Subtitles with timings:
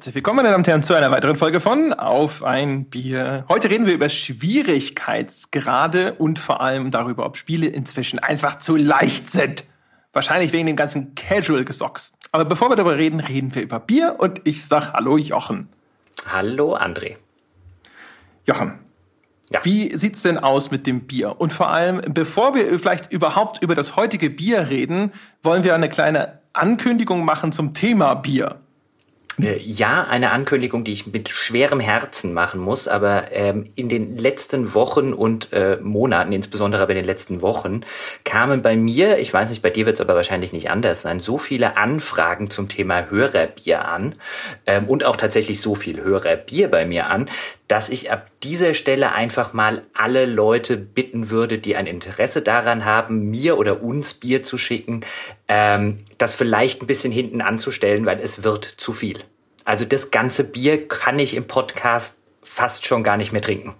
[0.00, 3.44] Herzlich willkommen, meine Damen und Herren, zu einer weiteren Folge von Auf ein Bier.
[3.50, 9.28] Heute reden wir über Schwierigkeitsgrade und vor allem darüber, ob Spiele inzwischen einfach zu leicht
[9.28, 9.64] sind.
[10.14, 12.14] Wahrscheinlich wegen dem ganzen Casual-Gesocks.
[12.32, 15.68] Aber bevor wir darüber reden, reden wir über Bier und ich sag Hallo Jochen.
[16.32, 17.16] Hallo André.
[18.46, 18.78] Jochen,
[19.50, 19.60] ja.
[19.64, 21.42] Wie sieht's denn aus mit dem Bier?
[21.42, 25.12] Und vor allem, bevor wir vielleicht überhaupt über das heutige Bier reden,
[25.42, 28.60] wollen wir eine kleine Ankündigung machen zum Thema Bier.
[29.42, 34.16] Äh, ja, eine Ankündigung, die ich mit schwerem Herzen machen muss, aber ähm, in den
[34.16, 37.82] letzten Wochen und äh, Monaten, insbesondere aber in den letzten Wochen,
[38.24, 41.20] kamen bei mir, ich weiß nicht, bei dir wird es aber wahrscheinlich nicht anders sein,
[41.20, 44.14] so viele Anfragen zum Thema Hörerbier an
[44.66, 47.28] ähm, und auch tatsächlich so viel Hörerbier bei mir an,
[47.70, 52.84] dass ich ab dieser Stelle einfach mal alle Leute bitten würde, die ein Interesse daran
[52.84, 55.02] haben, mir oder uns Bier zu schicken,
[55.46, 59.20] ähm, das vielleicht ein bisschen hinten anzustellen, weil es wird zu viel.
[59.64, 63.74] Also das ganze Bier kann ich im Podcast fast schon gar nicht mehr trinken.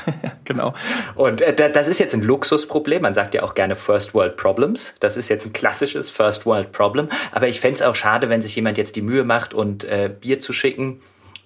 [0.44, 0.74] genau.
[1.14, 3.02] Und äh, das ist jetzt ein Luxusproblem.
[3.02, 4.94] Man sagt ja auch gerne First World Problems.
[5.00, 7.08] Das ist jetzt ein klassisches First World Problem.
[7.30, 10.10] Aber ich fände es auch schade, wenn sich jemand jetzt die Mühe macht und äh,
[10.20, 11.00] Bier zu schicken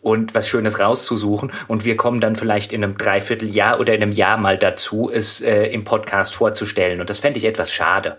[0.07, 1.51] und was Schönes rauszusuchen.
[1.67, 5.41] Und wir kommen dann vielleicht in einem Dreivierteljahr oder in einem Jahr mal dazu, es
[5.41, 7.01] äh, im Podcast vorzustellen.
[7.01, 8.17] Und das fände ich etwas schade.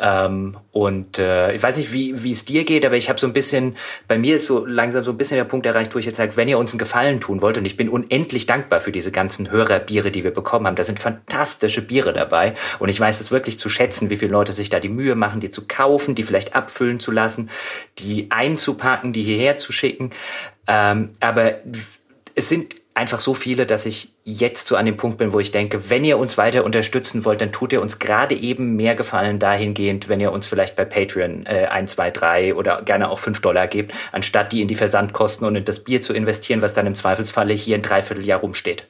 [0.00, 3.28] Ähm, und äh, ich weiß nicht, wie wie es dir geht, aber ich habe so
[3.28, 3.76] ein bisschen,
[4.08, 6.36] bei mir ist so langsam so ein bisschen der Punkt erreicht, wo ich jetzt sage,
[6.36, 9.52] wenn ihr uns einen Gefallen tun wollt, und ich bin unendlich dankbar für diese ganzen
[9.52, 10.74] Hörerbiere, die wir bekommen haben.
[10.74, 12.54] Da sind fantastische Biere dabei.
[12.80, 15.38] Und ich weiß es wirklich zu schätzen, wie viele Leute sich da die Mühe machen,
[15.38, 17.48] die zu kaufen, die vielleicht abfüllen zu lassen,
[18.00, 20.10] die einzupacken, die hierher zu schicken.
[20.68, 21.54] Ähm, aber
[22.34, 25.52] es sind einfach so viele, dass ich jetzt so an dem Punkt bin, wo ich
[25.52, 29.38] denke, wenn ihr uns weiter unterstützen wollt, dann tut ihr uns gerade eben mehr Gefallen
[29.38, 33.40] dahingehend, wenn ihr uns vielleicht bei Patreon äh, 1, 2, 3 oder gerne auch 5
[33.40, 36.86] Dollar gebt, anstatt die in die Versandkosten und in das Bier zu investieren, was dann
[36.86, 38.88] im Zweifelsfalle hier ein Dreivierteljahr rumsteht.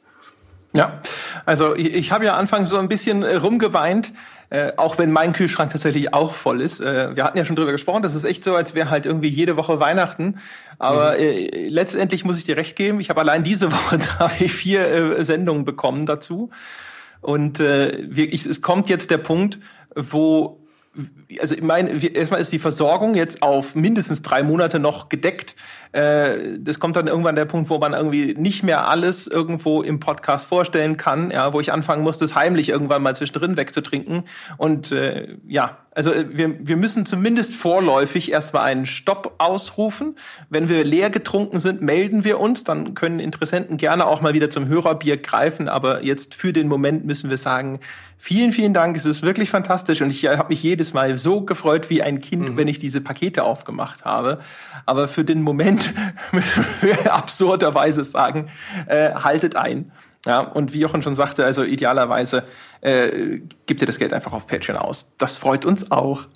[0.74, 1.00] Ja,
[1.44, 4.12] also ich, ich habe ja anfangs so ein bisschen äh, rumgeweint,
[4.50, 6.80] äh, auch wenn mein Kühlschrank tatsächlich auch voll ist.
[6.80, 9.28] Äh, wir hatten ja schon drüber gesprochen, das ist echt so, als wäre halt irgendwie
[9.28, 10.36] jede Woche Weihnachten.
[10.78, 11.22] Aber mhm.
[11.22, 15.18] äh, letztendlich muss ich dir recht geben, ich habe allein diese Woche habe ich vier
[15.18, 16.50] äh, Sendungen bekommen dazu.
[17.20, 19.58] Und äh, wirklich, es kommt jetzt der Punkt,
[19.94, 20.58] wo
[21.40, 25.54] also ich meine, erstmal ist die Versorgung jetzt auf mindestens drei Monate noch gedeckt.
[25.92, 30.00] Äh, das kommt dann irgendwann der Punkt, wo man irgendwie nicht mehr alles irgendwo im
[30.00, 34.24] Podcast vorstellen kann, ja, wo ich anfangen muss, das heimlich irgendwann mal zwischendrin wegzutrinken.
[34.56, 40.14] Und äh, ja, also äh, wir, wir müssen zumindest vorläufig erstmal einen Stopp ausrufen.
[40.48, 42.62] Wenn wir leer getrunken sind, melden wir uns.
[42.62, 45.68] Dann können Interessenten gerne auch mal wieder zum Hörerbier greifen.
[45.68, 47.80] Aber jetzt für den Moment müssen wir sagen,
[48.16, 48.96] vielen, vielen Dank.
[48.96, 50.02] Es ist wirklich fantastisch.
[50.02, 52.56] Und ich habe mich jedes Mal so gefreut wie ein Kind, mhm.
[52.56, 54.38] wenn ich diese Pakete aufgemacht habe.
[54.86, 55.77] Aber für den Moment
[56.32, 58.50] wir absurderweise sagen,
[58.86, 59.92] äh, haltet ein.
[60.26, 62.44] Ja, und wie Jochen schon sagte, also idealerweise
[62.80, 65.12] äh, gibt ihr das Geld einfach auf Patreon aus.
[65.18, 66.26] Das freut uns auch.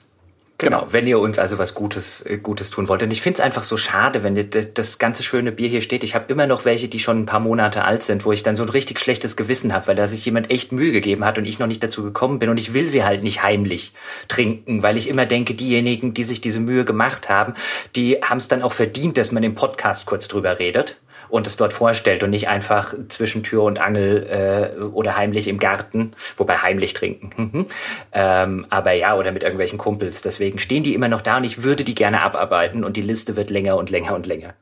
[0.62, 3.02] Genau, wenn ihr uns also was Gutes, äh, Gutes tun wollt.
[3.02, 6.04] Und ich finde es einfach so schade, wenn das, das ganze schöne Bier hier steht.
[6.04, 8.54] Ich habe immer noch welche, die schon ein paar Monate alt sind, wo ich dann
[8.54, 11.46] so ein richtig schlechtes Gewissen habe, weil da sich jemand echt Mühe gegeben hat und
[11.46, 12.48] ich noch nicht dazu gekommen bin.
[12.48, 13.92] Und ich will sie halt nicht heimlich
[14.28, 17.54] trinken, weil ich immer denke, diejenigen, die sich diese Mühe gemacht haben,
[17.96, 20.96] die haben es dann auch verdient, dass man im Podcast kurz drüber redet
[21.32, 25.58] und es dort vorstellt und nicht einfach zwischen Tür und Angel äh, oder heimlich im
[25.58, 27.32] Garten, wobei heimlich trinken.
[27.42, 27.66] Mhm.
[28.12, 30.22] ähm, aber ja, oder mit irgendwelchen Kumpels.
[30.22, 33.36] Deswegen stehen die immer noch da und ich würde die gerne abarbeiten und die Liste
[33.36, 34.54] wird länger und länger und länger.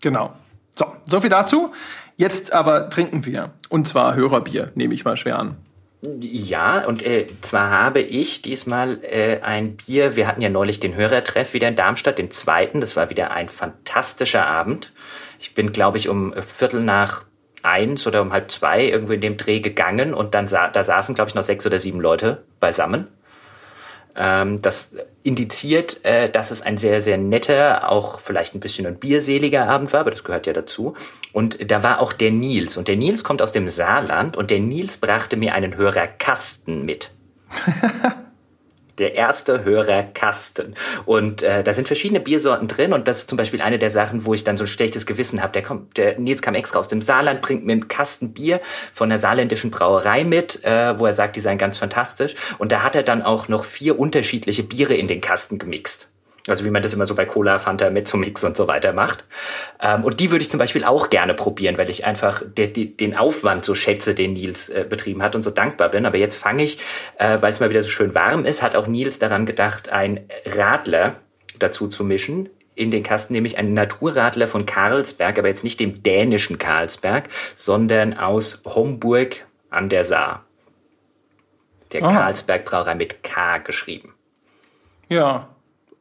[0.00, 0.32] Genau.
[0.76, 1.72] So, so viel dazu.
[2.16, 3.50] Jetzt aber trinken wir.
[3.68, 5.56] Und zwar Hörerbier, nehme ich mal schwer an.
[6.20, 10.94] Ja, und äh, zwar habe ich diesmal äh, ein Bier, wir hatten ja neulich den
[10.94, 14.92] Hörertreff wieder in Darmstadt, den zweiten, das war wieder ein fantastischer Abend.
[15.38, 17.24] Ich bin, glaube ich, um Viertel nach
[17.62, 21.14] eins oder um halb zwei irgendwo in dem Dreh gegangen und dann sa da saßen,
[21.14, 23.08] glaube ich, noch sechs oder sieben Leute beisammen.
[24.16, 28.98] Ähm, das indiziert, äh, dass es ein sehr, sehr netter, auch vielleicht ein bisschen ein
[28.98, 30.94] bierseliger Abend war, aber das gehört ja dazu.
[31.32, 32.76] Und da war auch der Nils.
[32.76, 37.12] Und der Nils kommt aus dem Saarland und der Nils brachte mir einen Hörerkasten mit.
[38.98, 40.74] der erste Hörerkasten.
[41.06, 44.24] Und äh, da sind verschiedene Biersorten drin und das ist zum Beispiel eine der Sachen,
[44.24, 45.52] wo ich dann so ein schlechtes Gewissen habe.
[45.52, 48.60] Der kommt, der Nils kam extra aus dem Saarland, bringt mir einen Kasten Bier
[48.92, 52.34] von der saarländischen Brauerei mit, äh, wo er sagt, die seien ganz fantastisch.
[52.58, 56.08] Und da hat er dann auch noch vier unterschiedliche Biere in den Kasten gemixt.
[56.48, 59.24] Also wie man das immer so bei Cola, Fanta, Mezzomix und so weiter macht.
[59.80, 62.86] Ähm, und die würde ich zum Beispiel auch gerne probieren, weil ich einfach de, de,
[62.86, 66.06] den Aufwand so schätze, den Nils äh, betrieben hat und so dankbar bin.
[66.06, 66.80] Aber jetzt fange ich,
[67.18, 70.20] äh, weil es mal wieder so schön warm ist, hat auch Nils daran gedacht, ein
[70.46, 71.16] Radler
[71.58, 76.02] dazu zu mischen in den Kasten, nämlich einen Naturradler von Karlsberg, aber jetzt nicht dem
[76.02, 80.44] dänischen Karlsberg, sondern aus Homburg an der Saar.
[81.92, 82.12] Der Aha.
[82.12, 84.14] Karlsberg Brauerei mit K geschrieben.
[85.08, 85.48] Ja.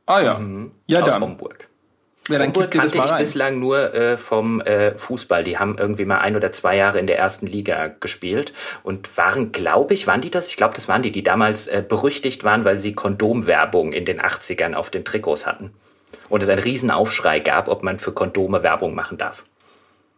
[0.07, 0.42] Ah ja.
[0.88, 1.21] Ja, aus dann.
[1.21, 1.68] Homburg.
[2.30, 5.44] Ja, dann Homburg kannte ich bislang nur äh, vom äh, Fußball.
[5.44, 9.51] Die haben irgendwie mal ein oder zwei Jahre in der ersten Liga gespielt und waren,
[9.51, 10.50] glaube ich, waren die das?
[10.50, 14.19] Ich glaube, das waren die, die damals äh, berüchtigt waren, weil sie Kondomwerbung in den
[14.19, 15.71] 80ern auf den Trikots hatten.
[16.30, 19.44] Und es einen riesen Aufschrei gab, ob man für Kondome Werbung machen darf.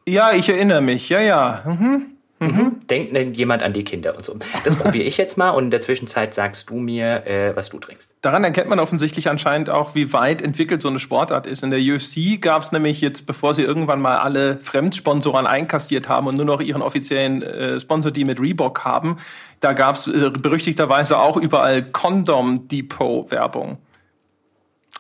[0.08, 1.10] Ja, ich erinnere mich.
[1.10, 1.62] Ja, ja.
[1.66, 2.19] Mhm.
[2.40, 4.38] Denkt denn jemand an die Kinder und so.
[4.64, 7.80] Das probiere ich jetzt mal und in der Zwischenzeit sagst du mir, äh, was du
[7.80, 8.10] trinkst.
[8.22, 11.64] Daran erkennt man offensichtlich anscheinend auch, wie weit entwickelt so eine Sportart ist.
[11.64, 16.28] In der UFC gab es nämlich jetzt, bevor sie irgendwann mal alle Fremdsponsoren einkassiert haben
[16.28, 19.18] und nur noch ihren offiziellen äh, Sponsor, die mit Reebok haben,
[19.60, 23.80] da gab es äh, berüchtigterweise auch überall Condom Depot Werbung.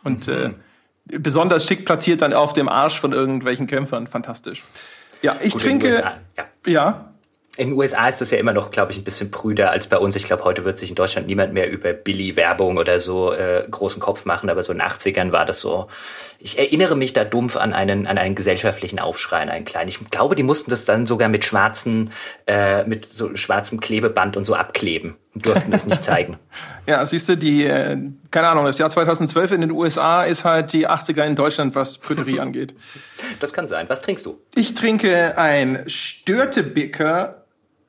[0.03, 0.49] Und äh,
[1.05, 4.07] besonders schick platziert dann auf dem Arsch von irgendwelchen Kämpfern.
[4.07, 4.63] Fantastisch.
[5.21, 5.87] Ja, ich Gut, trinke.
[5.87, 6.45] USA, ja.
[6.65, 7.13] Ja,
[7.59, 9.97] In den USA ist das ja immer noch, glaube ich, ein bisschen prüder als bei
[9.97, 10.15] uns.
[10.15, 14.01] Ich glaube, heute wird sich in Deutschland niemand mehr über Billy-Werbung oder so äh, großen
[14.01, 15.89] Kopf machen, aber so in den 80ern war das so.
[16.39, 19.89] Ich erinnere mich da dumpf an einen, an einen gesellschaftlichen Aufschrei, an einen kleinen.
[19.89, 22.11] Ich glaube, die mussten das dann sogar mit schwarzen,
[22.47, 26.37] äh, mit so schwarzem Klebeband und so abkleben und durften das nicht zeigen.
[26.87, 27.97] Ja, siehst du, die, äh,
[28.31, 31.99] keine Ahnung, das Jahr 2012 in den USA ist halt die 80er in Deutschland, was
[31.99, 32.73] Prüderie angeht.
[33.39, 33.87] Das kann sein.
[33.89, 34.41] Was trinkst du?
[34.55, 37.39] Ich trinke ein Störtebicker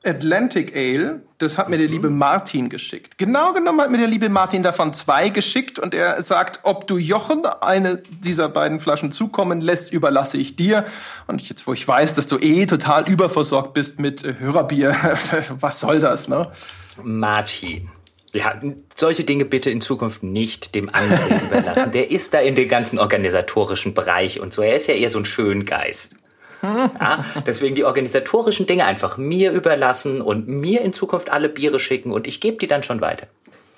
[0.03, 1.21] Atlantic Ale.
[1.37, 3.17] Das hat mir der liebe Martin geschickt.
[3.17, 6.97] Genau genommen hat mir der liebe Martin davon zwei geschickt und er sagt, ob du
[6.97, 10.85] Jochen eine dieser beiden Flaschen zukommen lässt, überlasse ich dir.
[11.27, 14.95] Und jetzt, wo ich weiß, dass du eh total überversorgt bist mit äh, Hörerbier,
[15.59, 16.51] was soll das, ne?
[17.03, 17.89] Martin.
[18.33, 18.59] Ja,
[18.95, 21.91] solche Dinge bitte in Zukunft nicht dem anderen überlassen.
[21.91, 24.61] Der ist da in den ganzen organisatorischen Bereich und so.
[24.61, 26.15] Er ist ja eher so ein Schöngeist.
[26.61, 32.11] Ja, deswegen die organisatorischen Dinge einfach mir überlassen und mir in Zukunft alle Biere schicken
[32.11, 33.27] und ich gebe die dann schon weiter.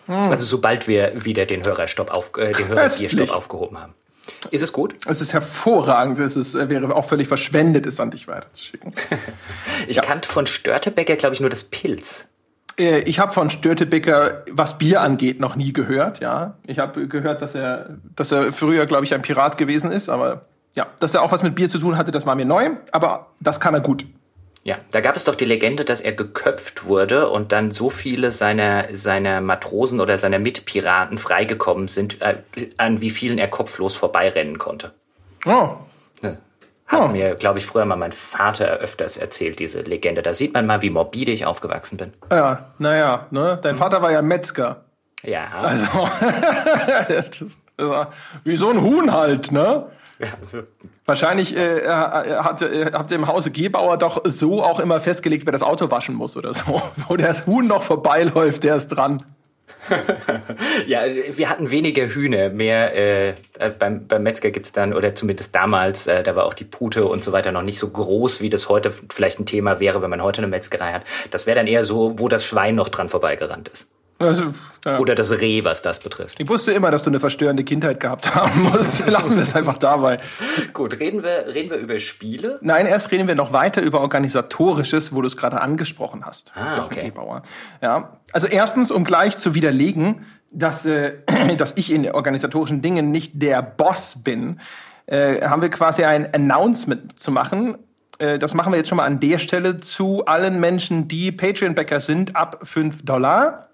[0.07, 2.67] Also sobald wir wieder den Hörerstopp auf, äh, den.
[2.67, 3.93] Hörerbierstopp aufgehoben haben.
[4.51, 4.95] Ist es gut?
[5.07, 6.19] Es ist hervorragend.
[6.19, 8.93] Es ist, äh, wäre auch völlig verschwendet, es an dich weiterzuschicken.
[9.87, 12.25] Ich kannte von Störtebecker, glaube ich, nur das Pilz.
[12.77, 16.19] Äh, Ich habe von Störtebecker, was Bier angeht, noch nie gehört.
[16.21, 20.09] Ja, ich habe gehört, dass er, dass er früher, glaube ich, ein Pirat gewesen ist.
[20.09, 20.45] Aber
[20.75, 22.71] ja, dass er auch was mit Bier zu tun hatte, das war mir neu.
[22.91, 24.05] Aber das kann er gut.
[24.65, 28.31] Ja, da gab es doch die Legende, dass er geköpft wurde und dann so viele
[28.31, 32.37] seiner, seiner Matrosen oder seiner Mitpiraten freigekommen sind, äh,
[32.77, 34.91] an wie vielen er kopflos vorbeirennen konnte.
[35.45, 35.71] Oh,
[36.21, 36.37] Ne?
[36.87, 37.07] Hat Oh.
[37.09, 40.21] mir, glaube ich, früher mal mein Vater öfters erzählt, diese Legende.
[40.21, 42.13] Da sieht man mal, wie morbide ich aufgewachsen bin.
[42.31, 43.59] ja, naja, ne?
[43.61, 44.85] Dein Vater war ja Metzger.
[45.23, 45.87] Ja, Also,
[47.77, 48.11] war
[48.43, 49.87] wie so ein Huhn halt, ne?
[50.19, 50.63] Ja also,
[51.05, 55.53] Wahrscheinlich äh, hat, äh, habt ihr im Hause Gebauer doch so auch immer festgelegt, wer
[55.53, 56.81] das Auto waschen muss oder so.
[57.07, 59.23] Wo das Huhn noch vorbeiläuft, der ist dran.
[60.87, 61.01] ja,
[61.31, 63.29] wir hatten weniger Hühner, mehr äh,
[63.59, 67.05] äh, beim, beim Metzger gibt's dann, oder zumindest damals, äh, da war auch die Pute
[67.05, 70.09] und so weiter noch nicht so groß, wie das heute vielleicht ein Thema wäre, wenn
[70.09, 71.03] man heute eine Metzgerei hat.
[71.31, 73.89] Das wäre dann eher so, wo das Schwein noch dran vorbeigerannt ist.
[74.27, 74.53] Also,
[74.85, 74.99] ja.
[74.99, 76.39] Oder das Reh, was das betrifft.
[76.39, 79.07] Ich wusste immer, dass du eine verstörende Kindheit gehabt haben musst.
[79.09, 80.17] Lassen wir es einfach dabei.
[80.73, 82.59] Gut, reden wir, reden wir über Spiele.
[82.61, 86.51] Nein, erst reden wir noch weiter über Organisatorisches, wo du es gerade angesprochen hast.
[86.55, 87.05] Ah, okay.
[87.05, 87.43] Gebauer.
[87.81, 91.13] Ja, also erstens, um gleich zu widerlegen, dass, äh,
[91.57, 94.59] dass ich in organisatorischen Dingen nicht der Boss bin,
[95.05, 97.77] äh, haben wir quasi ein Announcement zu machen.
[98.19, 101.99] Äh, das machen wir jetzt schon mal an der Stelle zu allen Menschen, die Patreon-Bäcker
[101.99, 103.69] sind, ab 5 Dollar.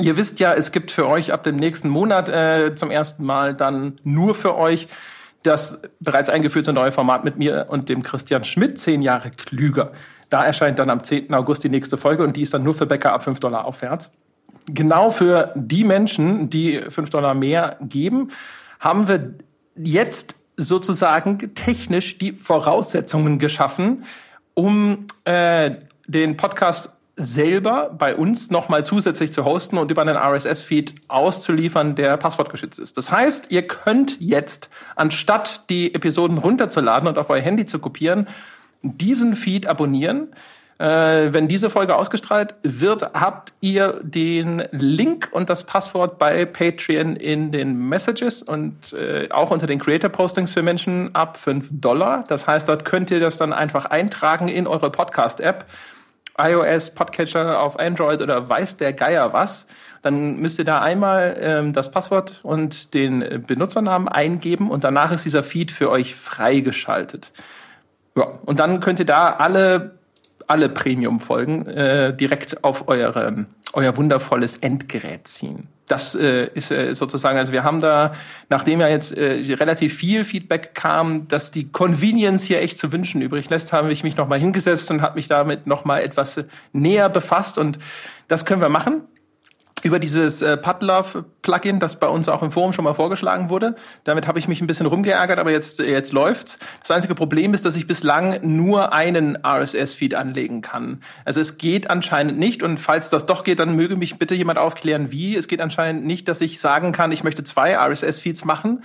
[0.00, 3.54] Ihr wisst ja, es gibt für euch ab dem nächsten Monat äh, zum ersten Mal
[3.54, 4.86] dann nur für euch
[5.42, 9.92] das bereits eingeführte neue Format mit mir und dem Christian Schmidt, zehn Jahre klüger.
[10.30, 11.32] Da erscheint dann am 10.
[11.34, 14.10] August die nächste Folge und die ist dann nur für Bäcker ab 5 Dollar aufwärts.
[14.66, 18.30] Genau für die Menschen, die 5 Dollar mehr geben,
[18.78, 19.34] haben wir
[19.76, 24.04] jetzt sozusagen technisch die Voraussetzungen geschaffen,
[24.54, 25.70] um äh,
[26.06, 32.16] den Podcast selber bei uns nochmal zusätzlich zu hosten und über einen RSS-Feed auszuliefern, der
[32.16, 32.96] passwortgeschützt ist.
[32.96, 38.28] Das heißt, ihr könnt jetzt, anstatt die Episoden runterzuladen und auf euer Handy zu kopieren,
[38.82, 40.28] diesen Feed abonnieren.
[40.78, 47.16] Äh, wenn diese Folge ausgestrahlt wird, habt ihr den Link und das Passwort bei Patreon
[47.16, 52.22] in den Messages und äh, auch unter den Creator-Postings für Menschen ab 5 Dollar.
[52.28, 55.64] Das heißt, dort könnt ihr das dann einfach eintragen in eure Podcast-App
[56.38, 59.66] iOS, Podcatcher auf Android oder weiß der Geier was,
[60.02, 65.24] dann müsst ihr da einmal ähm, das Passwort und den Benutzernamen eingeben und danach ist
[65.24, 67.32] dieser Feed für euch freigeschaltet.
[68.16, 69.98] Ja, und dann könnt ihr da alle
[70.48, 75.68] alle Premium-Folgen äh, direkt auf eure, euer wundervolles Endgerät ziehen.
[75.88, 78.14] Das äh, ist äh, sozusagen, also wir haben da,
[78.48, 83.22] nachdem ja jetzt äh, relativ viel Feedback kam, dass die Convenience hier echt zu wünschen
[83.22, 86.40] übrig lässt, habe ich mich nochmal hingesetzt und habe mich damit nochmal etwas
[86.72, 87.58] näher befasst.
[87.58, 87.78] Und
[88.28, 89.02] das können wir machen
[89.84, 93.74] über dieses äh, Padlove-Plugin, das bei uns auch im Forum schon mal vorgeschlagen wurde.
[94.04, 96.58] Damit habe ich mich ein bisschen rumgeärgert, aber jetzt, jetzt läuft's.
[96.80, 101.00] Das einzige Problem ist, dass ich bislang nur einen RSS-Feed anlegen kann.
[101.24, 104.58] Also es geht anscheinend nicht und falls das doch geht, dann möge mich bitte jemand
[104.58, 105.36] aufklären, wie.
[105.36, 108.84] Es geht anscheinend nicht, dass ich sagen kann, ich möchte zwei RSS-Feeds machen.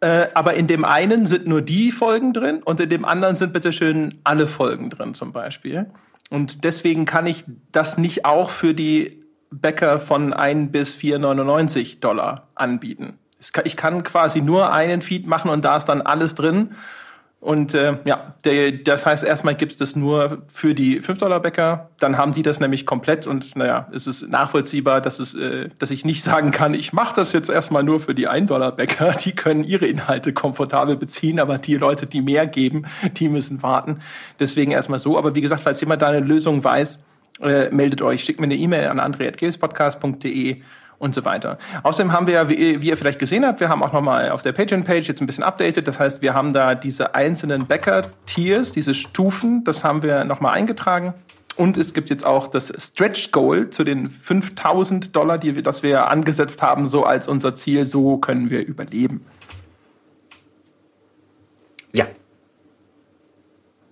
[0.00, 3.52] Äh, aber in dem einen sind nur die Folgen drin und in dem anderen sind
[3.52, 5.86] bitteschön alle Folgen drin zum Beispiel.
[6.30, 9.23] Und deswegen kann ich das nicht auch für die
[9.60, 13.18] Bäcker von 1 bis 4,99 Dollar anbieten.
[13.64, 16.74] Ich kann quasi nur einen Feed machen und da ist dann alles drin.
[17.44, 22.16] Und äh, ja, der, das heißt, erstmal gibt es das nur für die 5-Dollar-Bäcker, dann
[22.16, 26.06] haben die das nämlich komplett und naja, es ist nachvollziehbar, dass, es, äh, dass ich
[26.06, 29.84] nicht sagen kann, ich mache das jetzt erstmal nur für die 1-Dollar-Bäcker, die können ihre
[29.84, 32.86] Inhalte komfortabel beziehen, aber die Leute, die mehr geben,
[33.18, 33.98] die müssen warten.
[34.40, 35.18] Deswegen erstmal so.
[35.18, 37.00] Aber wie gesagt, falls jemand da eine Lösung weiß,
[37.40, 40.62] äh, meldet euch, schickt mir eine E-Mail an andre.gamespodcast.de
[40.98, 41.58] und so weiter.
[41.82, 44.52] Außerdem haben wir, wie, wie ihr vielleicht gesehen habt, wir haben auch nochmal auf der
[44.52, 45.86] Patreon-Page jetzt ein bisschen updated.
[45.86, 51.14] Das heißt, wir haben da diese einzelnen Bäcker-Tiers, diese Stufen, das haben wir nochmal eingetragen.
[51.56, 55.84] Und es gibt jetzt auch das Stretch Goal zu den 5000 Dollar, die wir, das
[55.84, 57.86] wir angesetzt haben, so als unser Ziel.
[57.86, 59.24] So können wir überleben.
[61.92, 62.06] Ja.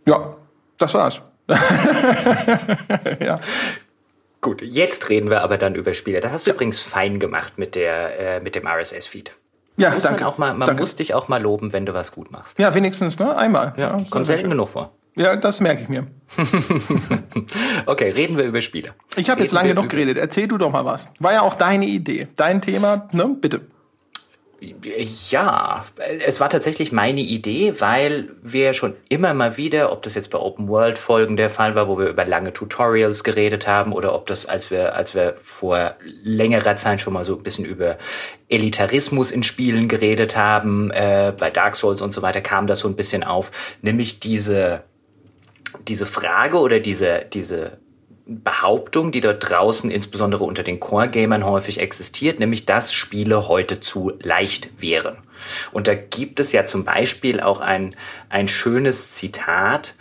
[0.06, 0.34] Ja,
[0.78, 1.22] das war's.
[3.20, 3.40] ja.
[4.40, 6.20] Gut, jetzt reden wir aber dann über Spiele.
[6.20, 6.54] Das hast du ja.
[6.54, 9.32] übrigens fein gemacht mit, der, äh, mit dem RSS-Feed.
[9.76, 10.24] Ja, muss danke.
[10.24, 10.82] Man, auch mal, man danke.
[10.82, 12.58] muss dich auch mal loben, wenn du was gut machst.
[12.58, 13.36] Ja, wenigstens, ne?
[13.36, 13.72] Einmal.
[13.76, 14.92] Ja, ja kommt selten genug vor.
[15.14, 16.06] Ja, das merke ich mir.
[17.86, 18.94] okay, reden wir über Spiele.
[19.16, 20.16] Ich habe jetzt lange genug geredet.
[20.16, 21.12] Erzähl du doch mal was.
[21.20, 23.36] War ja auch deine Idee, dein Thema, ne?
[23.38, 23.60] Bitte.
[25.30, 25.84] Ja,
[26.24, 30.38] es war tatsächlich meine Idee, weil wir schon immer mal wieder, ob das jetzt bei
[30.38, 34.26] Open World Folgen der Fall war, wo wir über lange Tutorials geredet haben, oder ob
[34.26, 37.98] das, als wir, als wir vor längerer Zeit schon mal so ein bisschen über
[38.48, 42.88] Elitarismus in Spielen geredet haben, äh, bei Dark Souls und so weiter, kam das so
[42.88, 43.50] ein bisschen auf,
[43.82, 44.84] nämlich diese,
[45.88, 47.81] diese Frage oder diese, diese
[48.42, 54.12] Behauptung, die dort draußen insbesondere unter den Core-Gamern häufig existiert, nämlich dass Spiele heute zu
[54.20, 55.18] leicht wären.
[55.72, 57.94] Und da gibt es ja zum Beispiel auch ein,
[58.28, 59.94] ein schönes Zitat,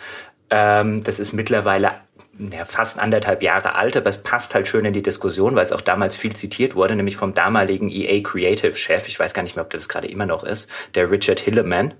[0.49, 1.91] ähm, das ist mittlerweile
[2.37, 5.73] ja, fast anderthalb Jahre alt, aber es passt halt schön in die Diskussion, weil es
[5.73, 9.55] auch damals viel zitiert wurde, nämlich vom damaligen EA Creative Chef, ich weiß gar nicht
[9.55, 11.93] mehr, ob das gerade immer noch ist, der Richard Hilleman.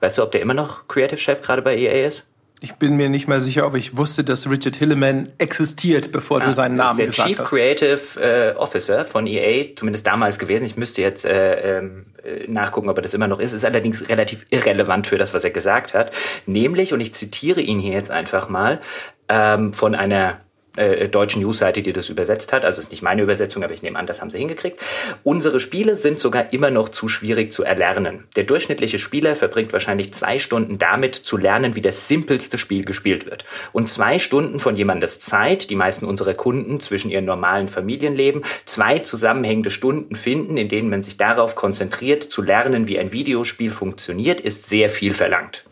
[0.00, 2.26] Weißt du, ob der immer noch Creative Chef gerade bei EA ist?
[2.60, 6.46] Ich bin mir nicht mehr sicher, ob ich wusste, dass Richard Hilleman existiert, bevor ah,
[6.46, 7.28] du seinen Namen gesagt hast.
[7.28, 10.64] Der Chief Creative äh, Officer von EA, zumindest damals gewesen.
[10.64, 13.52] Ich müsste jetzt äh, ähm, äh, nachgucken, ob er das immer noch ist.
[13.52, 16.12] Ist allerdings relativ irrelevant für das, was er gesagt hat.
[16.46, 18.80] Nämlich, und ich zitiere ihn hier jetzt einfach mal,
[19.28, 20.40] ähm, von einer
[20.76, 22.64] äh, deutschen Newsseite, die das übersetzt hat.
[22.64, 24.80] Also ist nicht meine Übersetzung, aber ich nehme an, das haben sie hingekriegt.
[25.24, 28.24] Unsere Spiele sind sogar immer noch zu schwierig zu erlernen.
[28.36, 33.26] Der durchschnittliche Spieler verbringt wahrscheinlich zwei Stunden damit zu lernen, wie das simpelste Spiel gespielt
[33.26, 33.44] wird.
[33.72, 38.98] Und zwei Stunden von jemandes Zeit, die meisten unserer Kunden zwischen ihren normalen Familienleben, zwei
[38.98, 44.40] zusammenhängende Stunden finden, in denen man sich darauf konzentriert, zu lernen, wie ein Videospiel funktioniert,
[44.40, 45.64] ist sehr viel verlangt.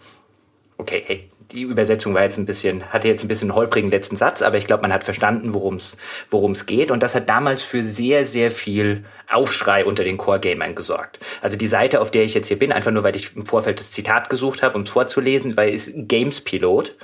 [0.77, 4.43] Okay, hey, die Übersetzung war jetzt ein bisschen, hatte jetzt ein bisschen holprigen letzten Satz,
[4.43, 6.91] aber ich glaube, man hat verstanden, worum es geht.
[6.91, 11.21] Und das hat damals für sehr, sehr viel Aufschrei unter den Core-Gamern gesorgt.
[11.41, 13.79] Also die Seite, auf der ich jetzt hier bin, einfach nur, weil ich im Vorfeld
[13.79, 16.97] das Zitat gesucht habe, um es vorzulesen, weil es Games Pilot.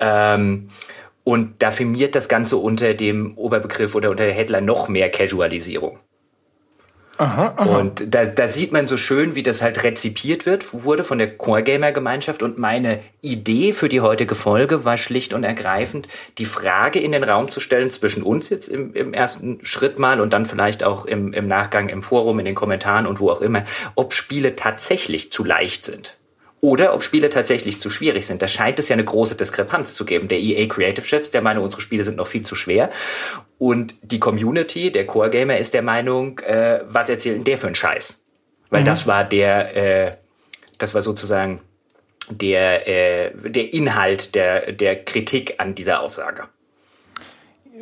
[0.00, 0.70] Ähm,
[1.22, 5.98] und da firmiert das Ganze unter dem Oberbegriff oder unter der Headline noch mehr Casualisierung.
[7.22, 7.78] Aha, aha.
[7.78, 11.36] Und da, da sieht man so schön, wie das halt rezipiert wird, wurde von der
[11.36, 12.42] Core Gamer Gemeinschaft.
[12.42, 17.22] Und meine Idee für die heutige Folge war schlicht und ergreifend, die Frage in den
[17.22, 21.04] Raum zu stellen zwischen uns jetzt im, im ersten Schritt mal und dann vielleicht auch
[21.04, 25.30] im, im Nachgang im Forum, in den Kommentaren und wo auch immer, ob Spiele tatsächlich
[25.30, 26.16] zu leicht sind
[26.60, 28.40] oder ob Spiele tatsächlich zu schwierig sind.
[28.40, 30.28] Da scheint es ja eine große Diskrepanz zu geben.
[30.28, 32.90] Der EA Creative Chefs, der Meinung, unsere Spiele sind noch viel zu schwer.
[33.62, 37.68] Und die Community, der Core Gamer, ist der Meinung, äh, was erzählt denn der für
[37.68, 38.20] einen Scheiß?
[38.70, 38.86] Weil mhm.
[38.86, 40.16] das war der, äh,
[40.78, 41.60] das war sozusagen
[42.28, 46.48] der, äh, der Inhalt der, der Kritik an dieser Aussage.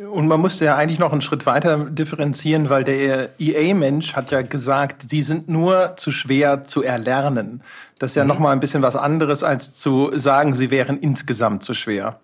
[0.07, 4.43] Und man musste ja eigentlich noch einen Schritt weiter differenzieren, weil der EA-Mensch hat ja
[4.43, 7.63] gesagt, sie sind nur zu schwer zu erlernen.
[7.97, 8.27] Das ist ja mhm.
[8.27, 12.19] noch mal ein bisschen was anderes, als zu sagen, sie wären insgesamt zu schwer.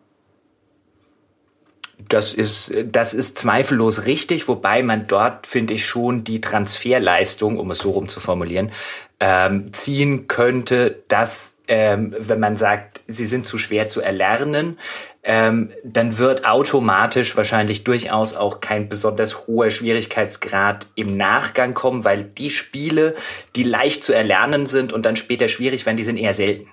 [2.09, 7.71] Das ist, das ist zweifellos richtig, wobei man dort, finde ich, schon die Transferleistung, um
[7.71, 8.71] es so rum zu formulieren,
[9.19, 14.79] ähm, ziehen könnte, dass ähm, wenn man sagt, sie sind zu schwer zu erlernen,
[15.23, 22.23] ähm, dann wird automatisch wahrscheinlich durchaus auch kein besonders hoher Schwierigkeitsgrad im Nachgang kommen, weil
[22.23, 23.15] die Spiele,
[23.55, 26.71] die leicht zu erlernen sind und dann später schwierig werden, die sind eher selten.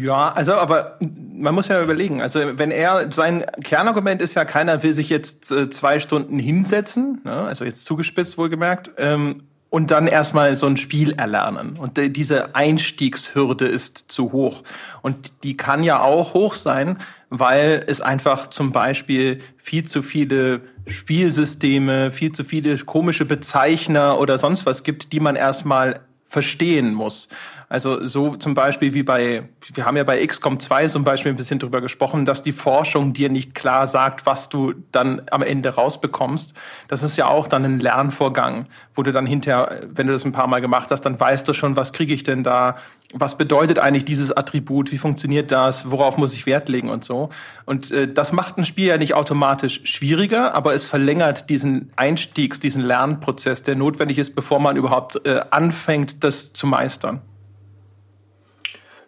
[0.00, 4.82] Ja, also aber man muss ja überlegen, also wenn er, sein Kernargument ist ja, keiner
[4.82, 9.42] will sich jetzt äh, zwei Stunden hinsetzen, ne, also jetzt zugespitzt wohlgemerkt, ähm,
[9.74, 11.76] und dann erstmal so ein Spiel erlernen.
[11.76, 14.62] Und diese Einstiegshürde ist zu hoch.
[15.02, 20.60] Und die kann ja auch hoch sein, weil es einfach zum Beispiel viel zu viele
[20.86, 27.28] Spielsysteme, viel zu viele komische Bezeichner oder sonst was gibt, die man erstmal verstehen muss.
[27.74, 31.36] Also so zum Beispiel wie bei, wir haben ja bei XCOM 2 zum Beispiel ein
[31.36, 35.70] bisschen drüber gesprochen, dass die Forschung dir nicht klar sagt, was du dann am Ende
[35.70, 36.54] rausbekommst.
[36.86, 40.30] Das ist ja auch dann ein Lernvorgang, wo du dann hinterher, wenn du das ein
[40.30, 42.76] paar Mal gemacht hast, dann weißt du schon, was kriege ich denn da,
[43.12, 47.30] was bedeutet eigentlich dieses Attribut, wie funktioniert das, worauf muss ich Wert legen und so.
[47.64, 52.60] Und äh, das macht ein Spiel ja nicht automatisch schwieriger, aber es verlängert diesen Einstiegs,
[52.60, 57.20] diesen Lernprozess, der notwendig ist, bevor man überhaupt äh, anfängt, das zu meistern.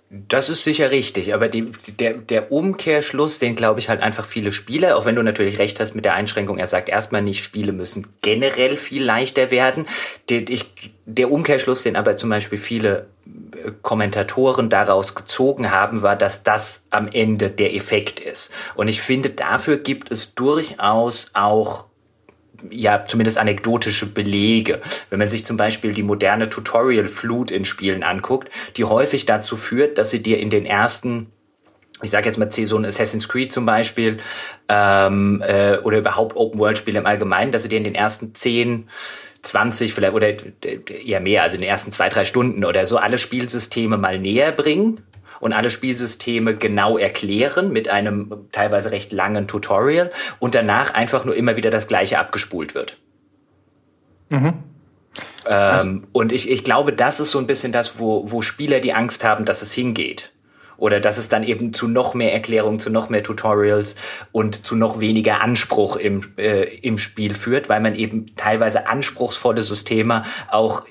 [0.08, 4.52] Das ist sicher richtig, aber die, der, der Umkehrschluss, den glaube ich halt einfach viele
[4.52, 7.72] Spieler, auch wenn du natürlich recht hast mit der Einschränkung, er sagt erstmal nicht, Spiele
[7.72, 9.86] müssen generell viel leichter werden.
[10.28, 10.70] Der, ich,
[11.06, 16.84] der Umkehrschluss, den aber zum Beispiel viele äh, Kommentatoren daraus gezogen haben, war, dass das
[16.90, 18.52] am Ende der Effekt ist.
[18.76, 21.86] Und ich finde, dafür gibt es durchaus auch
[22.70, 24.80] ja zumindest anekdotische Belege.
[25.10, 29.99] Wenn man sich zum Beispiel die moderne Tutorial-Flut in Spielen anguckt, die häufig dazu führt,
[29.99, 31.28] dass sie dir in den ersten
[32.02, 34.19] ich sage jetzt mal so ein Assassin's Creed zum Beispiel
[34.69, 38.88] ähm, äh, oder überhaupt Open-World-Spiele im Allgemeinen, dass sie dir in den ersten 10,
[39.40, 40.34] 20 vielleicht oder
[40.90, 44.52] eher mehr, also in den ersten zwei, drei Stunden oder so alle Spielsysteme mal näher
[44.52, 45.00] bringen
[45.47, 51.37] und alle Spielsysteme genau erklären mit einem teilweise recht langen Tutorial und danach einfach nur
[51.37, 52.99] immer wieder das gleiche abgespult wird.
[54.28, 54.54] Mhm.
[55.47, 58.80] Ähm, also, und ich, ich glaube, das ist so ein bisschen das, wo, wo Spieler
[58.80, 60.32] die Angst haben, dass es hingeht.
[60.78, 63.95] Oder dass es dann eben zu noch mehr Erklärungen, zu noch mehr Tutorials
[64.32, 69.63] und zu noch weniger Anspruch im, äh, im Spiel führt, weil man eben teilweise anspruchsvolle
[69.63, 70.85] Systeme auch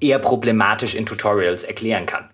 [0.00, 2.30] eher problematisch in Tutorials erklären kann.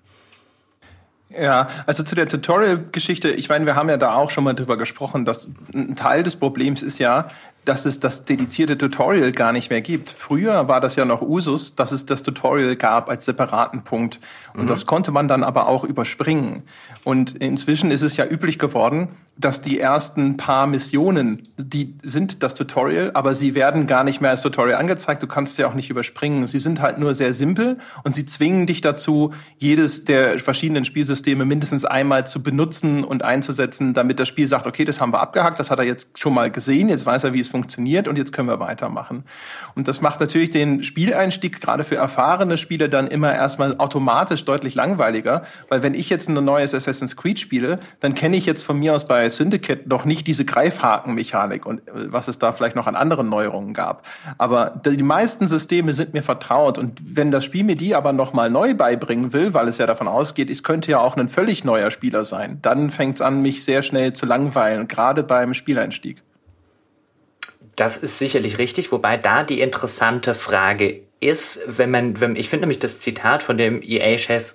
[1.30, 4.76] Ja, also zu der Tutorial-Geschichte, ich meine, wir haben ja da auch schon mal drüber
[4.76, 7.28] gesprochen, dass ein Teil des Problems ist ja,
[7.64, 10.10] dass es das dedizierte Tutorial gar nicht mehr gibt.
[10.10, 14.18] Früher war das ja noch Usus, dass es das Tutorial gab als separaten Punkt.
[14.54, 14.66] Und mhm.
[14.66, 16.62] das konnte man dann aber auch überspringen.
[17.04, 22.54] Und inzwischen ist es ja üblich geworden, dass die ersten paar Missionen, die sind das
[22.54, 25.22] Tutorial, aber sie werden gar nicht mehr als Tutorial angezeigt.
[25.22, 26.46] Du kannst sie auch nicht überspringen.
[26.46, 31.44] Sie sind halt nur sehr simpel und sie zwingen dich dazu, jedes der verschiedenen Spielsysteme
[31.44, 35.58] mindestens einmal zu benutzen und einzusetzen, damit das Spiel sagt, okay, das haben wir abgehakt,
[35.58, 38.32] das hat er jetzt schon mal gesehen, jetzt weiß er, wie es funktioniert und jetzt
[38.32, 39.24] können wir weitermachen.
[39.74, 44.74] Und das macht natürlich den Spieleinstieg gerade für erfahrene Spieler dann immer erstmal automatisch deutlich
[44.74, 48.78] langweiliger, weil wenn ich jetzt ein neues Assassin's Creed spiele, dann kenne ich jetzt von
[48.78, 52.86] mir aus bei Syndicate noch nicht diese Greifhaken-Mechanik und äh, was es da vielleicht noch
[52.86, 54.06] an anderen Neuerungen gab.
[54.38, 58.32] Aber die meisten Systeme sind mir vertraut und wenn das Spiel mir die aber noch
[58.32, 61.64] mal neu beibringen will, weil es ja davon ausgeht, es könnte ja auch ein völlig
[61.64, 66.22] neuer Spieler sein, dann fängt es an, mich sehr schnell zu langweilen, gerade beim Spieleinstieg.
[67.80, 72.64] Das ist sicherlich richtig, wobei da die interessante Frage ist, wenn man, wenn, ich finde
[72.64, 74.52] nämlich das Zitat von dem EA-Chef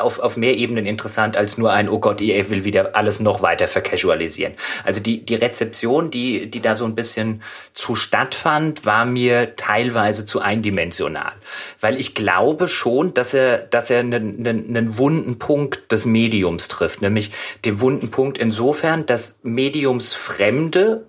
[0.00, 3.40] auf, auf mehr Ebenen interessant als nur ein, oh Gott, EA will wieder alles noch
[3.40, 4.54] weiter vercasualisieren.
[4.82, 7.40] Also die, die Rezeption, die, die da so ein bisschen
[7.72, 11.34] zu stattfand, war mir teilweise zu eindimensional.
[11.78, 16.66] Weil ich glaube schon, dass er, dass er einen, einen, einen wunden Punkt des Mediums
[16.66, 17.30] trifft, nämlich
[17.64, 21.06] den wunden Punkt insofern, dass Mediumsfremde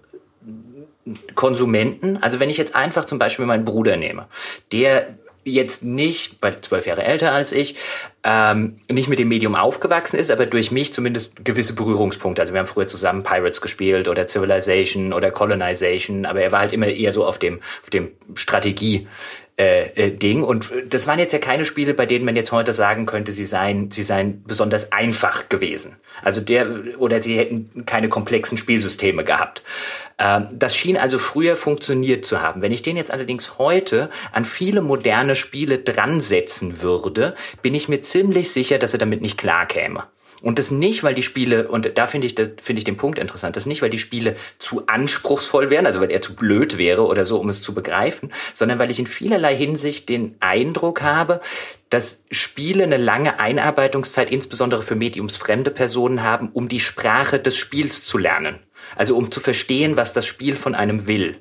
[1.35, 4.27] Konsumenten, also wenn ich jetzt einfach zum Beispiel meinen Bruder nehme,
[4.71, 7.75] der jetzt nicht, weil zwölf Jahre älter als ich,
[8.23, 12.41] ähm, nicht mit dem Medium aufgewachsen ist, aber durch mich zumindest gewisse Berührungspunkte.
[12.41, 16.73] Also wir haben früher zusammen Pirates gespielt oder Civilization oder Colonization, aber er war halt
[16.73, 19.07] immer eher so auf dem, auf dem Strategie
[19.57, 20.43] äh, äh, Ding.
[20.43, 23.45] Und das waren jetzt ja keine Spiele, bei denen man jetzt heute sagen könnte, sie
[23.45, 25.95] seien, sie seien besonders einfach gewesen.
[26.23, 29.63] Also der, oder sie hätten keine komplexen Spielsysteme gehabt.
[30.17, 32.61] Ähm, das schien also früher funktioniert zu haben.
[32.61, 37.89] Wenn ich den jetzt allerdings heute an viele moderne Spiele dran setzen würde, bin ich
[37.89, 40.03] mir ziemlich sicher, dass er damit nicht klarkäme.
[40.41, 43.55] Und das nicht, weil die Spiele, und da finde ich, finde ich den Punkt interessant,
[43.55, 47.25] das nicht, weil die Spiele zu anspruchsvoll wären, also weil er zu blöd wäre oder
[47.25, 51.41] so, um es zu begreifen, sondern weil ich in vielerlei Hinsicht den Eindruck habe,
[51.89, 58.05] dass Spiele eine lange Einarbeitungszeit, insbesondere für mediumsfremde Personen haben, um die Sprache des Spiels
[58.05, 58.59] zu lernen.
[58.95, 61.37] Also um zu verstehen, was das Spiel von einem will.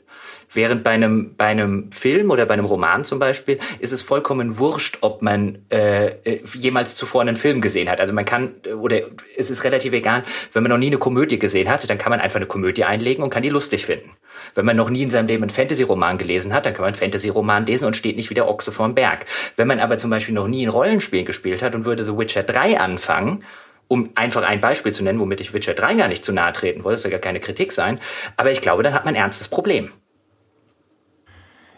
[0.54, 4.58] Während bei einem, bei einem Film oder bei einem Roman zum Beispiel ist es vollkommen
[4.58, 8.00] wurscht, ob man äh, äh, jemals zuvor einen Film gesehen hat.
[8.00, 9.00] Also man kann, oder
[9.36, 12.20] es ist relativ egal, wenn man noch nie eine Komödie gesehen hat, dann kann man
[12.20, 14.10] einfach eine Komödie einlegen und kann die lustig finden.
[14.54, 17.00] Wenn man noch nie in seinem Leben einen Fantasy-Roman gelesen hat, dann kann man einen
[17.00, 19.26] Fantasy-Roman lesen und steht nicht wie der Ochse vorm Berg.
[19.56, 22.44] Wenn man aber zum Beispiel noch nie ein Rollenspiel gespielt hat und würde The Witcher
[22.44, 23.44] 3 anfangen,
[23.88, 26.84] um einfach ein Beispiel zu nennen, womit ich Witcher 3 gar nicht zu nahe treten
[26.84, 28.00] wollte, das soll ja keine Kritik sein,
[28.36, 29.90] aber ich glaube, dann hat man ein ernstes Problem.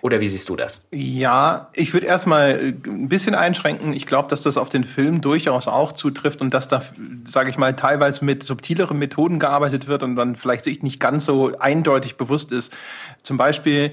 [0.07, 0.87] Oder wie siehst du das?
[0.93, 3.93] Ja, ich würde erstmal ein bisschen einschränken.
[3.93, 6.81] Ich glaube, dass das auf den Film durchaus auch zutrifft und dass da,
[7.27, 11.27] sage ich mal, teilweise mit subtileren Methoden gearbeitet wird und dann vielleicht sich nicht ganz
[11.27, 12.73] so eindeutig bewusst ist.
[13.25, 13.91] Zum Beispiel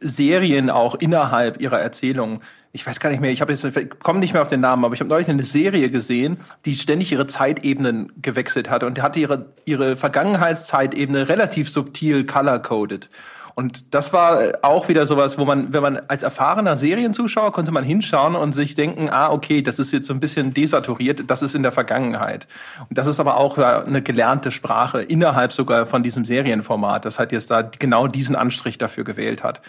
[0.00, 2.40] Serien auch innerhalb ihrer Erzählung.
[2.74, 3.66] Ich weiß gar nicht mehr, ich habe jetzt
[4.00, 7.12] komme nicht mehr auf den Namen, aber ich habe neulich eine Serie gesehen, die ständig
[7.12, 13.10] ihre Zeitebenen gewechselt hat und hatte ihre ihre Vergangenheitszeitebene relativ subtil color coded.
[13.54, 17.84] Und das war auch wieder sowas, wo man, wenn man als erfahrener Serienzuschauer konnte man
[17.84, 21.54] hinschauen und sich denken, ah, okay, das ist jetzt so ein bisschen desaturiert, das ist
[21.54, 22.46] in der Vergangenheit.
[22.88, 27.32] Und das ist aber auch eine gelernte Sprache innerhalb sogar von diesem Serienformat, das halt
[27.32, 29.60] jetzt da genau diesen Anstrich dafür gewählt hat.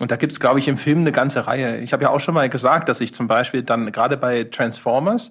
[0.00, 1.78] Und da gibt's, glaube ich, im Film eine ganze Reihe.
[1.78, 5.30] Ich habe ja auch schon mal gesagt, dass ich zum Beispiel dann gerade bei Transformers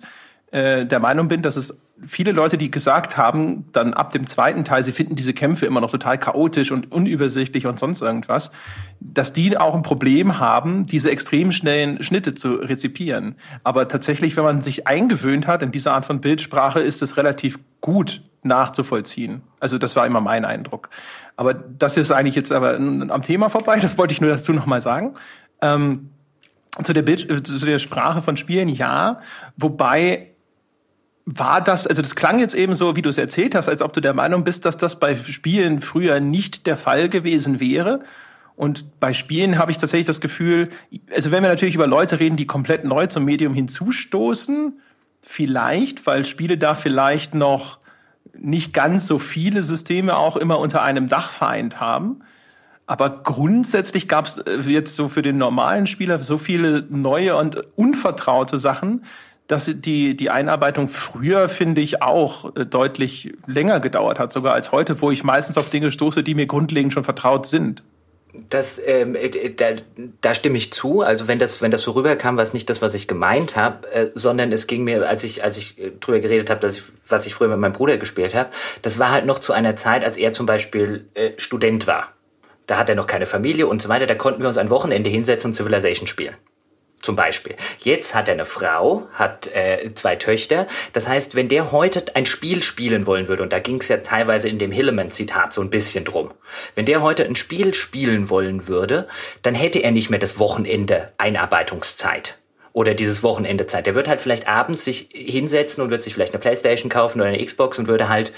[0.51, 4.65] äh, der Meinung bin, dass es viele Leute, die gesagt haben, dann ab dem zweiten
[4.65, 8.51] Teil, sie finden diese Kämpfe immer noch total chaotisch und unübersichtlich und sonst irgendwas,
[8.99, 13.35] dass die auch ein Problem haben, diese extrem schnellen Schnitte zu rezipieren.
[13.63, 17.59] Aber tatsächlich, wenn man sich eingewöhnt hat in diese Art von Bildsprache, ist es relativ
[17.81, 19.43] gut nachzuvollziehen.
[19.59, 20.89] Also das war immer mein Eindruck.
[21.41, 23.79] Aber das ist eigentlich jetzt aber am Thema vorbei.
[23.79, 25.15] Das wollte ich nur dazu nochmal sagen.
[25.59, 26.11] Ähm,
[26.83, 29.21] zu der, Bild, äh, zu der Sprache von Spielen ja,
[29.57, 30.35] wobei
[31.25, 33.91] war das, also das klang jetzt eben so, wie du es erzählt hast, als ob
[33.91, 38.01] du der Meinung bist, dass das bei Spielen früher nicht der Fall gewesen wäre.
[38.55, 40.69] Und bei Spielen habe ich tatsächlich das Gefühl,
[41.11, 44.79] also wenn wir natürlich über Leute reden, die komplett neu zum Medium hinzustoßen,
[45.21, 47.80] vielleicht, weil Spiele da vielleicht noch
[48.37, 52.21] nicht ganz so viele Systeme auch immer unter einem Dach vereint haben.
[52.87, 57.61] Aber grundsätzlich gab es äh, jetzt so für den normalen Spieler so viele neue und
[57.75, 59.05] unvertraute Sachen,
[59.47, 64.71] dass die, die Einarbeitung früher, finde ich, auch äh, deutlich länger gedauert hat, sogar als
[64.71, 67.83] heute, wo ich meistens auf Dinge stoße, die mir grundlegend schon vertraut sind.
[68.33, 69.71] Das, ähm, äh, da,
[70.21, 71.01] da stimme ich zu.
[71.01, 73.91] Also wenn das, wenn das so rüberkam, war es nicht das, was ich gemeint habe,
[73.91, 76.83] äh, sondern es ging mir, als ich, als ich äh, drüber geredet habe, dass ich,
[77.07, 78.49] was ich früher mit meinem Bruder gespielt habe,
[78.81, 82.13] das war halt noch zu einer Zeit, als er zum Beispiel äh, Student war.
[82.67, 84.07] Da hat er noch keine Familie und so weiter.
[84.07, 86.35] Da konnten wir uns ein Wochenende hinsetzen und Civilization spielen.
[87.01, 87.55] Zum Beispiel.
[87.79, 90.67] Jetzt hat er eine Frau, hat äh, zwei Töchter.
[90.93, 93.97] Das heißt, wenn der heute ein Spiel spielen wollen würde, und da ging es ja
[93.97, 96.31] teilweise in dem Hilleman-Zitat so ein bisschen drum,
[96.75, 99.07] wenn der heute ein Spiel spielen wollen würde,
[99.41, 102.40] dann hätte er nicht mehr das Wochenende Einarbeitungszeit
[102.73, 103.85] oder dieses Wochenende Zeit.
[103.85, 107.29] Der wird halt vielleicht abends sich hinsetzen und wird sich vielleicht eine Playstation kaufen oder
[107.29, 108.31] eine Xbox und würde halt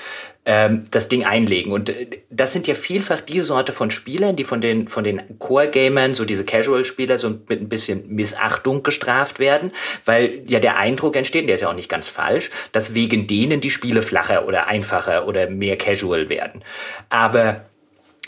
[0.46, 1.72] ähm, das Ding einlegen.
[1.72, 5.22] Und äh, das sind ja vielfach die Sorte von Spielern, die von den, von den
[5.38, 9.72] Core-Gamern, so diese Casual-Spieler, so mit ein bisschen Missachtung gestraft werden,
[10.06, 13.62] weil ja der Eindruck entsteht, der ist ja auch nicht ganz falsch, dass wegen denen
[13.62, 16.64] die Spiele flacher oder einfacher oder mehr casual werden.
[17.10, 17.66] Aber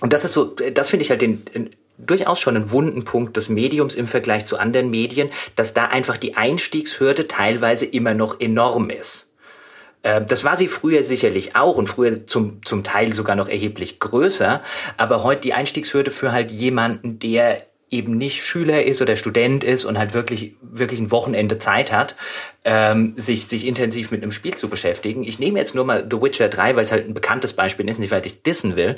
[0.01, 1.43] und das ist so, das finde ich halt den,
[1.97, 6.17] durchaus schon einen wunden Punkt des Mediums im Vergleich zu anderen Medien, dass da einfach
[6.17, 9.25] die Einstiegshürde teilweise immer noch enorm ist.
[10.03, 13.99] Ähm, das war sie früher sicherlich auch und früher zum, zum Teil sogar noch erheblich
[13.99, 14.61] größer,
[14.97, 19.85] aber heute die Einstiegshürde für halt jemanden, der eben nicht Schüler ist oder Student ist
[19.85, 22.15] und halt wirklich, wirklich ein Wochenende Zeit hat,
[22.65, 25.23] ähm, sich, sich intensiv mit einem Spiel zu beschäftigen.
[25.23, 27.99] Ich nehme jetzt nur mal The Witcher 3, weil es halt ein bekanntes Beispiel ist,
[27.99, 28.97] nicht weil ich dissen will.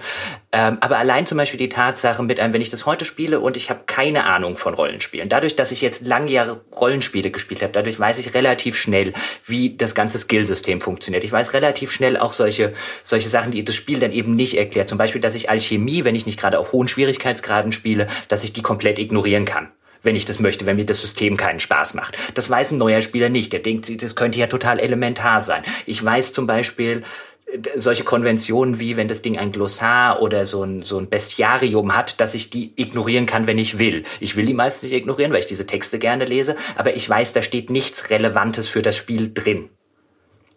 [0.53, 3.57] Ähm, aber allein zum Beispiel die Tatsache mit einem, wenn ich das heute spiele und
[3.57, 7.73] ich habe keine Ahnung von Rollenspielen, dadurch, dass ich jetzt lange Jahre Rollenspiele gespielt habe,
[7.73, 9.13] dadurch weiß ich relativ schnell,
[9.45, 11.25] wie das ganze Skillsystem funktioniert.
[11.25, 14.87] Ich weiß relativ schnell auch solche, solche Sachen, die das Spiel dann eben nicht erklärt.
[14.87, 18.53] Zum Beispiel, dass ich Alchemie, wenn ich nicht gerade auf hohen Schwierigkeitsgraden spiele, dass ich
[18.53, 19.71] die komplett ignorieren kann
[20.07, 22.17] wenn ich das möchte, wenn mir das System keinen Spaß macht.
[22.33, 23.53] Das weiß ein neuer Spieler nicht.
[23.53, 25.61] Der denkt, das könnte ja total elementar sein.
[25.85, 27.03] Ich weiß zum Beispiel,
[27.75, 32.19] solche Konventionen wie, wenn das Ding ein Glossar oder so ein, so ein Bestiarium hat,
[32.19, 34.03] dass ich die ignorieren kann, wenn ich will.
[34.19, 37.33] Ich will die meist nicht ignorieren, weil ich diese Texte gerne lese, aber ich weiß,
[37.33, 39.69] da steht nichts Relevantes für das Spiel drin.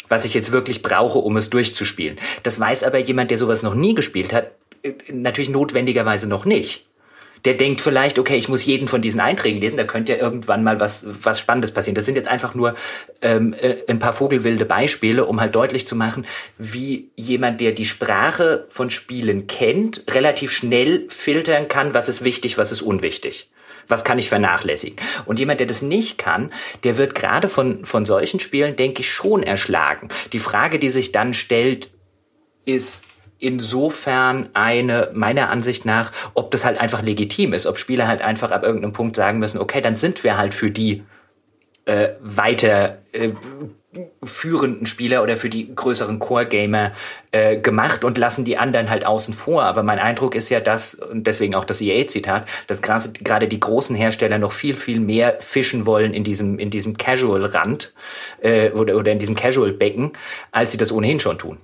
[0.08, 2.18] Was ich jetzt wirklich brauche, um es durchzuspielen.
[2.42, 4.50] Das weiß aber jemand, der sowas noch nie gespielt hat,
[4.82, 6.89] äh, natürlich notwendigerweise noch nicht
[7.44, 10.62] der denkt vielleicht, okay, ich muss jeden von diesen Einträgen lesen, da könnte ja irgendwann
[10.62, 11.94] mal was, was Spannendes passieren.
[11.94, 12.74] Das sind jetzt einfach nur
[13.22, 16.26] ähm, äh, ein paar vogelwilde Beispiele, um halt deutlich zu machen,
[16.59, 22.59] wie jemand, der die Sprache von Spielen kennt, relativ schnell filtern kann, was ist wichtig,
[22.59, 23.50] was ist unwichtig.
[23.88, 24.96] Was kann ich vernachlässigen?
[25.26, 26.53] Und jemand, der das nicht kann,
[26.85, 30.09] der wird gerade von, von solchen Spielen, denke ich, schon erschlagen.
[30.33, 31.90] Die Frage, die sich dann stellt,
[32.64, 33.05] ist,
[33.40, 38.50] insofern eine, meiner Ansicht nach, ob das halt einfach legitim ist, ob Spieler halt einfach
[38.50, 41.03] ab irgendeinem Punkt sagen müssen, okay, dann sind wir halt für die
[41.87, 43.31] äh, weiter äh,
[44.22, 46.92] führenden Spieler oder für die größeren Core-Gamer
[47.33, 49.64] äh, gemacht und lassen die anderen halt außen vor.
[49.64, 53.96] Aber mein Eindruck ist ja, dass, und deswegen auch das EA-Zitat, dass gerade die großen
[53.96, 57.92] Hersteller noch viel, viel mehr fischen wollen in diesem, in diesem Casual-Rand
[58.42, 60.12] äh, oder, oder in diesem Casual-Becken,
[60.53, 61.59] als sie das ohnehin schon tun.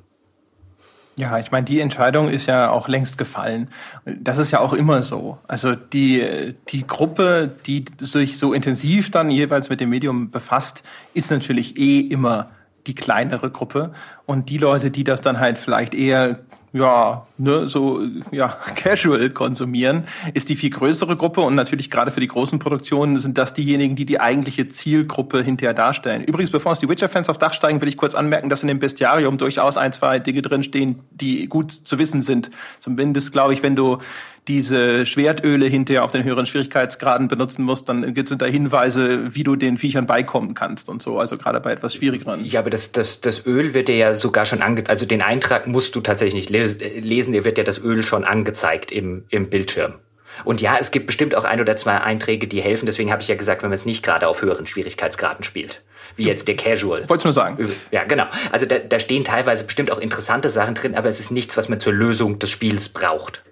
[1.18, 3.68] Ja, ich meine, die Entscheidung ist ja auch längst gefallen.
[4.05, 5.38] Das ist ja auch immer so.
[5.48, 10.83] Also die, die Gruppe, die sich so intensiv dann jeweils mit dem Medium befasst,
[11.14, 12.50] ist natürlich eh immer
[12.87, 13.92] die kleinere Gruppe.
[14.26, 16.40] Und die Leute, die das dann halt vielleicht eher
[16.77, 22.21] ja, ne, so ja, casual konsumieren, ist die viel größere Gruppe und natürlich gerade für
[22.21, 26.23] die großen Produktionen sind das diejenigen, die die eigentliche Zielgruppe hinterher darstellen.
[26.25, 28.79] Übrigens, bevor uns die Witcher-Fans auf Dach steigen, will ich kurz anmerken, dass in dem
[28.79, 32.51] Bestiarium durchaus ein, zwei Dinge drinstehen, die gut zu wissen sind.
[32.81, 33.99] Zumindest, glaube ich, wenn du
[34.48, 39.42] diese Schwertöle hinterher auf den höheren Schwierigkeitsgraden benutzen musst, dann gibt es da Hinweise, wie
[39.42, 42.44] du den Viechern beikommen kannst und so, also gerade bei etwas schwierigeren.
[42.44, 44.85] Ja, aber das, das, das Öl wird dir ja sogar schon ange...
[44.88, 48.92] Also den Eintrag musst du tatsächlich nicht lesen, dir wird ja das Öl schon angezeigt
[48.92, 49.96] im, im Bildschirm.
[50.44, 52.87] Und ja, es gibt bestimmt auch ein oder zwei Einträge, die helfen.
[52.87, 55.82] Deswegen habe ich ja gesagt, wenn man es nicht gerade auf höheren Schwierigkeitsgraden spielt.
[56.14, 57.09] Wie jetzt der Casual.
[57.09, 57.70] Wolltest du nur sagen.
[57.90, 58.26] Ja, genau.
[58.52, 61.68] Also da, da stehen teilweise bestimmt auch interessante Sachen drin, aber es ist nichts, was
[61.68, 63.42] man zur Lösung des Spiels braucht.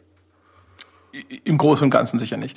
[1.45, 2.57] Im Großen und Ganzen sicher nicht.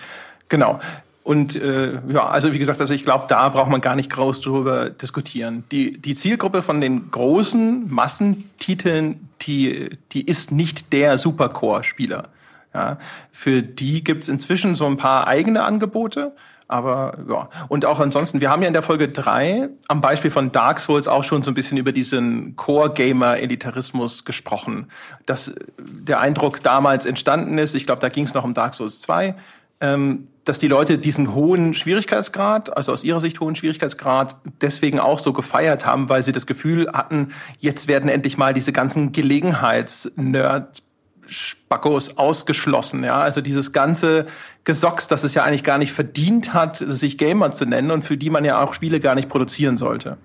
[0.49, 0.79] Genau.
[1.23, 4.39] Und äh, ja, also wie gesagt, also ich glaube, da braucht man gar nicht groß
[4.39, 5.65] drüber diskutieren.
[5.71, 12.29] Die, die Zielgruppe von den großen Massentiteln, die, die ist nicht der Supercore-Spieler.
[12.73, 12.97] Ja,
[13.33, 16.31] für die gibt's inzwischen so ein paar eigene Angebote.
[16.67, 20.51] Aber ja, und auch ansonsten, wir haben ja in der Folge drei am Beispiel von
[20.51, 24.89] Dark Souls auch schon so ein bisschen über diesen Core-Gamer-Elitarismus gesprochen.
[25.25, 28.99] Dass der Eindruck damals entstanden ist, ich glaube, da ging es noch um Dark Souls
[28.99, 29.35] 2,
[29.79, 35.19] ähm, dass die Leute diesen hohen Schwierigkeitsgrad, also aus ihrer Sicht hohen Schwierigkeitsgrad, deswegen auch
[35.19, 40.86] so gefeiert haben, weil sie das Gefühl hatten, jetzt werden endlich mal diese ganzen Gelegenheits-Nerds
[41.27, 43.03] Spackos ausgeschlossen.
[43.03, 44.25] Ja, also dieses ganze
[44.63, 48.17] Gesocks, das es ja eigentlich gar nicht verdient hat, sich Gamer zu nennen und für
[48.17, 50.17] die man ja auch Spiele gar nicht produzieren sollte.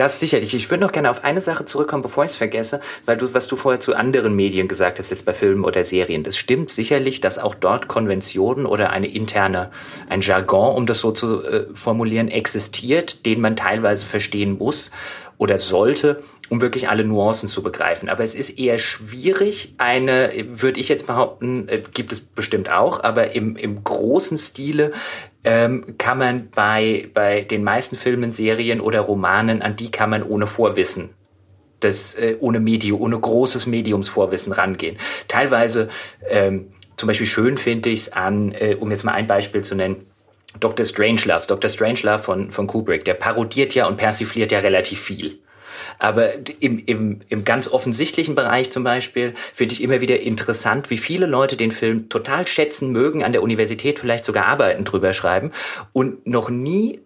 [0.00, 0.54] Das sicherlich.
[0.54, 3.48] Ich würde noch gerne auf eine Sache zurückkommen, bevor ich es vergesse, weil du, was
[3.48, 6.22] du vorher zu anderen Medien gesagt hast, jetzt bei Filmen oder Serien.
[6.22, 9.70] Das stimmt sicherlich, dass auch dort Konventionen oder eine interne,
[10.08, 14.90] ein Jargon, um das so zu äh, formulieren, existiert, den man teilweise verstehen muss
[15.36, 18.08] oder sollte, um wirklich alle Nuancen zu begreifen.
[18.08, 23.02] Aber es ist eher schwierig, eine, würde ich jetzt behaupten, äh, gibt es bestimmt auch,
[23.02, 24.92] aber im, im großen Stile
[25.44, 30.22] ähm, kann man bei, bei den meisten Filmen, Serien oder Romanen, an die kann man
[30.22, 31.10] ohne Vorwissen
[31.78, 34.98] das äh, ohne Medium, ohne großes Mediumsvorwissen rangehen.
[35.28, 35.88] Teilweise,
[36.28, 39.74] ähm, zum Beispiel schön finde ich es an, äh, um jetzt mal ein Beispiel zu
[39.74, 40.04] nennen,
[40.58, 40.84] Dr.
[40.84, 41.46] Strangelove.
[41.46, 41.70] Dr.
[41.70, 45.38] Strangelove von, von Kubrick, der parodiert ja und persifliert ja relativ viel.
[46.00, 50.96] Aber im, im, im ganz offensichtlichen Bereich zum Beispiel finde ich immer wieder interessant, wie
[50.96, 55.52] viele Leute den Film total schätzen mögen, an der Universität vielleicht sogar Arbeiten drüber schreiben
[55.92, 57.00] und noch nie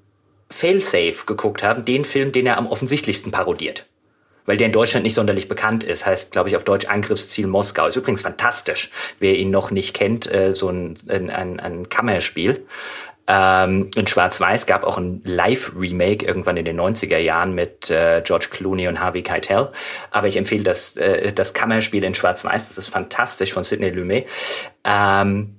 [0.48, 3.86] Failsafe geguckt haben, den Film, den er am offensichtlichsten parodiert
[4.46, 6.04] weil der in Deutschland nicht sonderlich bekannt ist.
[6.04, 7.86] Heißt, glaube ich, auf Deutsch Angriffsziel Moskau.
[7.86, 8.90] Ist übrigens fantastisch.
[9.18, 12.66] Wer ihn noch nicht kennt, äh, so ein, ein, ein Kammerspiel.
[13.26, 18.48] Ähm, in Schwarz-Weiß gab auch ein Live-Remake irgendwann in den 90er Jahren mit äh, George
[18.50, 19.70] Clooney und Harvey Keitel.
[20.10, 22.68] Aber ich empfehle das, äh, das Kammerspiel in Schwarz-Weiß.
[22.68, 24.26] Das ist fantastisch von Sidney Lumet.
[24.84, 25.56] Ähm,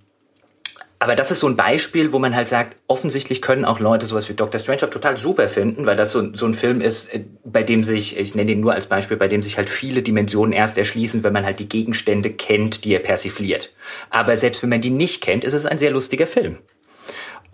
[0.99, 4.29] aber das ist so ein Beispiel, wo man halt sagt, offensichtlich können auch Leute sowas
[4.29, 4.59] wie Dr.
[4.59, 8.17] Strange total super finden, weil das so, so ein Film ist, äh, bei dem sich,
[8.17, 11.33] ich nenne ihn nur als Beispiel, bei dem sich halt viele Dimensionen erst erschließen, wenn
[11.33, 13.71] man halt die Gegenstände kennt, die er persifliert.
[14.09, 16.59] Aber selbst wenn man die nicht kennt, ist es ein sehr lustiger Film.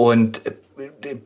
[0.01, 0.53] Und äh,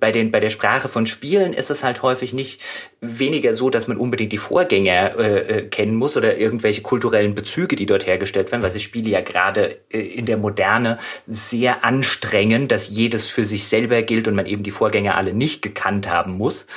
[0.01, 2.59] bei, den, bei der Sprache von Spielen ist es halt häufig nicht
[2.99, 7.77] weniger so, dass man unbedingt die Vorgänger äh, äh, kennen muss oder irgendwelche kulturellen Bezüge,
[7.77, 12.67] die dort hergestellt werden, weil sich Spiele ja gerade äh, in der Moderne sehr anstrengen,
[12.67, 16.33] dass jedes für sich selber gilt und man eben die Vorgänger alle nicht gekannt haben
[16.33, 16.67] muss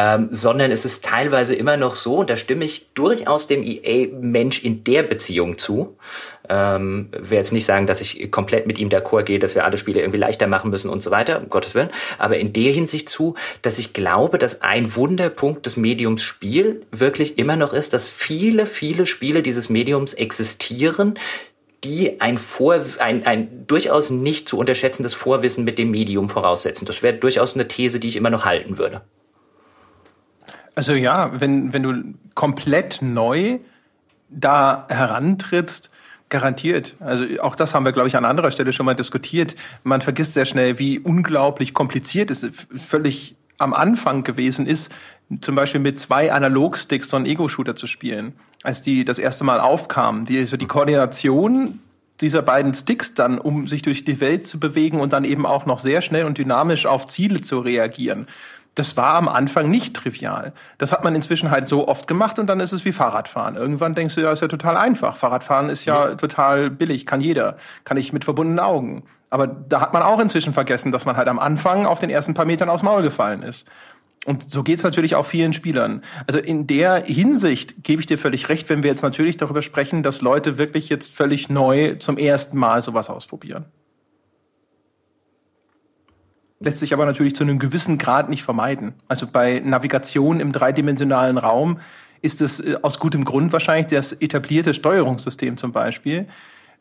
[0.00, 4.64] ähm, sondern es ist teilweise immer noch so, und da stimme ich durchaus dem EA-Mensch
[4.64, 5.94] in der Beziehung zu.
[6.48, 9.76] Ähm, will jetzt nicht sagen, dass ich komplett mit ihm d'accord gehe, dass wir alle
[9.76, 13.10] Spiele irgendwie leichter machen müssen und so weiter, um Gottes Willen, aber in der Hinsicht
[13.10, 18.08] zu, dass ich glaube, dass ein Wunderpunkt des Mediums Spiel wirklich immer noch ist, dass
[18.08, 21.18] viele, viele Spiele dieses Mediums existieren,
[21.84, 26.86] die ein, Vor, ein, ein durchaus nicht zu unterschätzendes Vorwissen mit dem Medium voraussetzen.
[26.86, 29.02] Das wäre durchaus eine These, die ich immer noch halten würde.
[30.74, 33.58] Also ja, wenn, wenn du komplett neu
[34.30, 35.90] da herantrittst,
[36.30, 36.94] garantiert.
[37.00, 39.56] Also auch das haben wir, glaube ich, an anderer Stelle schon mal diskutiert.
[39.82, 44.90] Man vergisst sehr schnell, wie unglaublich kompliziert es völlig am Anfang gewesen ist,
[45.40, 49.60] zum Beispiel mit zwei Analogsticks so einen Ego-Shooter zu spielen, als die das erste Mal
[49.60, 50.24] aufkamen.
[50.24, 51.80] Die, so die Koordination
[52.20, 55.66] dieser beiden Sticks dann, um sich durch die Welt zu bewegen und dann eben auch
[55.66, 58.26] noch sehr schnell und dynamisch auf Ziele zu reagieren
[58.74, 60.52] das war am Anfang nicht trivial.
[60.78, 63.56] Das hat man inzwischen halt so oft gemacht und dann ist es wie Fahrradfahren.
[63.56, 65.16] Irgendwann denkst du, ja, ist ja total einfach.
[65.16, 66.14] Fahrradfahren ist ja, ja.
[66.14, 69.04] total billig, kann jeder, kann ich mit verbundenen Augen.
[69.28, 72.34] Aber da hat man auch inzwischen vergessen, dass man halt am Anfang auf den ersten
[72.34, 73.66] paar Metern aufs Maul gefallen ist.
[74.26, 76.02] Und so geht's natürlich auch vielen Spielern.
[76.26, 80.02] Also in der Hinsicht gebe ich dir völlig recht, wenn wir jetzt natürlich darüber sprechen,
[80.02, 83.66] dass Leute wirklich jetzt völlig neu zum ersten Mal sowas ausprobieren
[86.60, 88.92] lässt sich aber natürlich zu einem gewissen Grad nicht vermeiden.
[89.08, 91.80] Also bei Navigation im dreidimensionalen Raum
[92.20, 96.26] ist es äh, aus gutem Grund wahrscheinlich das etablierte Steuerungssystem zum Beispiel.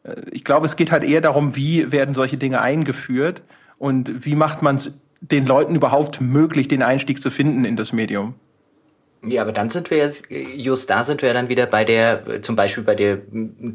[0.03, 3.41] Äh, ich glaube, es geht halt eher darum, wie werden solche Dinge eingeführt
[3.77, 7.93] und wie macht man es den Leuten überhaupt möglich, den Einstieg zu finden in das
[7.93, 8.35] Medium.
[9.21, 12.55] Ja, aber dann sind wir jetzt, just da sind wir dann wieder bei der, zum
[12.55, 13.17] Beispiel bei der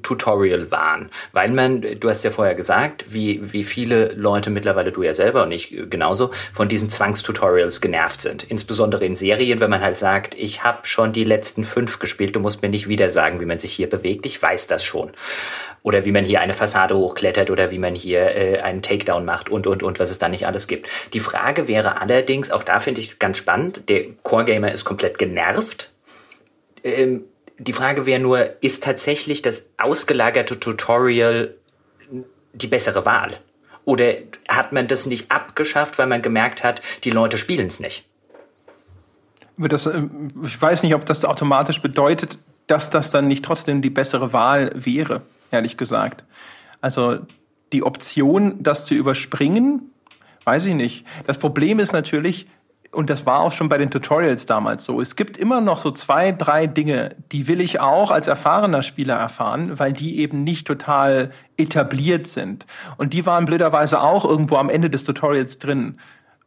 [0.03, 1.11] Tutorial-Wahn.
[1.33, 5.43] Weil man, du hast ja vorher gesagt, wie, wie viele Leute mittlerweile, du ja selber
[5.43, 8.45] und ich genauso, von diesen Zwangstutorials genervt sind.
[8.45, 12.41] Insbesondere in Serien, wenn man halt sagt, ich habe schon die letzten fünf gespielt, du
[12.41, 15.13] musst mir nicht wieder sagen, wie man sich hier bewegt, ich weiß das schon
[15.85, 19.51] oder wie man hier eine Fassade hochklettert oder wie man hier äh, einen Takedown macht
[19.51, 20.89] und, und, und, was es da nicht alles gibt.
[21.13, 25.19] Die Frage wäre allerdings, auch da finde ich es ganz spannend, der Core-Gamer ist komplett
[25.19, 25.91] genervt.
[26.83, 27.25] Ähm,
[27.59, 31.55] die Frage wäre nur, ist tatsächlich das ausgelagerte Tutorial
[32.55, 33.39] die bessere Wahl?
[33.85, 34.15] Oder
[34.49, 38.07] hat man das nicht abgeschafft, weil man gemerkt hat, die Leute spielen es nicht?
[39.59, 43.91] Das, ähm, ich weiß nicht, ob das automatisch bedeutet, dass das dann nicht trotzdem die
[43.91, 45.21] bessere Wahl wäre
[45.55, 46.25] ehrlich gesagt.
[46.81, 47.21] Also
[47.73, 49.91] die Option, das zu überspringen,
[50.45, 51.07] weiß ich nicht.
[51.27, 52.47] Das Problem ist natürlich,
[52.93, 55.91] und das war auch schon bei den Tutorials damals so, es gibt immer noch so
[55.91, 60.67] zwei, drei Dinge, die will ich auch als erfahrener Spieler erfahren, weil die eben nicht
[60.67, 62.67] total etabliert sind.
[62.97, 65.99] Und die waren blöderweise auch irgendwo am Ende des Tutorials drin.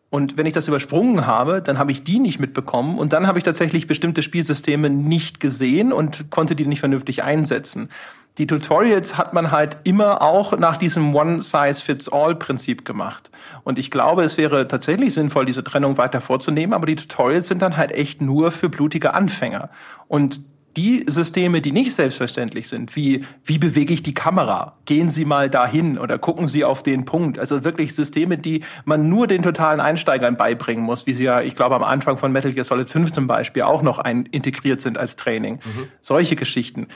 [0.10, 3.40] Und wenn ich das übersprungen habe, dann habe ich die nicht mitbekommen und dann habe
[3.40, 7.90] ich tatsächlich bestimmte Spielsysteme nicht gesehen und konnte die nicht vernünftig einsetzen
[8.38, 13.32] die Tutorials hat man halt immer auch nach diesem One-Size-Fits-All-Prinzip gemacht.
[13.64, 17.62] Und ich glaube, es wäre tatsächlich sinnvoll, diese Trennung weiter vorzunehmen, aber die Tutorials sind
[17.62, 19.70] dann halt echt nur für blutige Anfänger.
[20.08, 20.42] Und
[20.78, 25.50] die Systeme, die nicht selbstverständlich sind, wie wie bewege ich die Kamera, gehen Sie mal
[25.50, 27.40] dahin oder gucken Sie auf den Punkt.
[27.40, 31.56] Also wirklich Systeme, die man nur den totalen Einsteigern beibringen muss, wie sie ja, ich
[31.56, 35.00] glaube, am Anfang von Metal Gear Solid 5 zum Beispiel auch noch ein, integriert sind
[35.00, 35.56] als Training.
[35.56, 35.88] Mhm.
[36.02, 36.88] Solche Geschichten.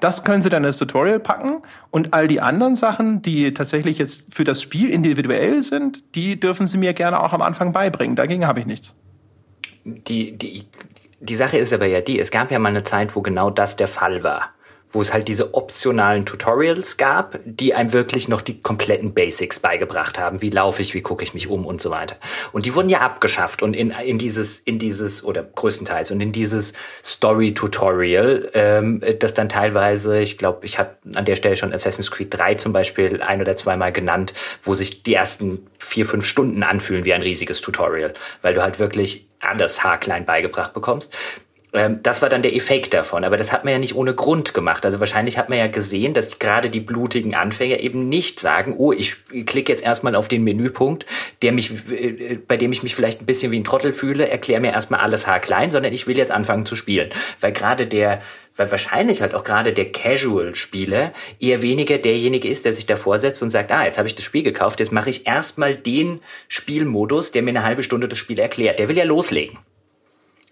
[0.00, 4.34] Das können Sie dann ins Tutorial packen und all die anderen Sachen, die tatsächlich jetzt
[4.34, 8.14] für das Spiel individuell sind, die dürfen Sie mir gerne auch am Anfang beibringen.
[8.14, 8.94] Dagegen habe ich nichts.
[9.84, 10.66] Die, die,
[11.20, 13.76] die Sache ist aber ja die, es gab ja mal eine Zeit, wo genau das
[13.76, 14.50] der Fall war
[14.90, 20.18] wo es halt diese optionalen Tutorials gab, die einem wirklich noch die kompletten Basics beigebracht
[20.18, 20.40] haben.
[20.40, 22.16] Wie laufe ich, wie gucke ich mich um und so weiter.
[22.52, 26.32] Und die wurden ja abgeschafft und in, in dieses, in dieses, oder größtenteils, und in
[26.32, 26.72] dieses
[27.04, 32.28] Story-Tutorial, ähm, das dann teilweise, ich glaube, ich habe an der Stelle schon Assassin's Creed
[32.30, 34.32] 3 zum Beispiel ein oder zweimal genannt,
[34.62, 38.78] wo sich die ersten vier, fünf Stunden anfühlen wie ein riesiges Tutorial, weil du halt
[38.78, 41.14] wirklich alles haarklein beigebracht bekommst.
[41.72, 43.24] Ähm, das war dann der Effekt davon.
[43.24, 44.84] Aber das hat man ja nicht ohne Grund gemacht.
[44.84, 48.92] Also wahrscheinlich hat man ja gesehen, dass gerade die blutigen Anfänger eben nicht sagen, oh,
[48.92, 49.16] ich
[49.46, 51.06] klicke jetzt erstmal auf den Menüpunkt,
[51.42, 54.60] der mich, äh, bei dem ich mich vielleicht ein bisschen wie ein Trottel fühle, erkläre
[54.60, 57.10] mir erstmal alles haarklein, sondern ich will jetzt anfangen zu spielen.
[57.40, 58.20] Weil gerade der
[58.56, 63.40] weil wahrscheinlich halt auch gerade der Casual-Spieler eher weniger derjenige ist, der sich davor setzt
[63.42, 67.30] und sagt, ah, jetzt habe ich das Spiel gekauft, jetzt mache ich erstmal den Spielmodus,
[67.30, 68.80] der mir eine halbe Stunde das Spiel erklärt.
[68.80, 69.58] Der will ja loslegen.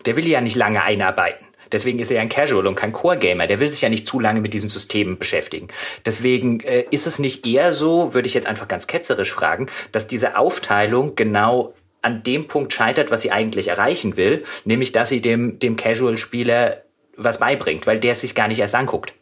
[0.06, 1.46] Der will ja nicht lange einarbeiten.
[1.72, 3.46] Deswegen ist er ja ein Casual und kein Core-Gamer.
[3.46, 5.68] Der will sich ja nicht zu lange mit diesen Systemen beschäftigen.
[6.04, 10.06] Deswegen äh, ist es nicht eher so, würde ich jetzt einfach ganz ketzerisch fragen, dass
[10.06, 15.20] diese Aufteilung genau an dem Punkt scheitert, was sie eigentlich erreichen will, nämlich dass sie
[15.20, 16.82] dem, dem Casual-Spieler
[17.16, 19.12] was beibringt, weil der es sich gar nicht erst anguckt.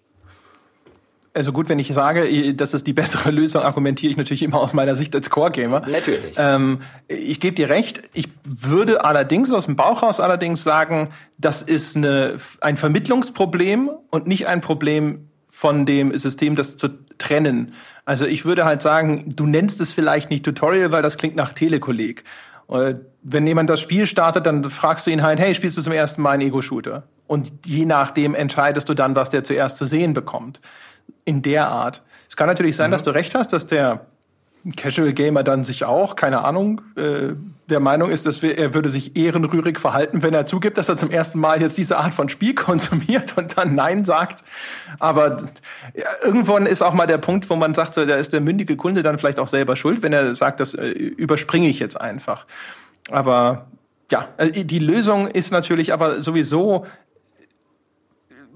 [1.37, 4.73] Also gut, wenn ich sage, das ist die bessere Lösung, argumentiere ich natürlich immer aus
[4.73, 5.83] meiner Sicht als Core-Gamer.
[5.89, 6.37] Natürlich.
[6.39, 8.03] Ähm, ich gebe dir recht.
[8.15, 14.29] Ich würde allerdings aus dem Bauch raus allerdings sagen, das ist eine, ein Vermittlungsproblem und
[14.29, 17.75] nicht ein Problem von dem System, das zu trennen.
[18.05, 21.53] Also ich würde halt sagen, du nennst es vielleicht nicht Tutorial, weil das klingt nach
[21.53, 22.25] Telekolleg.
[22.69, 25.93] Äh, wenn jemand das Spiel startet, dann fragst du ihn halt, hey, spielst du zum
[25.93, 27.05] ersten Mal einen Ego-Shooter?
[27.27, 30.61] Und je nachdem entscheidest du dann, was der zuerst zu sehen bekommt.
[31.25, 32.03] In der Art.
[32.29, 32.93] Es kann natürlich sein, mhm.
[32.93, 34.07] dass du recht hast, dass der
[34.77, 37.35] Casual Gamer dann sich auch, keine Ahnung, äh,
[37.69, 40.97] der Meinung ist, dass wir, er würde sich ehrenrührig verhalten, wenn er zugibt, dass er
[40.97, 44.45] zum ersten Mal jetzt diese Art von Spiel konsumiert und dann Nein sagt.
[44.99, 45.37] Aber
[45.95, 48.77] ja, irgendwann ist auch mal der Punkt, wo man sagt, so, da ist der mündige
[48.77, 52.47] Kunde dann vielleicht auch selber schuld, wenn er sagt, das äh, überspringe ich jetzt einfach.
[53.11, 53.67] Aber
[54.11, 56.87] ja, äh, die Lösung ist natürlich aber sowieso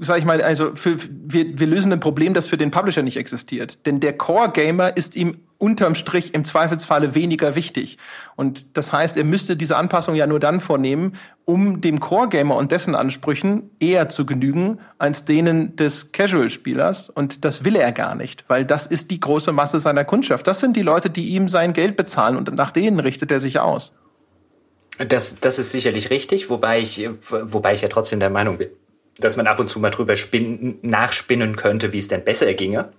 [0.01, 3.17] sag ich mal, also für, wir, wir lösen ein Problem, das für den Publisher nicht
[3.17, 3.87] existiert.
[3.87, 7.99] Denn der Core-Gamer ist ihm unterm Strich im Zweifelsfalle weniger wichtig.
[8.37, 12.71] Und das heißt, er müsste diese Anpassung ja nur dann vornehmen, um dem Core-Gamer und
[12.71, 17.11] dessen Ansprüchen eher zu genügen als denen des Casual-Spielers.
[17.11, 20.47] Und das will er gar nicht, weil das ist die große Masse seiner Kundschaft.
[20.47, 23.59] Das sind die Leute, die ihm sein Geld bezahlen und nach denen richtet er sich
[23.59, 23.97] aus.
[24.99, 28.71] Das, das ist sicherlich richtig, wobei ich, wobei ich ja trotzdem der Meinung bin,
[29.19, 32.93] dass man ab und zu mal drüber spinnen, nachspinnen könnte, wie es denn besser ginge.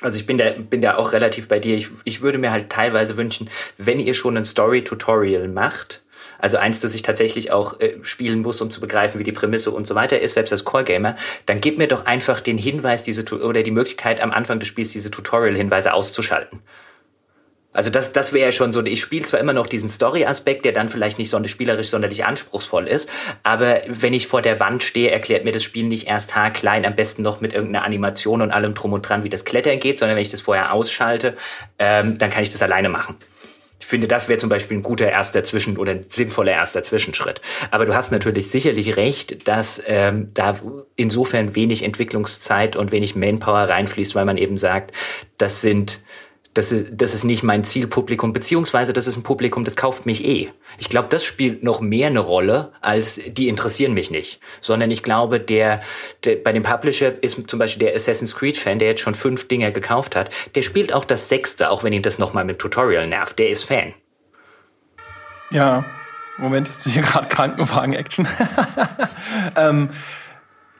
[0.00, 1.76] Also ich bin da, bin da auch relativ bei dir.
[1.76, 3.48] Ich, ich würde mir halt teilweise wünschen,
[3.78, 6.04] wenn ihr schon ein Story-Tutorial macht,
[6.38, 9.70] also eins, das ich tatsächlich auch äh, spielen muss, um zu begreifen, wie die Prämisse
[9.70, 13.24] und so weiter ist, selbst als Core-Gamer, dann gebt mir doch einfach den Hinweis, diese
[13.42, 16.60] oder die Möglichkeit, am Anfang des Spiels diese Tutorial-Hinweise auszuschalten.
[17.74, 20.72] Also das, das wäre ja schon so, ich spiele zwar immer noch diesen Story-Aspekt, der
[20.72, 23.08] dann vielleicht nicht sonderlich spielerisch sonderlich anspruchsvoll ist,
[23.42, 26.94] aber wenn ich vor der Wand stehe, erklärt mir das Spiel nicht erst haarklein, am
[26.94, 30.16] besten noch mit irgendeiner Animation und allem drum und dran, wie das Klettern geht, sondern
[30.16, 31.34] wenn ich das vorher ausschalte,
[31.78, 33.16] ähm, dann kann ich das alleine machen.
[33.80, 37.42] Ich finde, das wäre zum Beispiel ein guter erster Zwischen- oder sinnvoller erster Zwischenschritt.
[37.70, 40.58] Aber du hast natürlich sicherlich recht, dass ähm, da
[40.96, 44.92] insofern wenig Entwicklungszeit und wenig Manpower reinfließt, weil man eben sagt,
[45.36, 46.00] das sind
[46.54, 50.24] das ist, das ist nicht mein Zielpublikum, beziehungsweise das ist ein Publikum, das kauft mich
[50.24, 50.50] eh.
[50.78, 54.40] Ich glaube, das spielt noch mehr eine Rolle, als die interessieren mich nicht.
[54.60, 55.82] Sondern ich glaube, der,
[56.22, 59.72] der bei dem Publisher ist zum Beispiel der Assassin's Creed-Fan, der jetzt schon fünf Dinger
[59.72, 63.38] gekauft hat, der spielt auch das sechste, auch wenn ihn das nochmal mit Tutorial nervt.
[63.40, 63.92] Der ist Fan.
[65.50, 65.84] Ja,
[66.38, 68.28] Moment, ist hier gerade Krankenwagen-Action.
[69.56, 69.90] ähm,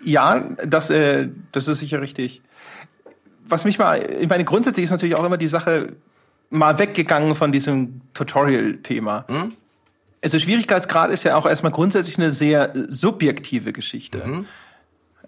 [0.03, 2.43] ja, das, äh, das ist sicher richtig
[3.47, 5.95] was mich mal, ich meine, grundsätzlich ist natürlich auch immer die Sache
[6.51, 9.25] mal weggegangen von diesem Tutorial-Thema.
[9.29, 9.53] Mhm.
[10.23, 14.23] Also Schwierigkeitsgrad ist ja auch erstmal grundsätzlich eine sehr subjektive Geschichte.
[14.25, 14.47] Mhm.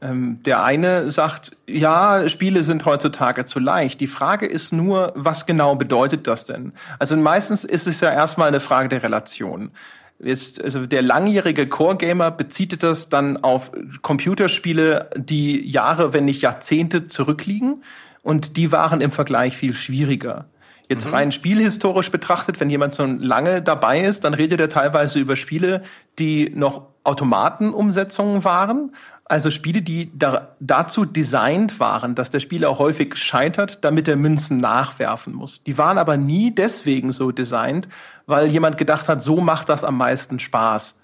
[0.00, 4.00] Ähm, der eine sagt, ja, Spiele sind heutzutage zu leicht.
[4.00, 6.72] Die Frage ist nur, was genau bedeutet das denn?
[6.98, 9.70] Also meistens ist es ja erstmal eine Frage der Relation.
[10.18, 17.06] Jetzt, also der langjährige Core-Gamer bezieht das dann auf Computerspiele, die Jahre, wenn nicht Jahrzehnte
[17.06, 17.82] zurückliegen
[18.26, 20.46] und die waren im Vergleich viel schwieriger.
[20.88, 21.14] Jetzt mhm.
[21.14, 25.82] rein spielhistorisch betrachtet, wenn jemand so lange dabei ist, dann redet er teilweise über Spiele,
[26.18, 28.96] die noch Automatenumsetzungen waren.
[29.26, 34.16] Also Spiele, die da, dazu designt waren, dass der Spieler auch häufig scheitert, damit er
[34.16, 35.62] Münzen nachwerfen muss.
[35.62, 37.86] Die waren aber nie deswegen so designt,
[38.26, 40.96] weil jemand gedacht hat, so macht das am meisten Spaß.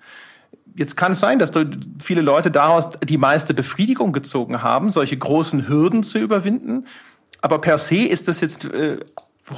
[0.74, 1.52] Jetzt kann es sein, dass
[2.02, 6.86] viele Leute daraus die meiste Befriedigung gezogen haben, solche großen Hürden zu überwinden.
[7.42, 9.00] Aber per se ist das jetzt äh,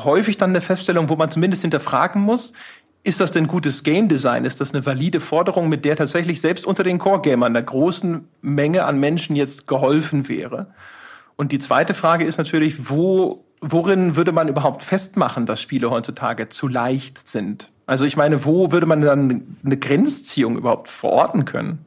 [0.02, 2.54] häufig dann eine Feststellung, wo man zumindest hinterfragen muss,
[3.04, 4.46] ist das denn gutes Game Design?
[4.46, 8.84] Ist das eine valide Forderung, mit der tatsächlich selbst unter den Core-Gamern einer großen Menge
[8.86, 10.68] an Menschen jetzt geholfen wäre?
[11.36, 16.48] Und die zweite Frage ist natürlich, wo, worin würde man überhaupt festmachen, dass Spiele heutzutage
[16.48, 17.70] zu leicht sind?
[17.84, 21.84] Also ich meine, wo würde man dann eine Grenzziehung überhaupt verorten können?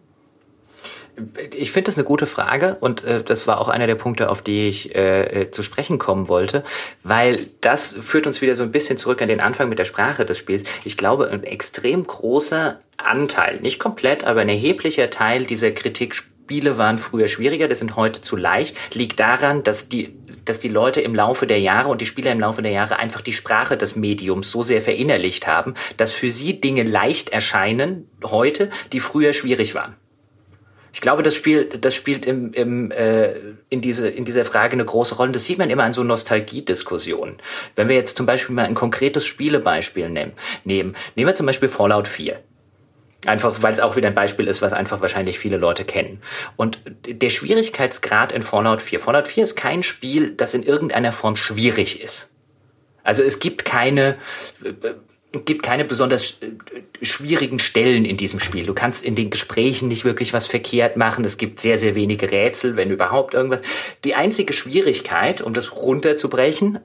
[1.55, 4.41] Ich finde das eine gute Frage und äh, das war auch einer der Punkte, auf
[4.41, 6.63] die ich äh, äh, zu sprechen kommen wollte,
[7.03, 10.25] weil das führt uns wieder so ein bisschen zurück an den Anfang mit der Sprache
[10.25, 10.63] des Spiels.
[10.85, 16.13] Ich glaube, ein extrem großer Anteil, nicht komplett, aber ein erheblicher Teil dieser Kritik
[16.47, 20.15] Spiele waren früher schwieriger, das sind heute zu leicht, liegt daran, dass die,
[20.45, 23.21] dass die Leute im Laufe der Jahre und die Spieler im Laufe der Jahre einfach
[23.21, 28.69] die Sprache des Mediums so sehr verinnerlicht haben, dass für sie Dinge leicht erscheinen heute,
[28.93, 29.95] die früher schwierig waren.
[30.93, 33.33] Ich glaube, das spielt, das spielt im, im, äh,
[33.69, 35.31] in, diese, in dieser Frage eine große Rolle.
[35.31, 37.37] Das sieht man immer an so Nostalgiediskussionen.
[37.75, 40.33] Wenn wir jetzt zum Beispiel mal ein konkretes Spielebeispiel nehmen,
[40.63, 42.39] nehmen, nehmen wir zum Beispiel Fallout 4.
[43.25, 46.21] Einfach, weil es auch wieder ein Beispiel ist, was einfach wahrscheinlich viele Leute kennen.
[46.55, 48.99] Und der Schwierigkeitsgrad in Fallout 4.
[48.99, 52.31] Fallout 4 ist kein Spiel, das in irgendeiner Form schwierig ist.
[53.03, 54.17] Also es gibt keine,
[55.45, 58.65] gibt keine besonders äh, schwierigen Stellen in diesem Spiel.
[58.65, 61.25] Du kannst in den Gesprächen nicht wirklich was verkehrt machen.
[61.25, 63.61] Es gibt sehr, sehr wenige Rätsel, wenn überhaupt irgendwas.
[64.03, 66.79] Die einzige Schwierigkeit, um das runterzubrechen,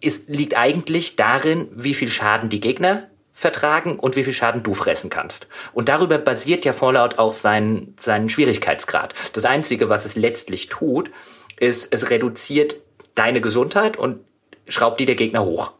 [0.00, 4.74] ist, liegt eigentlich darin, wie viel Schaden die Gegner vertragen und wie viel Schaden du
[4.74, 5.48] fressen kannst.
[5.72, 9.14] Und darüber basiert ja Fallout auch seinen, seinen Schwierigkeitsgrad.
[9.32, 11.10] Das Einzige, was es letztlich tut,
[11.58, 12.76] ist, es reduziert
[13.14, 14.20] deine Gesundheit und
[14.68, 15.72] schraubt die der Gegner hoch.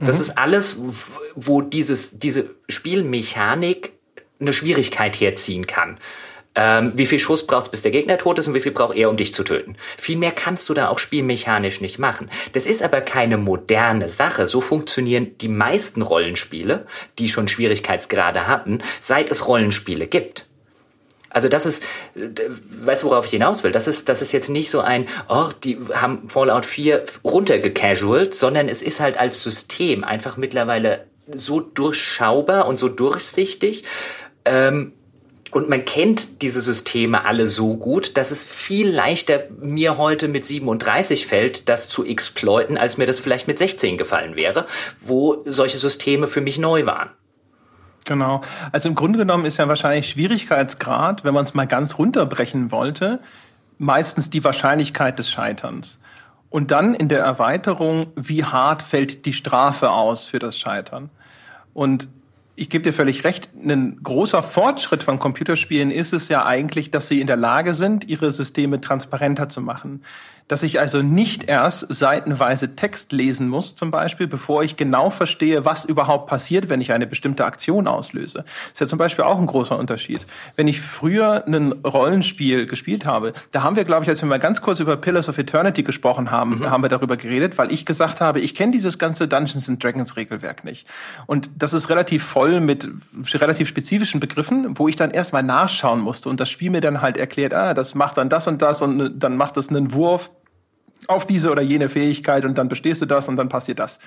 [0.00, 0.22] Das mhm.
[0.22, 0.76] ist alles,
[1.34, 3.92] wo dieses, diese Spielmechanik
[4.40, 5.98] eine Schwierigkeit herziehen kann.
[6.58, 9.10] Ähm, wie viel Schuss braucht bis der Gegner tot ist und wie viel braucht er,
[9.10, 9.76] um dich zu töten.
[9.98, 12.30] Viel mehr kannst du da auch spielmechanisch nicht machen.
[12.54, 14.48] Das ist aber keine moderne Sache.
[14.48, 16.86] So funktionieren die meisten Rollenspiele,
[17.18, 20.45] die schon Schwierigkeitsgrade hatten, seit es Rollenspiele gibt.
[21.36, 21.82] Also das ist,
[22.14, 23.70] weißt du, worauf ich hinaus will?
[23.70, 28.70] Das ist, das ist jetzt nicht so ein, oh, die haben Fallout 4 runtergecasualt, sondern
[28.70, 33.84] es ist halt als System einfach mittlerweile so durchschaubar und so durchsichtig.
[34.46, 34.94] Ähm,
[35.50, 40.46] und man kennt diese Systeme alle so gut, dass es viel leichter mir heute mit
[40.46, 44.66] 37 fällt, das zu exploiten, als mir das vielleicht mit 16 gefallen wäre,
[45.02, 47.10] wo solche Systeme für mich neu waren.
[48.06, 48.40] Genau.
[48.72, 53.20] Also im Grunde genommen ist ja wahrscheinlich Schwierigkeitsgrad, wenn man es mal ganz runterbrechen wollte,
[53.78, 55.98] meistens die Wahrscheinlichkeit des Scheiterns.
[56.48, 61.10] Und dann in der Erweiterung, wie hart fällt die Strafe aus für das Scheitern.
[61.74, 62.08] Und
[62.54, 67.08] ich gebe dir völlig recht, ein großer Fortschritt von Computerspielen ist es ja eigentlich, dass
[67.08, 70.00] sie in der Lage sind, ihre Systeme transparenter zu machen
[70.48, 75.64] dass ich also nicht erst seitenweise Text lesen muss, zum Beispiel, bevor ich genau verstehe,
[75.64, 78.44] was überhaupt passiert, wenn ich eine bestimmte Aktion auslöse.
[78.44, 80.26] Das ist ja zum Beispiel auch ein großer Unterschied.
[80.54, 84.38] Wenn ich früher ein Rollenspiel gespielt habe, da haben wir, glaube ich, als wir mal
[84.38, 86.70] ganz kurz über Pillars of Eternity gesprochen haben, mhm.
[86.70, 90.16] haben wir darüber geredet, weil ich gesagt habe, ich kenne dieses ganze Dungeons and Dragons
[90.16, 90.86] Regelwerk nicht.
[91.26, 92.88] Und das ist relativ voll mit
[93.34, 97.16] relativ spezifischen Begriffen, wo ich dann erstmal nachschauen musste und das Spiel mir dann halt
[97.16, 100.30] erklärt, ah, das macht dann das und das und dann macht es einen Wurf
[101.08, 103.98] auf diese oder jene Fähigkeit und dann bestehst du das und dann passiert das.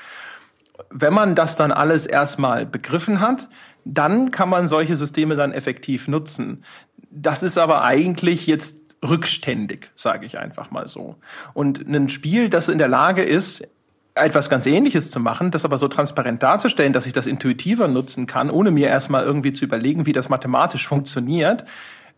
[0.89, 3.49] Wenn man das dann alles erstmal begriffen hat,
[3.85, 6.63] dann kann man solche Systeme dann effektiv nutzen.
[7.11, 11.15] Das ist aber eigentlich jetzt rückständig, sage ich einfach mal so.
[11.53, 13.67] Und ein Spiel, das in der Lage ist,
[14.15, 18.27] etwas ganz Ähnliches zu machen, das aber so transparent darzustellen, dass ich das intuitiver nutzen
[18.27, 21.63] kann, ohne mir erstmal irgendwie zu überlegen, wie das mathematisch funktioniert,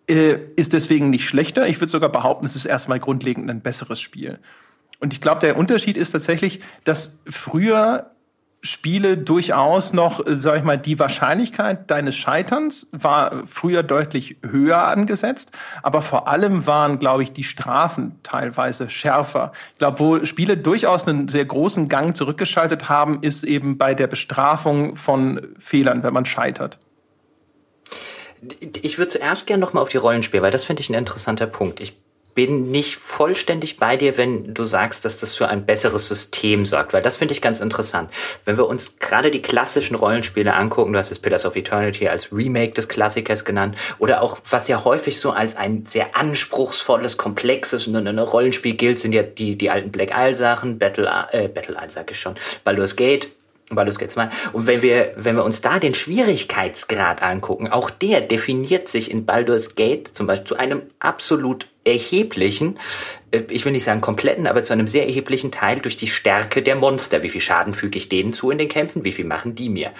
[0.07, 1.67] äh, ist deswegen nicht schlechter.
[1.67, 4.39] Ich würde sogar behaupten, es ist erstmal grundlegend ein besseres Spiel.
[5.01, 8.11] Und ich glaube, der Unterschied ist tatsächlich, dass früher
[8.63, 14.83] Spiele durchaus noch, äh, sag ich mal, die Wahrscheinlichkeit deines Scheiterns war früher deutlich höher
[14.83, 19.51] angesetzt, aber vor allem waren, glaube ich, die Strafen teilweise schärfer.
[19.71, 24.07] Ich glaube, wo Spiele durchaus einen sehr großen Gang zurückgeschaltet haben, ist eben bei der
[24.07, 26.77] Bestrafung von Fehlern, wenn man scheitert.
[28.81, 31.79] Ich würde zuerst gerne nochmal auf die Rollenspiele, weil das finde ich ein interessanter Punkt.
[31.79, 31.97] Ich
[32.33, 36.93] bin nicht vollständig bei dir, wenn du sagst, dass das für ein besseres System sorgt,
[36.93, 38.09] weil das finde ich ganz interessant.
[38.45, 42.31] Wenn wir uns gerade die klassischen Rollenspiele angucken, du hast es Pillars of Eternity als
[42.31, 47.87] Remake des Klassikers genannt, oder auch, was ja häufig so als ein sehr anspruchsvolles, komplexes
[47.87, 51.75] und ein Rollenspiel gilt, sind ja die, die alten Black Isle Sachen, Battle, äh, Battle
[51.75, 53.31] Isle sag ich schon, Baldur's Gate,
[53.75, 54.29] Baldur's Gate 2.
[54.53, 59.25] Und wenn wir, wenn wir uns da den Schwierigkeitsgrad angucken, auch der definiert sich in
[59.25, 62.79] Baldur's Gate zum Beispiel zu einem absolut erheblichen,
[63.31, 66.61] äh, ich will nicht sagen kompletten, aber zu einem sehr erheblichen Teil durch die Stärke
[66.61, 67.23] der Monster.
[67.23, 69.03] Wie viel Schaden füge ich denen zu in den Kämpfen?
[69.03, 69.91] Wie viel machen die mir?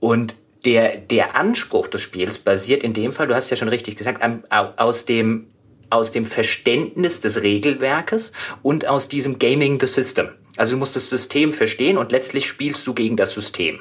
[0.00, 3.96] Und der, der Anspruch des Spiels basiert in dem Fall, du hast ja schon richtig
[3.96, 5.48] gesagt, aus dem,
[5.90, 10.28] aus dem Verständnis des Regelwerkes und aus diesem Gaming the System.
[10.56, 13.80] Also du musst das System verstehen und letztlich spielst du gegen das System.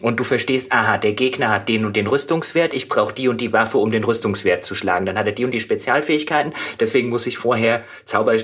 [0.00, 3.40] Und du verstehst, aha, der Gegner hat den und den Rüstungswert, ich brauche die und
[3.40, 5.06] die Waffe, um den Rüstungswert zu schlagen.
[5.06, 8.36] Dann hat er die und die Spezialfähigkeiten, deswegen muss ich vorher Zauber,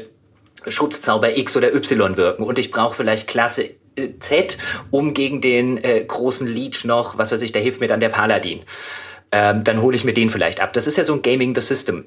[0.66, 2.42] Schutzzauber X oder Y wirken.
[2.42, 4.58] Und ich brauche vielleicht Klasse äh, Z,
[4.90, 8.10] um gegen den äh, großen Leech noch, was weiß ich, der hilft mir dann der
[8.10, 8.62] Paladin.
[9.32, 10.72] Ähm, dann hole ich mir den vielleicht ab.
[10.72, 12.04] Das ist ja so ein Gaming the System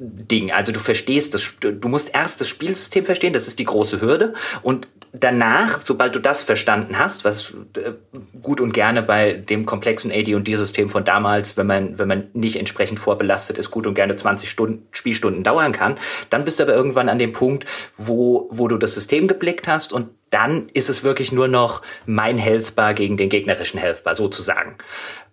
[0.00, 0.52] Ding.
[0.52, 4.34] Also du verstehst das, du musst erst das Spielsystem verstehen, das ist die große Hürde.
[4.62, 7.92] Und danach, sobald du das verstanden hast, was äh,
[8.40, 13.00] gut und gerne bei dem komplexen AD&D-System von damals, wenn man, wenn man nicht entsprechend
[13.00, 15.98] vorbelastet ist, gut und gerne 20 Stunden, Spielstunden dauern kann,
[16.30, 17.64] dann bist du aber irgendwann an dem Punkt,
[17.96, 22.36] wo, wo du das System geblickt hast und dann ist es wirklich nur noch mein
[22.38, 24.76] Healthbar gegen den gegnerischen Healthbar sozusagen.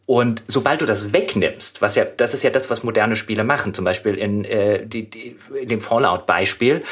[0.06, 3.74] Und sobald du das wegnimmst, was ja, das ist ja das, was moderne Spiele machen,
[3.74, 6.84] zum Beispiel in, äh, die, die, in dem Fallout-Beispiel,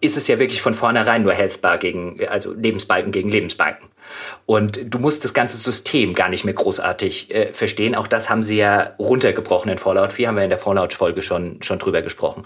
[0.00, 3.88] ist es ja wirklich von vornherein nur Healthbar gegen, also Lebensbalken gegen Lebensbalken.
[4.46, 7.94] Und du musst das ganze System gar nicht mehr großartig äh, verstehen.
[7.94, 11.62] Auch das haben sie ja runtergebrochen in Fallout 4, haben wir in der Fallout-Folge schon,
[11.62, 12.44] schon drüber gesprochen.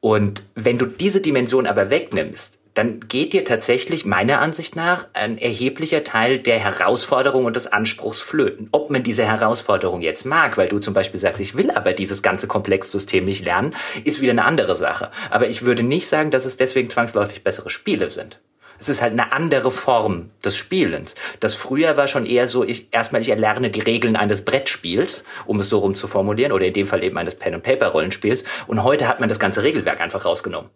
[0.00, 5.36] Und wenn du diese Dimension aber wegnimmst, dann geht dir tatsächlich meiner Ansicht nach ein
[5.36, 8.68] erheblicher Teil der Herausforderung und des Anspruchs flöten.
[8.72, 12.22] Ob man diese Herausforderung jetzt mag, weil du zum Beispiel sagst, ich will aber dieses
[12.22, 15.10] ganze Komplexsystem nicht lernen, ist wieder eine andere Sache.
[15.30, 18.38] Aber ich würde nicht sagen, dass es deswegen zwangsläufig bessere Spiele sind.
[18.78, 21.14] Es ist halt eine andere Form des Spielens.
[21.38, 25.60] Das früher war schon eher so, ich erstmal ich erlerne die Regeln eines Brettspiels, um
[25.60, 28.42] es so rum zu formulieren, oder in dem Fall eben eines Pen and Paper Rollenspiels.
[28.66, 30.68] Und heute hat man das ganze Regelwerk einfach rausgenommen.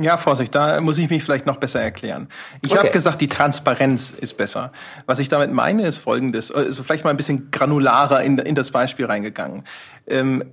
[0.00, 2.28] Ja, Vorsicht, da muss ich mich vielleicht noch besser erklären.
[2.62, 2.78] Ich okay.
[2.78, 4.72] habe gesagt, die Transparenz ist besser.
[5.06, 8.70] Was ich damit meine, ist folgendes, also vielleicht mal ein bisschen granularer in, in das
[8.70, 9.64] Beispiel reingegangen.
[10.06, 10.44] Ähm,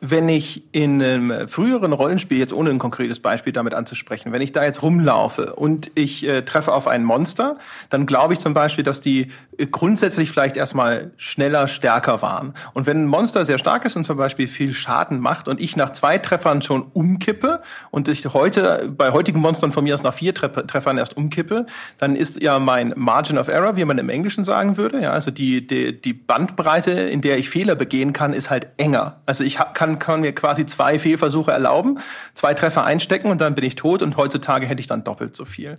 [0.00, 4.52] wenn ich in einem früheren Rollenspiel, jetzt ohne ein konkretes Beispiel damit anzusprechen, wenn ich
[4.52, 7.58] da jetzt rumlaufe und ich äh, treffe auf ein Monster,
[7.90, 12.54] dann glaube ich zum Beispiel, dass die äh, grundsätzlich vielleicht erstmal schneller, stärker waren.
[12.74, 15.76] Und wenn ein Monster sehr stark ist und zum Beispiel viel Schaden macht und ich
[15.76, 20.14] nach zwei Treffern schon umkippe und ich heute bei heutigen Monstern von mir aus nach
[20.14, 21.66] vier Tre Treffern erst umkippe,
[21.98, 25.30] dann ist ja mein Margin of Error, wie man im Englischen sagen würde, ja, also
[25.30, 29.20] die, die, die Bandbreite, in der ich Fehler begehen kann, ist halt enger.
[29.26, 31.98] Also ich kann kann, kann mir quasi zwei Fehlversuche erlauben,
[32.34, 35.44] zwei Treffer einstecken und dann bin ich tot und heutzutage hätte ich dann doppelt so
[35.44, 35.78] viel.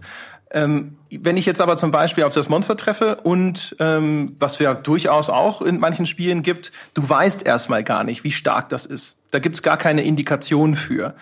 [0.51, 4.74] Ähm, wenn ich jetzt aber zum Beispiel auf das Monster treffe und ähm, was ja
[4.74, 9.18] durchaus auch in manchen Spielen gibt, du weißt erstmal gar nicht, wie stark das ist.
[9.32, 11.14] Da gibt's gar keine Indikation für.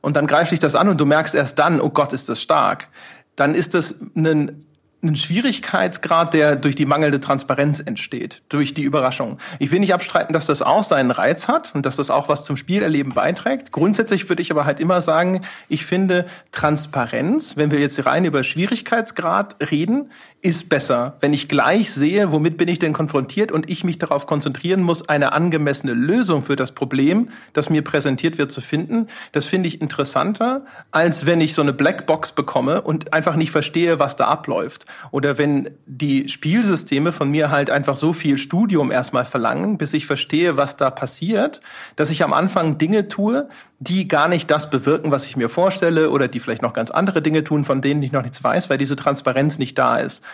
[0.00, 2.42] Und dann greift dich das an und du merkst erst dann, oh Gott, ist das
[2.42, 2.88] stark.
[3.36, 4.66] Dann ist das ein
[5.04, 9.38] ein Schwierigkeitsgrad, der durch die mangelnde Transparenz entsteht, durch die Überraschung.
[9.58, 12.44] Ich will nicht abstreiten, dass das auch seinen Reiz hat und dass das auch was
[12.44, 13.72] zum Spielerleben beiträgt.
[13.72, 18.42] Grundsätzlich würde ich aber halt immer sagen, ich finde Transparenz, wenn wir jetzt rein über
[18.42, 20.10] Schwierigkeitsgrad reden,
[20.44, 21.16] ist besser.
[21.20, 25.08] Wenn ich gleich sehe, womit bin ich denn konfrontiert und ich mich darauf konzentrieren muss,
[25.08, 29.80] eine angemessene Lösung für das Problem, das mir präsentiert wird, zu finden, das finde ich
[29.80, 34.84] interessanter, als wenn ich so eine Blackbox bekomme und einfach nicht verstehe, was da abläuft.
[35.10, 40.06] Oder wenn die Spielsysteme von mir halt einfach so viel Studium erstmal verlangen, bis ich
[40.06, 41.60] verstehe, was da passiert,
[41.96, 46.10] dass ich am Anfang Dinge tue, die gar nicht das bewirken, was ich mir vorstelle,
[46.10, 48.78] oder die vielleicht noch ganz andere Dinge tun, von denen ich noch nichts weiß, weil
[48.78, 50.24] diese Transparenz nicht da ist.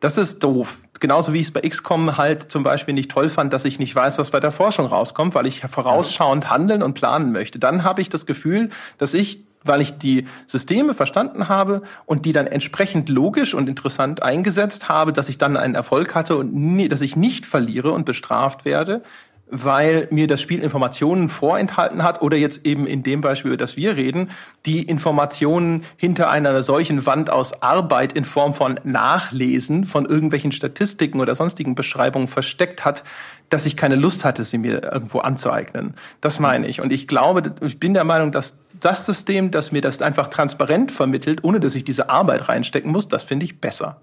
[0.00, 0.80] Das ist doof.
[1.00, 3.94] Genauso wie ich es bei XCOM halt zum Beispiel nicht toll fand, dass ich nicht
[3.94, 7.58] weiß, was bei der Forschung rauskommt, weil ich vorausschauend handeln und planen möchte.
[7.58, 12.32] Dann habe ich das Gefühl, dass ich, weil ich die Systeme verstanden habe und die
[12.32, 16.88] dann entsprechend logisch und interessant eingesetzt habe, dass ich dann einen Erfolg hatte und nie,
[16.88, 19.02] dass ich nicht verliere und bestraft werde,
[19.50, 23.76] weil mir das Spiel Informationen vorenthalten hat oder jetzt eben in dem Beispiel, über das
[23.76, 24.30] wir reden,
[24.66, 31.20] die Informationen hinter einer solchen Wand aus Arbeit in Form von Nachlesen von irgendwelchen Statistiken
[31.20, 33.04] oder sonstigen Beschreibungen versteckt hat,
[33.50, 35.94] dass ich keine Lust hatte, sie mir irgendwo anzueignen.
[36.20, 36.80] Das meine ich.
[36.80, 40.92] Und ich glaube, ich bin der Meinung, dass das System, das mir das einfach transparent
[40.92, 44.00] vermittelt, ohne dass ich diese Arbeit reinstecken muss, das finde ich besser.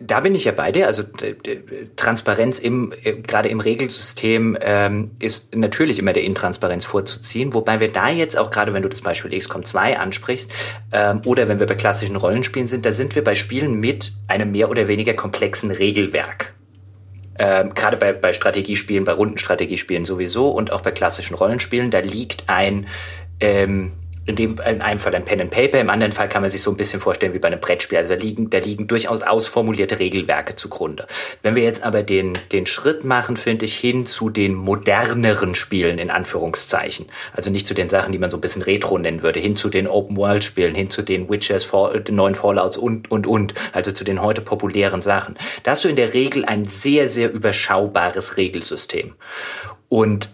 [0.00, 0.86] Da bin ich ja bei dir.
[0.86, 1.04] Also
[1.94, 7.54] Transparenz im äh, gerade im Regelsystem ähm, ist natürlich immer der Intransparenz vorzuziehen.
[7.54, 10.50] Wobei wir da jetzt auch gerade, wenn du das Beispiel XCOM 2 ansprichst
[10.90, 14.50] ähm, oder wenn wir bei klassischen Rollenspielen sind, da sind wir bei Spielen mit einem
[14.50, 16.54] mehr oder weniger komplexen Regelwerk.
[17.38, 22.44] Ähm, gerade bei, bei Strategiespielen, bei Rundenstrategiespielen sowieso und auch bei klassischen Rollenspielen, da liegt
[22.48, 22.86] ein
[23.40, 23.92] ähm,
[24.28, 26.60] in dem in einem Fall ein Pen and Paper, im anderen Fall kann man sich
[26.60, 27.96] so ein bisschen vorstellen wie bei einem Brettspiel.
[27.96, 31.06] Also da liegen, da liegen durchaus ausformulierte Regelwerke zugrunde.
[31.42, 35.98] Wenn wir jetzt aber den, den Schritt machen, finde ich, hin zu den moderneren Spielen,
[35.98, 37.06] in Anführungszeichen.
[37.32, 39.70] Also nicht zu den Sachen, die man so ein bisschen Retro nennen würde, hin zu
[39.70, 43.54] den Open-World-Spielen, hin zu den Witchers, Fall, den neuen Fallouts und, und, und.
[43.72, 45.38] Also zu den heute populären Sachen.
[45.62, 49.14] Da hast du in der Regel ein sehr, sehr überschaubares Regelsystem.
[49.88, 50.28] Und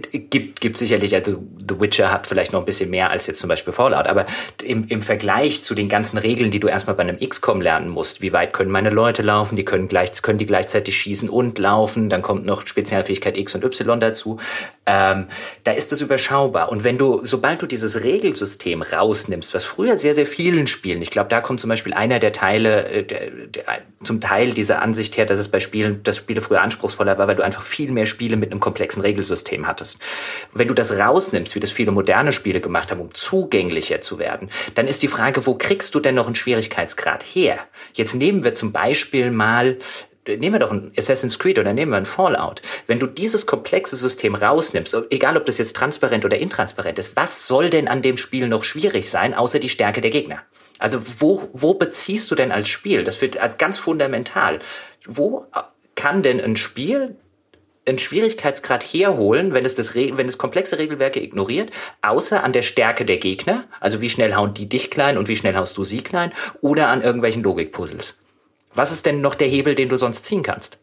[0.00, 3.48] gibt, gibt sicherlich, also The Witcher hat vielleicht noch ein bisschen mehr als jetzt zum
[3.48, 4.26] Beispiel Fallout, aber
[4.62, 8.22] im, im Vergleich zu den ganzen Regeln, die du erstmal bei einem XCOM lernen musst,
[8.22, 12.08] wie weit können meine Leute laufen, die können gleich, können die gleichzeitig schießen und laufen,
[12.08, 14.38] dann kommt noch Spezialfähigkeit X und Y dazu.
[14.86, 15.26] Ähm,
[15.64, 16.70] da ist es überschaubar.
[16.70, 21.10] Und wenn du, sobald du dieses Regelsystem rausnimmst, was früher sehr, sehr vielen Spielen, ich
[21.10, 23.64] glaube, da kommt zum Beispiel einer der Teile, äh, der, der,
[24.04, 27.34] zum Teil dieser Ansicht her, dass es bei Spielen, dass Spiele früher anspruchsvoller war, weil
[27.34, 29.98] du einfach viel mehr Spiele mit einem komplexen Regelsystem hattest.
[30.54, 34.50] Wenn du das rausnimmst, wie das viele moderne Spiele gemacht haben, um zugänglicher zu werden,
[34.74, 37.58] dann ist die Frage, wo kriegst du denn noch einen Schwierigkeitsgrad her?
[37.92, 39.78] Jetzt nehmen wir zum Beispiel mal
[40.26, 42.62] nehmen wir doch ein Assassin's Creed oder nehmen wir ein Fallout.
[42.86, 47.46] Wenn du dieses komplexe System rausnimmst, egal ob das jetzt transparent oder intransparent ist, was
[47.46, 50.40] soll denn an dem Spiel noch schwierig sein, außer die Stärke der Gegner?
[50.78, 53.04] Also wo, wo beziehst du denn als Spiel?
[53.04, 54.58] Das wird als ganz fundamental.
[55.06, 55.46] Wo
[55.94, 57.16] kann denn ein Spiel
[57.86, 61.70] einen Schwierigkeitsgrad herholen, wenn es das, wenn es komplexe Regelwerke ignoriert,
[62.02, 65.36] außer an der Stärke der Gegner, also wie schnell hauen die dich klein und wie
[65.36, 68.16] schnell haust du sie klein, oder an irgendwelchen Logikpuzzles.
[68.76, 70.78] Was ist denn noch der Hebel, den du sonst ziehen kannst?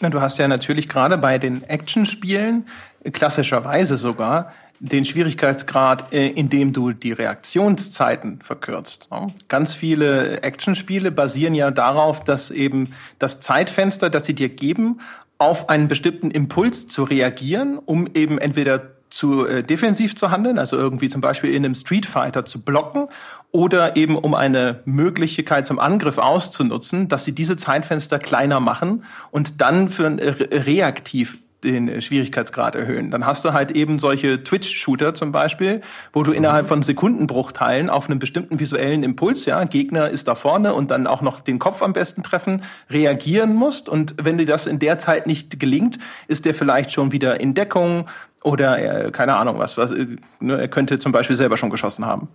[0.00, 2.66] Du hast ja natürlich gerade bei den Actionspielen
[3.12, 9.08] klassischerweise sogar den Schwierigkeitsgrad, äh, indem du die Reaktionszeiten verkürzt.
[9.48, 12.90] Ganz viele Actionspiele basieren ja darauf, dass eben
[13.20, 15.00] das Zeitfenster, das sie dir geben,
[15.38, 20.76] auf einen bestimmten Impuls zu reagieren, um eben entweder zu äh, defensiv zu handeln, also
[20.76, 23.08] irgendwie zum Beispiel in einem Street Fighter zu blocken
[23.52, 29.60] oder eben um eine Möglichkeit zum Angriff auszunutzen, dass sie diese Zeitfenster kleiner machen und
[29.60, 33.10] dann für äh, reaktiv den Schwierigkeitsgrad erhöhen.
[33.10, 35.80] Dann hast du halt eben solche Twitch-Shooter zum Beispiel,
[36.12, 36.68] wo du innerhalb mhm.
[36.68, 41.22] von Sekundenbruchteilen auf einen bestimmten visuellen Impuls, ja, Gegner ist da vorne und dann auch
[41.22, 43.88] noch den Kopf am besten treffen, reagieren musst.
[43.88, 45.98] Und wenn dir das in der Zeit nicht gelingt,
[46.28, 48.06] ist der vielleicht schon wieder in Deckung
[48.42, 49.92] oder er, keine Ahnung was, was
[50.40, 52.28] ne, er könnte zum Beispiel selber schon geschossen haben.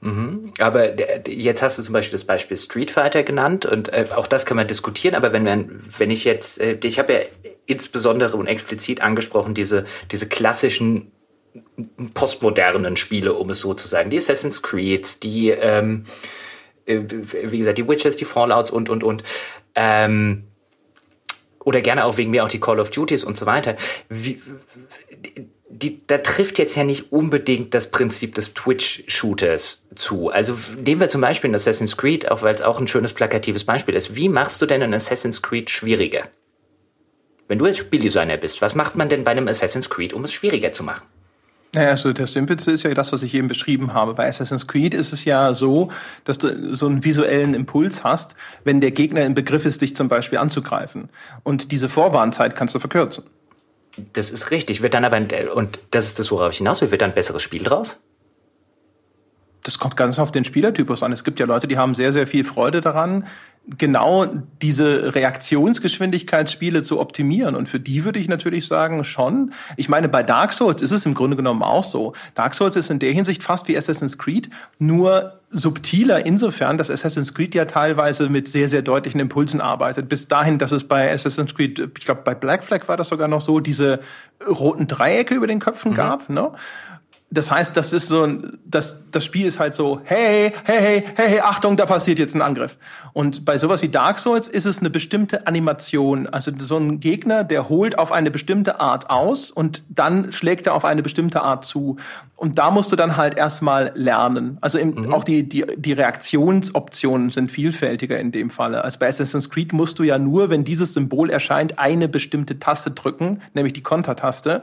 [0.00, 0.52] Mhm.
[0.60, 0.92] Aber
[1.28, 4.56] jetzt hast du zum Beispiel das Beispiel Street Fighter genannt und äh, auch das kann
[4.56, 5.16] man diskutieren.
[5.16, 7.18] Aber wenn man, wenn ich jetzt, äh, ich habe ja
[7.68, 11.12] insbesondere und explizit angesprochen diese diese klassischen
[12.14, 16.04] postmodernen Spiele, um es so zu sagen, die Assassin's Creed, die ähm,
[16.86, 19.22] äh, wie gesagt die Witches, die Fallouts und und und
[19.74, 20.44] ähm,
[21.64, 23.76] oder gerne auch wegen mir auch die Call of Duties und so weiter.
[24.08, 24.40] Wie,
[25.70, 30.30] die, da trifft jetzt ja nicht unbedingt das Prinzip des Twitch-Shooters zu.
[30.30, 33.64] Also nehmen wir zum Beispiel ein Assassin's Creed, auch weil es auch ein schönes plakatives
[33.64, 34.16] Beispiel ist.
[34.16, 36.22] Wie machst du denn ein Assassin's Creed schwieriger?
[37.48, 40.32] Wenn du jetzt Spieldesigner bist, was macht man denn bei einem Assassin's Creed, um es
[40.32, 41.06] schwieriger zu machen?
[41.74, 44.14] Naja, also das Simpelste ist ja das, was ich eben beschrieben habe.
[44.14, 45.90] Bei Assassin's Creed ist es ja so,
[46.24, 50.08] dass du so einen visuellen Impuls hast, wenn der Gegner im Begriff ist, dich zum
[50.08, 51.10] Beispiel anzugreifen.
[51.42, 53.24] Und diese Vorwarnzeit kannst du verkürzen.
[54.14, 54.80] Das ist richtig.
[54.80, 55.20] Wird dann aber,
[55.54, 58.00] und das ist das, worauf ich hinaus will, wird dann ein besseres Spiel draus?
[59.62, 61.12] Das kommt ganz auf den Spielertypus an.
[61.12, 63.26] Es gibt ja Leute, die haben sehr, sehr viel Freude daran,
[63.76, 64.26] genau
[64.62, 67.54] diese Reaktionsgeschwindigkeitsspiele zu optimieren.
[67.54, 69.52] Und für die würde ich natürlich sagen, schon.
[69.76, 72.14] Ich meine, bei Dark Souls ist es im Grunde genommen auch so.
[72.34, 74.48] Dark Souls ist in der Hinsicht fast wie Assassin's Creed,
[74.78, 80.08] nur subtiler insofern, dass Assassin's Creed ja teilweise mit sehr, sehr deutlichen Impulsen arbeitet.
[80.08, 83.28] Bis dahin, dass es bei Assassin's Creed, ich glaube, bei Black Flag war das sogar
[83.28, 84.00] noch so, diese
[84.46, 85.96] roten Dreiecke über den Köpfen mhm.
[85.96, 86.30] gab.
[86.30, 86.52] Ne?
[87.30, 91.04] Das heißt, das ist so ein, das, das Spiel ist halt so, hey, hey, hey,
[91.14, 92.78] hey, hey, Achtung, da passiert jetzt ein Angriff.
[93.12, 96.26] Und bei sowas wie Dark Souls ist es eine bestimmte Animation.
[96.26, 100.74] Also so ein Gegner, der holt auf eine bestimmte Art aus und dann schlägt er
[100.74, 101.96] auf eine bestimmte Art zu.
[102.34, 104.56] Und da musst du dann halt erstmal lernen.
[104.62, 105.12] Also im, mhm.
[105.12, 108.84] auch die, die, die Reaktionsoptionen sind vielfältiger in dem Falle.
[108.84, 112.92] Also bei Assassin's Creed musst du ja nur, wenn dieses Symbol erscheint, eine bestimmte Taste
[112.92, 114.62] drücken, nämlich die Kontertaste.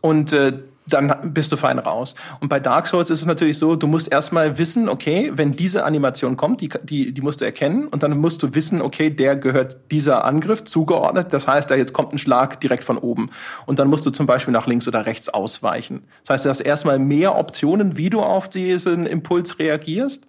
[0.00, 0.54] Und äh,
[0.92, 2.14] dann bist du fein raus.
[2.40, 5.84] Und bei Dark Souls ist es natürlich so, du musst erstmal wissen, okay, wenn diese
[5.84, 9.36] Animation kommt, die, die, die musst du erkennen und dann musst du wissen, okay, der
[9.36, 11.32] gehört dieser Angriff zugeordnet.
[11.32, 13.30] Das heißt, da jetzt kommt ein Schlag direkt von oben.
[13.66, 16.02] Und dann musst du zum Beispiel nach links oder rechts ausweichen.
[16.24, 20.26] Das heißt, du hast erstmal mehr Optionen, wie du auf diesen Impuls reagierst.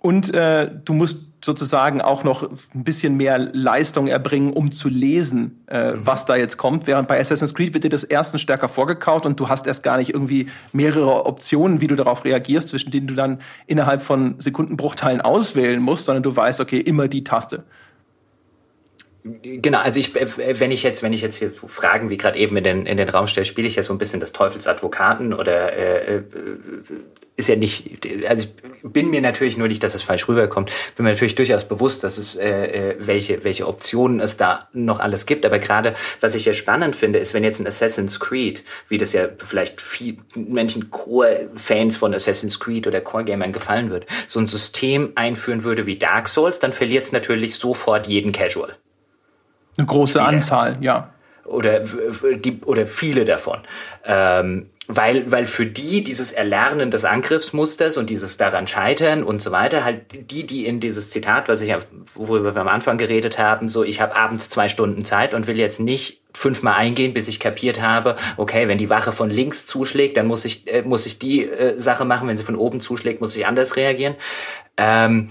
[0.00, 5.64] Und äh, du musst sozusagen auch noch ein bisschen mehr Leistung erbringen, um zu lesen,
[5.68, 6.06] äh, mhm.
[6.06, 6.86] was da jetzt kommt.
[6.86, 9.96] Während bei Assassin's Creed wird dir das ersten stärker vorgekaut und du hast erst gar
[9.96, 15.20] nicht irgendwie mehrere Optionen, wie du darauf reagierst, zwischen denen du dann innerhalb von Sekundenbruchteilen
[15.20, 17.64] auswählen musst, sondern du weißt, okay, immer die Taste.
[19.22, 22.64] Genau, also ich, wenn ich jetzt, wenn ich jetzt hier Fragen wie gerade eben in
[22.64, 26.16] den, in den Raum stelle, spiele ich ja so ein bisschen des Teufelsadvokaten oder äh,
[26.16, 26.22] äh,
[27.36, 31.04] ist ja nicht, also ich bin mir natürlich nur nicht, dass es falsch rüberkommt, bin
[31.04, 35.26] mir natürlich durchaus bewusst, dass es äh, äh, welche, welche Optionen es da noch alles
[35.26, 35.44] gibt.
[35.44, 39.12] Aber gerade, was ich ja spannend finde, ist, wenn jetzt ein Assassin's Creed, wie das
[39.12, 45.12] ja vielleicht viel Menschen Core-Fans von Assassin's Creed oder Core-Gamern gefallen wird, so ein System
[45.14, 48.76] einführen würde wie Dark Souls, dann verliert es natürlich sofort jeden Casual.
[49.76, 51.12] Eine große Anzahl, ja.
[51.44, 53.60] oder die oder viele davon.
[54.04, 59.52] Ähm, weil, weil für die dieses Erlernen des Angriffsmusters und dieses daran scheitern und so
[59.52, 61.72] weiter, halt die, die in dieses Zitat, was ich,
[62.14, 65.58] worüber wir am Anfang geredet haben, so ich habe abends zwei Stunden Zeit und will
[65.58, 70.16] jetzt nicht fünfmal eingehen, bis ich kapiert habe, okay, wenn die Wache von links zuschlägt,
[70.16, 73.20] dann muss ich, äh, muss ich die äh, Sache machen, wenn sie von oben zuschlägt,
[73.20, 74.16] muss ich anders reagieren.
[74.76, 75.30] Ähm,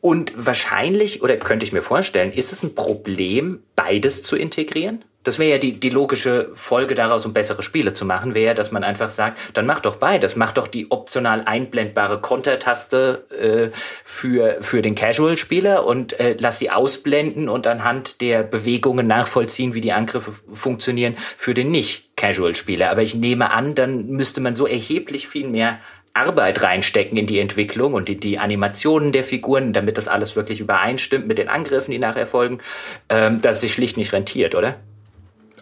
[0.00, 5.04] und wahrscheinlich, oder könnte ich mir vorstellen, ist es ein Problem, beides zu integrieren?
[5.24, 8.72] Das wäre ja die, die logische Folge daraus, um bessere Spiele zu machen, wäre, dass
[8.72, 10.36] man einfach sagt, dann mach doch beides.
[10.36, 16.70] Mach doch die optional einblendbare Kontertaste äh, für, für den Casual-Spieler und äh, lass sie
[16.70, 22.90] ausblenden und anhand der Bewegungen nachvollziehen, wie die Angriffe funktionieren für den Nicht-Casual-Spieler.
[22.90, 25.78] Aber ich nehme an, dann müsste man so erheblich viel mehr
[26.14, 30.60] Arbeit reinstecken in die Entwicklung und die, die Animationen der Figuren, damit das alles wirklich
[30.60, 32.60] übereinstimmt mit den Angriffen, die nachher folgen,
[33.08, 34.76] ähm, dass es sich schlicht nicht rentiert, oder?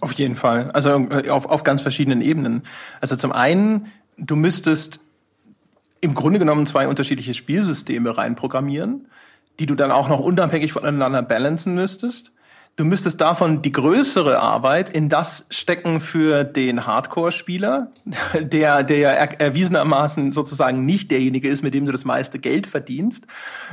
[0.00, 0.70] Auf jeden Fall.
[0.72, 2.62] Also äh, auf, auf ganz verschiedenen Ebenen.
[3.00, 5.00] Also zum einen, du müsstest
[6.02, 9.06] im Grunde genommen zwei unterschiedliche Spielsysteme reinprogrammieren,
[9.58, 12.32] die du dann auch noch unabhängig voneinander balancen müsstest.
[12.74, 17.88] Du müsstest davon die größere Arbeit in das stecken für den Hardcore-Spieler,
[18.40, 23.26] der, der ja erwiesenermaßen sozusagen nicht derjenige ist, mit dem du das meiste Geld verdienst.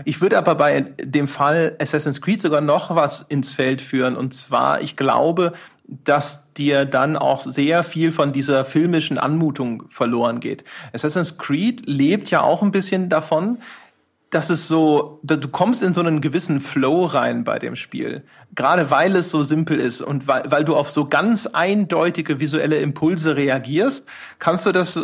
[0.04, 4.18] Ich würde aber bei dem Fall Assassin's Creed sogar noch was ins Feld führen.
[4.18, 5.54] Und zwar, ich glaube,
[5.88, 10.66] dass dir dann auch sehr viel von dieser filmischen Anmutung verloren geht.
[10.92, 13.60] Assassin's Creed lebt ja auch ein bisschen davon,
[14.30, 18.24] dass es so, du kommst in so einen gewissen Flow rein bei dem Spiel.
[18.54, 22.78] Gerade weil es so simpel ist und weil, weil du auf so ganz eindeutige visuelle
[22.78, 24.08] Impulse reagierst,
[24.38, 25.00] kannst du das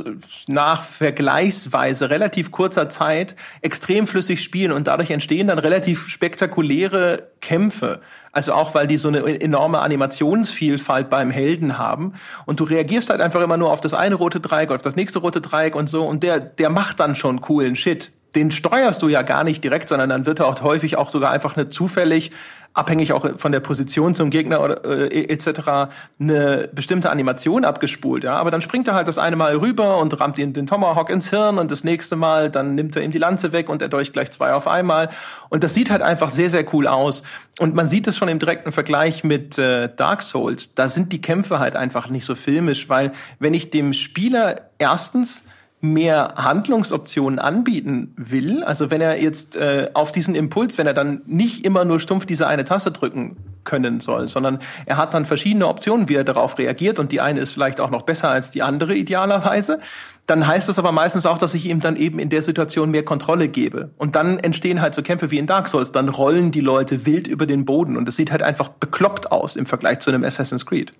[0.47, 8.01] nach vergleichsweise relativ kurzer Zeit extrem flüssig spielen und dadurch entstehen dann relativ spektakuläre Kämpfe.
[8.31, 12.13] Also auch, weil die so eine enorme Animationsvielfalt beim Helden haben.
[12.45, 15.19] Und du reagierst halt einfach immer nur auf das eine rote Dreieck, auf das nächste
[15.19, 16.05] rote Dreieck und so.
[16.05, 19.89] Und der, der macht dann schon coolen Shit den steuerst du ja gar nicht direkt,
[19.89, 22.31] sondern dann wird er auch häufig auch sogar einfach eine zufällig
[22.75, 25.89] abhängig auch von der Position zum Gegner oder äh, etc.
[26.19, 30.19] eine bestimmte Animation abgespult, ja, aber dann springt er halt das eine Mal rüber und
[30.19, 33.17] rammt ihn den Tomahawk ins Hirn und das nächste Mal dann nimmt er ihm die
[33.17, 35.09] Lanze weg und er durch gleich zwei auf einmal.
[35.49, 37.23] Und das sieht halt einfach sehr sehr cool aus.
[37.59, 41.21] Und man sieht es schon im direkten Vergleich mit äh, Dark Souls, da sind die
[41.21, 45.45] Kämpfe halt einfach nicht so filmisch, weil wenn ich dem Spieler erstens
[45.93, 51.21] mehr Handlungsoptionen anbieten will, also wenn er jetzt äh, auf diesen Impuls, wenn er dann
[51.25, 55.67] nicht immer nur stumpf diese eine Taste drücken können soll, sondern er hat dann verschiedene
[55.67, 58.61] Optionen, wie er darauf reagiert und die eine ist vielleicht auch noch besser als die
[58.61, 59.79] andere idealerweise,
[60.25, 63.03] dann heißt das aber meistens auch, dass ich ihm dann eben in der Situation mehr
[63.03, 63.91] Kontrolle gebe.
[63.97, 67.27] Und dann entstehen halt so Kämpfe wie in Dark Souls, dann rollen die Leute wild
[67.27, 70.65] über den Boden und es sieht halt einfach bekloppt aus im Vergleich zu einem Assassin's
[70.65, 70.93] Creed.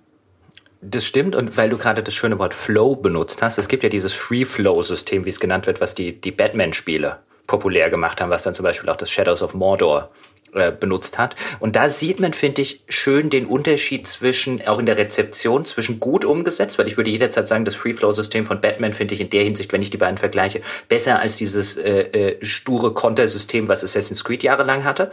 [0.80, 3.88] Das stimmt und weil du gerade das schöne Wort Flow benutzt hast, es gibt ja
[3.88, 8.54] dieses Free-Flow-System, wie es genannt wird, was die, die Batman-Spiele populär gemacht haben, was dann
[8.54, 10.10] zum Beispiel auch das Shadows of Mordor
[10.52, 11.36] äh, benutzt hat.
[11.60, 16.00] Und da sieht man, finde ich, schön den Unterschied zwischen, auch in der Rezeption, zwischen
[16.00, 19.44] gut umgesetzt, weil ich würde jederzeit sagen, das Free-Flow-System von Batman finde ich in der
[19.44, 24.24] Hinsicht, wenn ich die beiden vergleiche, besser als dieses äh, äh, sture Kontersystem, was Assassin's
[24.24, 25.12] Creed jahrelang hatte.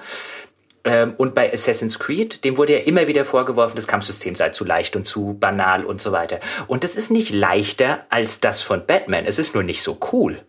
[0.86, 4.66] Ähm, und bei Assassin's Creed, dem wurde ja immer wieder vorgeworfen, das Kampfsystem sei zu
[4.66, 6.40] leicht und zu banal und so weiter.
[6.68, 9.26] Und das ist nicht leichter als das von Batman.
[9.26, 10.42] Es ist nur nicht so cool.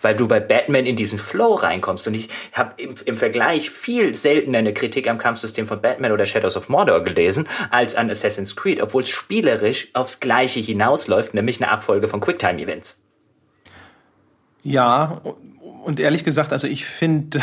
[0.00, 2.06] Weil du bei Batman in diesen Flow reinkommst.
[2.06, 6.24] Und ich habe im, im, Vergleich viel seltener eine Kritik am Kampfsystem von Batman oder
[6.24, 11.60] Shadows of Mordor gelesen, als an Assassin's Creed, obwohl es spielerisch aufs Gleiche hinausläuft, nämlich
[11.60, 12.96] eine Abfolge von Quicktime-Events.
[14.62, 15.20] Ja,
[15.84, 17.40] und ehrlich gesagt, also ich finde,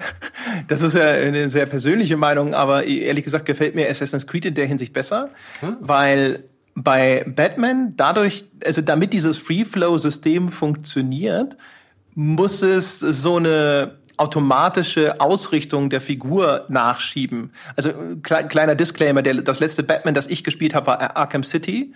[0.68, 4.54] das ist ja eine sehr persönliche Meinung, aber ehrlich gesagt gefällt mir Assassin's Creed in
[4.54, 5.76] der Hinsicht besser, hm?
[5.80, 6.44] weil
[6.74, 11.56] bei Batman dadurch, also damit dieses Free-Flow-System funktioniert,
[12.14, 17.52] muss es so eine automatische Ausrichtung der Figur nachschieben.
[17.76, 17.90] Also
[18.22, 21.92] kleiner Disclaimer, der, das letzte Batman, das ich gespielt habe, war Arkham City.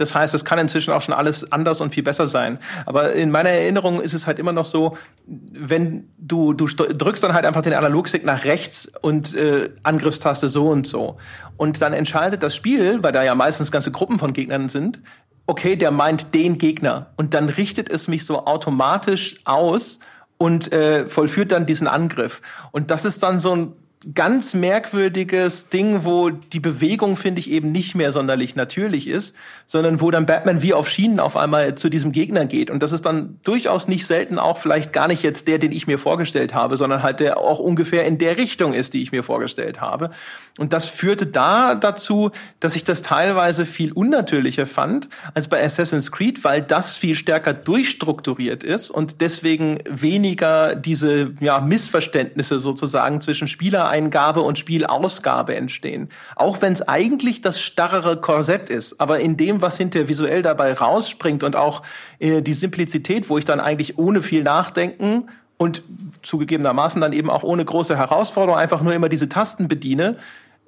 [0.00, 2.58] Das heißt, es kann inzwischen auch schon alles anders und viel besser sein.
[2.86, 4.96] Aber in meiner Erinnerung ist es halt immer noch so,
[5.26, 10.68] wenn du, du drückst dann halt einfach den Analogstick nach rechts und äh, Angriffstaste so
[10.68, 11.18] und so.
[11.56, 15.00] Und dann entscheidet das Spiel, weil da ja meistens ganze Gruppen von Gegnern sind,
[15.46, 17.10] okay, der meint den Gegner.
[17.16, 19.98] Und dann richtet es mich so automatisch aus
[20.38, 22.40] und äh, vollführt dann diesen Angriff.
[22.72, 23.72] Und das ist dann so ein
[24.14, 29.34] ganz merkwürdiges Ding, wo die Bewegung, finde ich, eben nicht mehr sonderlich natürlich ist,
[29.66, 32.70] sondern wo dann Batman wie auf Schienen auf einmal zu diesem Gegner geht.
[32.70, 35.86] Und das ist dann durchaus nicht selten auch vielleicht gar nicht jetzt der, den ich
[35.86, 39.22] mir vorgestellt habe, sondern halt der auch ungefähr in der Richtung ist, die ich mir
[39.22, 40.10] vorgestellt habe.
[40.56, 46.10] Und das führte da dazu, dass ich das teilweise viel unnatürlicher fand als bei Assassin's
[46.10, 53.46] Creed, weil das viel stärker durchstrukturiert ist und deswegen weniger diese ja, Missverständnisse sozusagen zwischen
[53.90, 56.08] Spielereingabe und Spielausgabe entstehen.
[56.36, 60.72] Auch wenn es eigentlich das starrere Korsett ist, aber in dem, was hinterher visuell dabei
[60.72, 61.82] rausspringt und auch
[62.18, 65.82] äh, die Simplizität, wo ich dann eigentlich ohne viel Nachdenken und
[66.22, 70.16] zugegebenermaßen dann eben auch ohne große Herausforderung einfach nur immer diese Tasten bediene,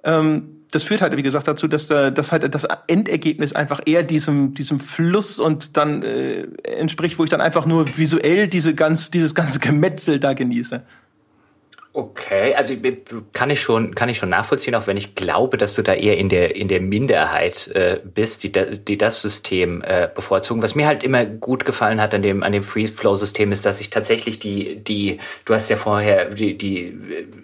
[0.05, 4.03] ähm, das führt halt, wie gesagt, dazu, dass, da, dass halt das Endergebnis einfach eher
[4.03, 9.11] diesem, diesem Fluss und dann äh, entspricht, wo ich dann einfach nur visuell diese ganz,
[9.11, 10.83] dieses ganze Gemetzel da genieße.
[11.95, 12.75] Okay, also
[13.35, 16.17] kann ich schon kann ich schon nachvollziehen, auch wenn ich glaube, dass du da eher
[16.17, 20.63] in der in der Minderheit äh, bist, die, die das System äh, bevorzugen.
[20.63, 23.67] Was mir halt immer gut gefallen hat an dem an dem Free Flow System ist,
[23.67, 26.97] dass ich tatsächlich die die du hast ja vorher die die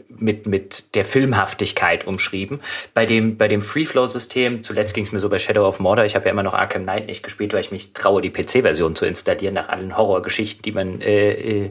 [0.09, 2.61] mit mit der Filmhaftigkeit umschrieben.
[2.95, 5.79] Bei dem bei dem Free Flow System, zuletzt ging es mir so bei Shadow of
[5.79, 8.31] Mordor, ich habe ja immer noch Arkham Knight nicht gespielt, weil ich mich traue, die
[8.31, 11.71] PC Version zu installieren nach allen Horrorgeschichten, die man äh, äh,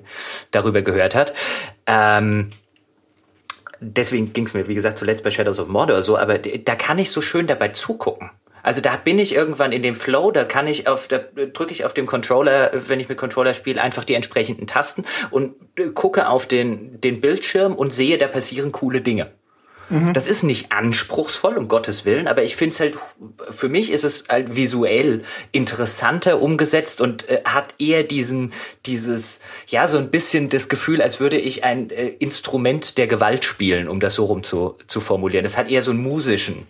[0.52, 1.34] darüber gehört hat.
[1.88, 2.52] Ähm,
[3.80, 7.00] deswegen ging es mir, wie gesagt, zuletzt bei Shadows of Mordor so, aber da kann
[7.00, 8.32] ich so schön dabei zugucken.
[8.64, 11.86] Also da bin ich irgendwann in dem Flow, da kann ich auf, da drücke ich
[11.86, 15.56] auf dem Controller, wenn ich mit Controller spiele, einfach die entsprechenden Tasten und
[15.96, 19.32] gucke auf den, den Bildschirm und sehe, da passieren coole Dinge.
[19.90, 20.14] Mhm.
[20.14, 22.98] Das ist nicht anspruchsvoll, um Gottes Willen, aber ich finde es halt,
[23.50, 28.54] für mich ist es halt visuell interessanter umgesetzt und äh, hat eher diesen,
[28.86, 33.46] dieses, ja, so ein bisschen das Gefühl, als würde ich ein äh, Instrument der Gewalt
[33.46, 35.44] spielen, um das so rum zu, zu formulieren.
[35.44, 36.68] Das hat eher so einen musischen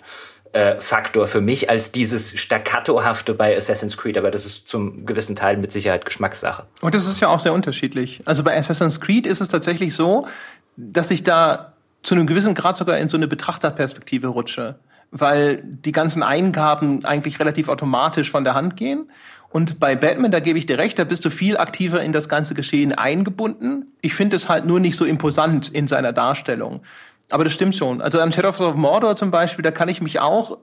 [0.53, 5.36] äh, Faktor für mich als dieses staccatohafte bei Assassin's Creed, aber das ist zum gewissen
[5.36, 6.65] Teil mit Sicherheit Geschmackssache.
[6.82, 8.20] Und das ist ja auch sehr unterschiedlich.
[8.26, 10.28] Also bei Assassin's Creed ist es tatsächlich so,
[10.76, 14.79] dass ich da zu einem gewissen Grad sogar in so eine Betrachterperspektive rutsche,
[15.11, 19.09] weil die ganzen Eingaben eigentlich relativ automatisch von der Hand gehen.
[19.49, 22.27] Und bei Batman, da gebe ich dir recht, da bist du viel aktiver in das
[22.27, 23.93] ganze Geschehen eingebunden.
[24.01, 26.81] Ich finde es halt nur nicht so imposant in seiner Darstellung.
[27.29, 28.01] Aber das stimmt schon.
[28.01, 30.57] Also an Shadows of Mordor zum Beispiel, da kann ich mich auch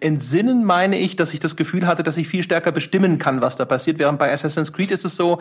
[0.00, 3.56] entsinnen, meine ich, dass ich das Gefühl hatte, dass ich viel stärker bestimmen kann, was
[3.56, 3.98] da passiert.
[3.98, 5.40] Während bei Assassin's Creed ist es so,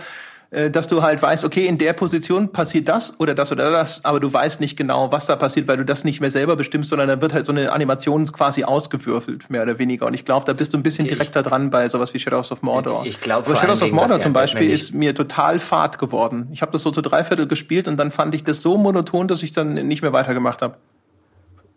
[0.51, 4.19] dass du halt weißt, okay, in der Position passiert das oder das oder das, aber
[4.19, 7.07] du weißt nicht genau, was da passiert, weil du das nicht mehr selber bestimmst, sondern
[7.07, 10.07] da wird halt so eine Animation quasi ausgewürfelt, mehr oder weniger.
[10.07, 12.63] Und ich glaube, da bist du ein bisschen direkter dran bei sowas wie Shadows of
[12.63, 13.03] Mordor.
[13.05, 16.49] Ich, ich glaube, Shadows of Mordor zum Beispiel ist mir total fad geworden.
[16.51, 19.43] Ich habe das so zu dreiviertel gespielt und dann fand ich das so monoton, dass
[19.43, 20.75] ich dann nicht mehr weitergemacht habe.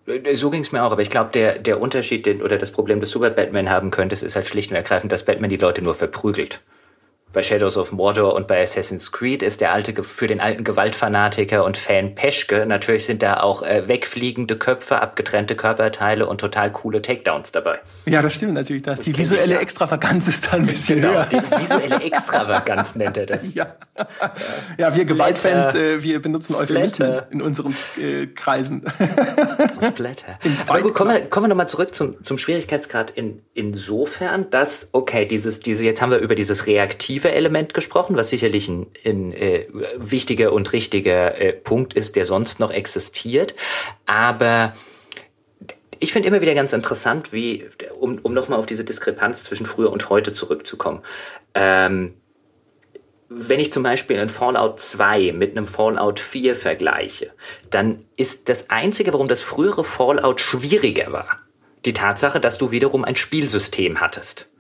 [0.06, 2.72] Äh, so ging es mir auch, aber ich glaube, der, der Unterschied den, oder das
[2.72, 5.58] Problem, das du bei Batman haben könntest, ist halt schlicht und ergreifend, dass Batman die
[5.58, 6.60] Leute nur verprügelt
[7.34, 11.64] bei Shadows of Mordor und bei Assassin's Creed ist der alte für den alten Gewaltfanatiker
[11.64, 12.64] und Fan Peschke.
[12.64, 17.80] Natürlich sind da auch äh, wegfliegende Köpfe, abgetrennte Körperteile und total coole Takedowns dabei.
[18.06, 18.82] Ja, das stimmt natürlich.
[18.82, 19.60] Das die visuelle ja.
[19.60, 21.26] Extravaganz ist da ein bisschen genau, höher.
[21.30, 23.44] Die visuelle Extravaganz nennt er das.
[23.54, 23.76] Ja,
[24.78, 28.84] ja wir Gewaltfans, äh, wir benutzen Euphemismen in unseren äh, Kreisen.
[29.86, 30.38] Splatter.
[30.66, 35.26] Aber gut, kommen wir, kommen wir nochmal zurück zum, zum Schwierigkeitsgrad in, insofern, dass, okay,
[35.26, 39.32] dieses, diese, jetzt haben wir über dieses reaktive kreative Element gesprochen, was sicherlich ein, ein
[39.32, 39.66] äh,
[39.96, 43.54] wichtiger und richtiger äh, Punkt ist, der sonst noch existiert.
[44.06, 44.74] Aber
[46.00, 47.66] ich finde immer wieder ganz interessant, wie,
[47.98, 51.02] um, um nochmal auf diese Diskrepanz zwischen früher und heute zurückzukommen.
[51.54, 52.14] Ähm,
[53.30, 57.30] wenn ich zum Beispiel einen Fallout 2 mit einem Fallout 4 vergleiche,
[57.70, 61.40] dann ist das Einzige, warum das frühere Fallout schwieriger war,
[61.84, 64.50] die Tatsache, dass du wiederum ein Spielsystem hattest.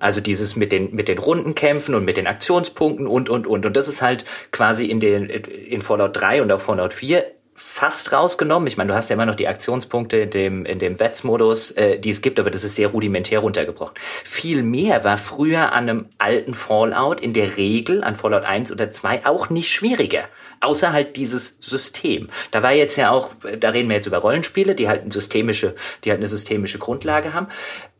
[0.00, 3.64] Also dieses mit den, mit den Rundenkämpfen und mit den Aktionspunkten und, und, und.
[3.64, 7.24] Und das ist halt quasi in den, in Fallout 3 und auch Fallout 4
[7.62, 8.66] fast rausgenommen.
[8.66, 11.98] Ich meine, du hast ja immer noch die Aktionspunkte in dem, in dem Wets-Modus, äh,
[11.98, 13.94] die es gibt, aber das ist sehr rudimentär runtergebrochen.
[14.24, 18.90] Viel mehr war früher an einem alten Fallout in der Regel, an Fallout 1 oder
[18.90, 20.24] 2, auch nicht schwieriger.
[20.60, 22.28] Außer halt dieses System.
[22.50, 25.74] Da war jetzt ja auch, da reden wir jetzt über Rollenspiele, die halt eine systemische,
[26.04, 27.48] die halt eine systemische Grundlage haben.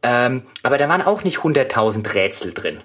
[0.02, 2.82] Ähm, aber da waren auch nicht 100.000 Rätsel drin.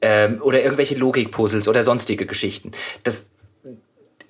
[0.00, 2.72] Ähm, oder irgendwelche Logikpuzzles oder sonstige Geschichten.
[3.02, 3.30] Das,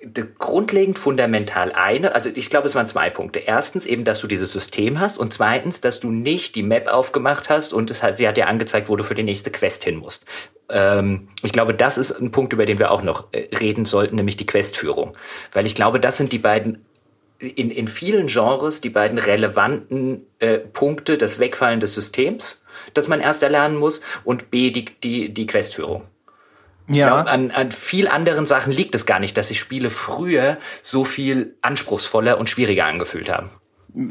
[0.05, 3.39] das grundlegend fundamental eine, also ich glaube, es waren zwei Punkte.
[3.39, 7.49] Erstens eben, dass du dieses System hast und zweitens, dass du nicht die Map aufgemacht
[7.49, 9.95] hast und es hat, sie hat dir angezeigt, wo du für die nächste Quest hin
[9.95, 10.25] musst.
[10.69, 14.15] Ähm, ich glaube, das ist ein Punkt, über den wir auch noch äh, reden sollten,
[14.15, 15.15] nämlich die Questführung.
[15.53, 16.85] Weil ich glaube, das sind die beiden
[17.39, 22.63] in, in vielen Genres die beiden relevanten äh, Punkte, das Wegfallen des Systems,
[22.93, 26.03] das man erst erlernen muss, und B, die, die, die Questführung.
[26.87, 26.93] Ja.
[26.93, 30.57] Ich glaube, an, an viel anderen Sachen liegt es gar nicht, dass sich Spiele früher
[30.81, 33.49] so viel anspruchsvoller und schwieriger angefühlt haben.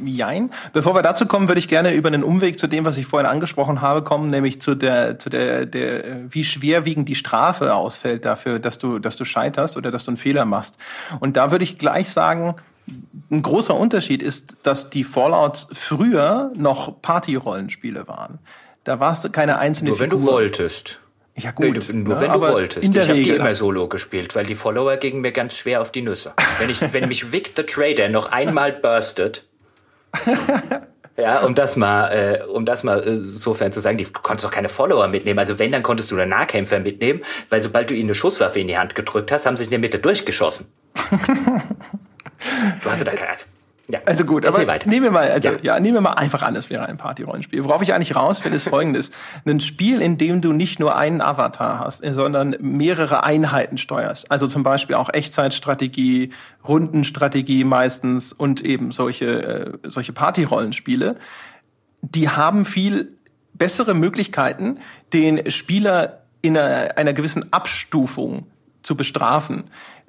[0.04, 0.50] Jein.
[0.72, 3.26] Bevor wir dazu kommen, würde ich gerne über einen Umweg zu dem, was ich vorhin
[3.26, 8.58] angesprochen habe, kommen, nämlich zu der, zu der, der, wie schwerwiegend die Strafe ausfällt dafür,
[8.58, 10.78] dass du, dass du scheiterst oder dass du einen Fehler machst.
[11.20, 12.56] Und da würde ich gleich sagen,
[13.30, 18.38] ein großer Unterschied ist, dass die Fallouts früher noch Party-Rollenspiele waren.
[18.84, 20.26] Da warst du keine einzelne Nur wenn Figur.
[20.26, 21.00] du wolltest.
[21.36, 21.66] Ja gut.
[21.66, 22.88] Nee, nur ne, wenn du wolltest.
[22.88, 26.02] Ich habe die immer solo gespielt, weil die Follower gingen mir ganz schwer auf die
[26.02, 26.32] Nüsse.
[26.58, 29.44] Wenn, ich, wenn mich Vic the Trader noch einmal burstet,
[31.16, 34.44] ja, um das mal, äh, um das mal äh, sofern zu sagen, die, du konntest
[34.44, 35.38] doch keine Follower mitnehmen.
[35.38, 38.68] Also wenn, dann konntest du einen Nahkämpfer mitnehmen, weil sobald du ihnen eine Schusswaffe in
[38.68, 40.66] die Hand gedrückt hast, haben sie in der Mitte durchgeschossen.
[41.10, 43.30] du hast ja da keine.
[43.30, 43.46] Also,
[43.88, 44.00] ja.
[44.06, 44.88] Also gut, Erzähl aber weiter.
[44.88, 45.58] nehmen wir mal, also ja.
[45.62, 45.80] Ja.
[45.80, 47.64] nehmen wir mal einfach an, es wäre ein Party-Rollenspiel.
[47.64, 49.10] Worauf ich eigentlich raus will, ist folgendes.
[49.44, 54.30] Ein Spiel, in dem du nicht nur einen Avatar hast, sondern mehrere Einheiten steuerst.
[54.30, 56.30] Also zum Beispiel auch Echtzeitstrategie,
[56.66, 61.16] Rundenstrategie meistens und eben solche, äh, solche Party-Rollenspiele.
[62.00, 63.18] Die haben viel
[63.52, 64.78] bessere Möglichkeiten,
[65.12, 68.46] den Spieler in einer, einer gewissen Abstufung
[68.82, 69.64] zu bestrafen.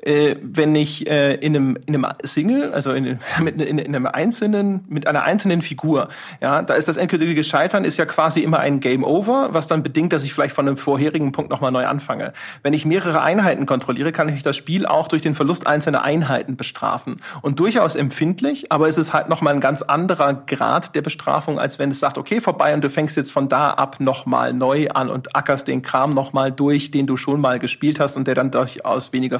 [0.06, 4.06] Äh, wenn ich äh, in, einem, in einem Single, also in, mit, in, in einem
[4.06, 6.10] einzelnen, mit einer einzelnen Figur,
[6.42, 9.82] ja, da ist das endgültige Scheitern ist ja quasi immer ein Game Over, was dann
[9.82, 12.34] bedingt, dass ich vielleicht von einem vorherigen Punkt nochmal neu anfange.
[12.62, 16.56] Wenn ich mehrere Einheiten kontrolliere, kann ich das Spiel auch durch den Verlust einzelner Einheiten
[16.56, 17.18] bestrafen.
[17.42, 21.80] Und durchaus empfindlich, aber es ist halt nochmal ein ganz anderer Grad der Bestrafung, als
[21.80, 25.10] wenn es sagt, okay, vorbei und du fängst jetzt von da ab nochmal neu an
[25.10, 28.52] und ackerst den Kram nochmal durch, den du schon mal gespielt hast und der dann
[28.52, 29.40] durchaus weniger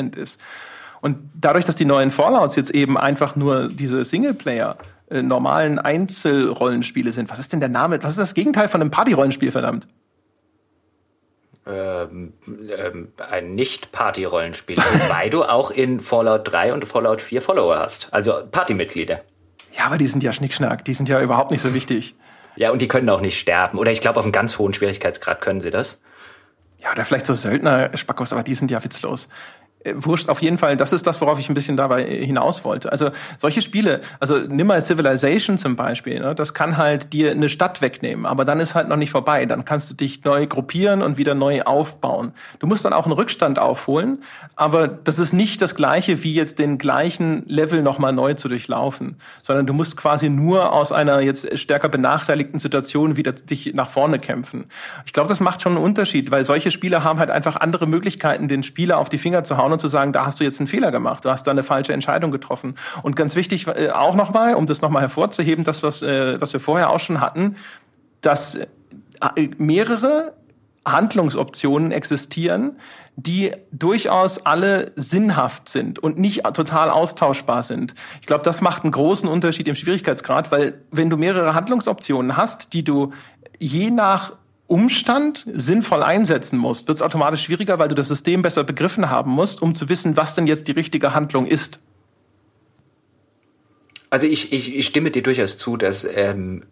[0.00, 0.40] faszinierend ist.
[1.00, 4.76] Und dadurch, dass die neuen Fallouts jetzt eben einfach nur diese Singleplayer
[5.10, 8.02] äh, normalen Einzelrollenspiele sind, was ist denn der Name?
[8.02, 9.88] Was ist das Gegenteil von einem Party-Rollenspiel, verdammt?
[11.66, 12.34] Ähm,
[12.76, 14.76] ähm, ein Nicht-Party-Rollenspiel,
[15.08, 19.20] wobei du auch in Fallout 3 und Fallout 4 Follower hast, also Partymitglieder.
[19.72, 22.14] Ja, aber die sind ja Schnickschnack, die sind ja überhaupt nicht so wichtig.
[22.56, 23.78] Ja, und die können auch nicht sterben.
[23.78, 26.02] Oder ich glaube, auf einem ganz hohen Schwierigkeitsgrad können sie das.
[26.82, 29.28] Ja, oder vielleicht so Söldner-Spackos, aber die sind ja witzlos.
[29.84, 32.92] Äh, Wurscht, auf jeden Fall, das ist das, worauf ich ein bisschen dabei hinaus wollte.
[32.92, 37.48] Also solche Spiele, also nimm mal Civilization zum Beispiel, ne, das kann halt dir eine
[37.48, 39.46] Stadt wegnehmen, aber dann ist halt noch nicht vorbei.
[39.46, 42.32] Dann kannst du dich neu gruppieren und wieder neu aufbauen.
[42.58, 44.22] Du musst dann auch einen Rückstand aufholen,
[44.56, 49.16] aber das ist nicht das Gleiche, wie jetzt den gleichen Level nochmal neu zu durchlaufen,
[49.42, 54.18] sondern du musst quasi nur aus einer jetzt stärker benachteiligten Situation wieder dich nach vorne
[54.18, 54.66] kämpfen.
[55.06, 58.48] Ich glaube, das macht schon einen Unterschied, weil solche Spiele haben halt einfach andere Möglichkeiten,
[58.48, 60.66] den Spieler auf die Finger zu hauen und zu sagen, da hast du jetzt einen
[60.66, 62.74] Fehler gemacht, du hast da eine falsche Entscheidung getroffen.
[63.02, 66.60] Und ganz wichtig äh, auch nochmal, um das nochmal hervorzuheben, das, was, äh, was wir
[66.60, 67.56] vorher auch schon hatten,
[68.20, 68.68] dass äh,
[69.58, 70.34] mehrere
[70.86, 72.76] Handlungsoptionen existieren,
[73.16, 77.94] die durchaus alle sinnhaft sind und nicht total austauschbar sind.
[78.20, 82.72] Ich glaube, das macht einen großen Unterschied im Schwierigkeitsgrad, weil wenn du mehrere Handlungsoptionen hast,
[82.72, 83.12] die du
[83.58, 84.32] je nach
[84.70, 89.32] Umstand sinnvoll einsetzen musst, wird es automatisch schwieriger, weil du das System besser begriffen haben
[89.32, 91.80] musst, um zu wissen, was denn jetzt die richtige Handlung ist.
[94.10, 96.66] Also ich, ich, ich stimme dir durchaus zu, dass ähm,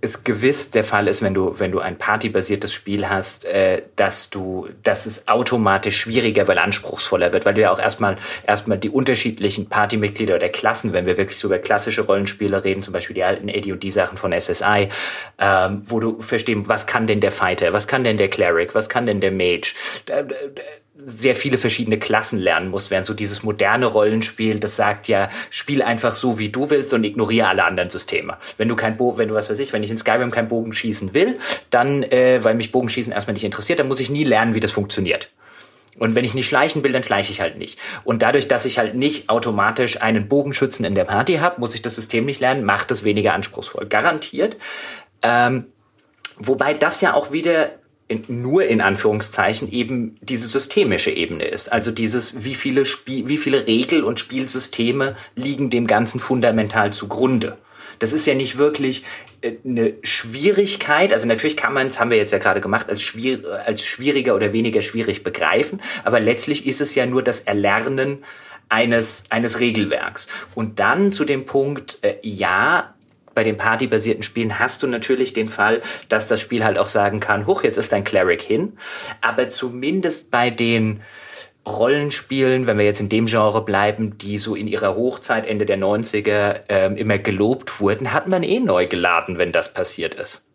[0.00, 4.30] es gewiss der Fall ist, wenn du, wenn du ein partybasiertes Spiel hast, äh, dass
[4.30, 8.90] du, dass es automatisch schwieriger, weil anspruchsvoller wird, weil du ja auch erstmal, erstmal die
[8.90, 13.24] unterschiedlichen Partymitglieder oder Klassen, wenn wir wirklich so über klassische Rollenspiele reden, zum Beispiel die
[13.24, 14.88] alten AD&D-Sachen von SSI,
[15.38, 18.88] ähm, wo du verstehen, was kann denn der Fighter, was kann denn der Cleric, was
[18.88, 19.74] kann denn der Mage,
[21.06, 25.82] sehr viele verschiedene Klassen lernen muss, während so dieses moderne Rollenspiel, das sagt ja, spiel
[25.82, 28.36] einfach so, wie du willst und ignoriere alle anderen Systeme.
[28.56, 30.72] Wenn du kein Bo wenn du was weiß ich, wenn ich in Skyrim kein Bogen
[30.72, 31.38] schießen will,
[31.70, 34.72] dann, äh, weil mich Bogenschießen erstmal nicht interessiert, dann muss ich nie lernen, wie das
[34.72, 35.30] funktioniert.
[35.98, 37.78] Und wenn ich nicht schleichen will, dann schleiche ich halt nicht.
[38.04, 41.82] Und dadurch, dass ich halt nicht automatisch einen Bogenschützen in der Party habe, muss ich
[41.82, 43.86] das System nicht lernen, macht es weniger anspruchsvoll.
[43.86, 44.56] Garantiert.
[45.22, 45.66] Ähm,
[46.38, 47.70] wobei das ja auch wieder
[48.08, 51.70] in, nur in Anführungszeichen eben diese systemische Ebene ist.
[51.70, 57.58] Also dieses, wie viele, Spiel, wie viele Regel- und Spielsysteme liegen dem Ganzen fundamental zugrunde.
[57.98, 59.04] Das ist ja nicht wirklich
[59.64, 61.12] eine Schwierigkeit.
[61.12, 64.34] Also natürlich kann man es, haben wir jetzt ja gerade gemacht, als, schwier als schwieriger
[64.34, 65.80] oder weniger schwierig begreifen.
[66.04, 68.24] Aber letztlich ist es ja nur das Erlernen
[68.68, 70.26] eines, eines Regelwerks.
[70.54, 72.94] Und dann zu dem Punkt, äh, ja,
[73.38, 77.20] bei den partybasierten Spielen hast du natürlich den Fall, dass das Spiel halt auch sagen
[77.20, 78.76] kann, hoch, jetzt ist dein Cleric hin.
[79.20, 81.02] Aber zumindest bei den
[81.64, 85.78] Rollenspielen, wenn wir jetzt in dem Genre bleiben, die so in ihrer Hochzeit Ende der
[85.78, 90.47] 90er ähm, immer gelobt wurden, hat man eh neu geladen, wenn das passiert ist.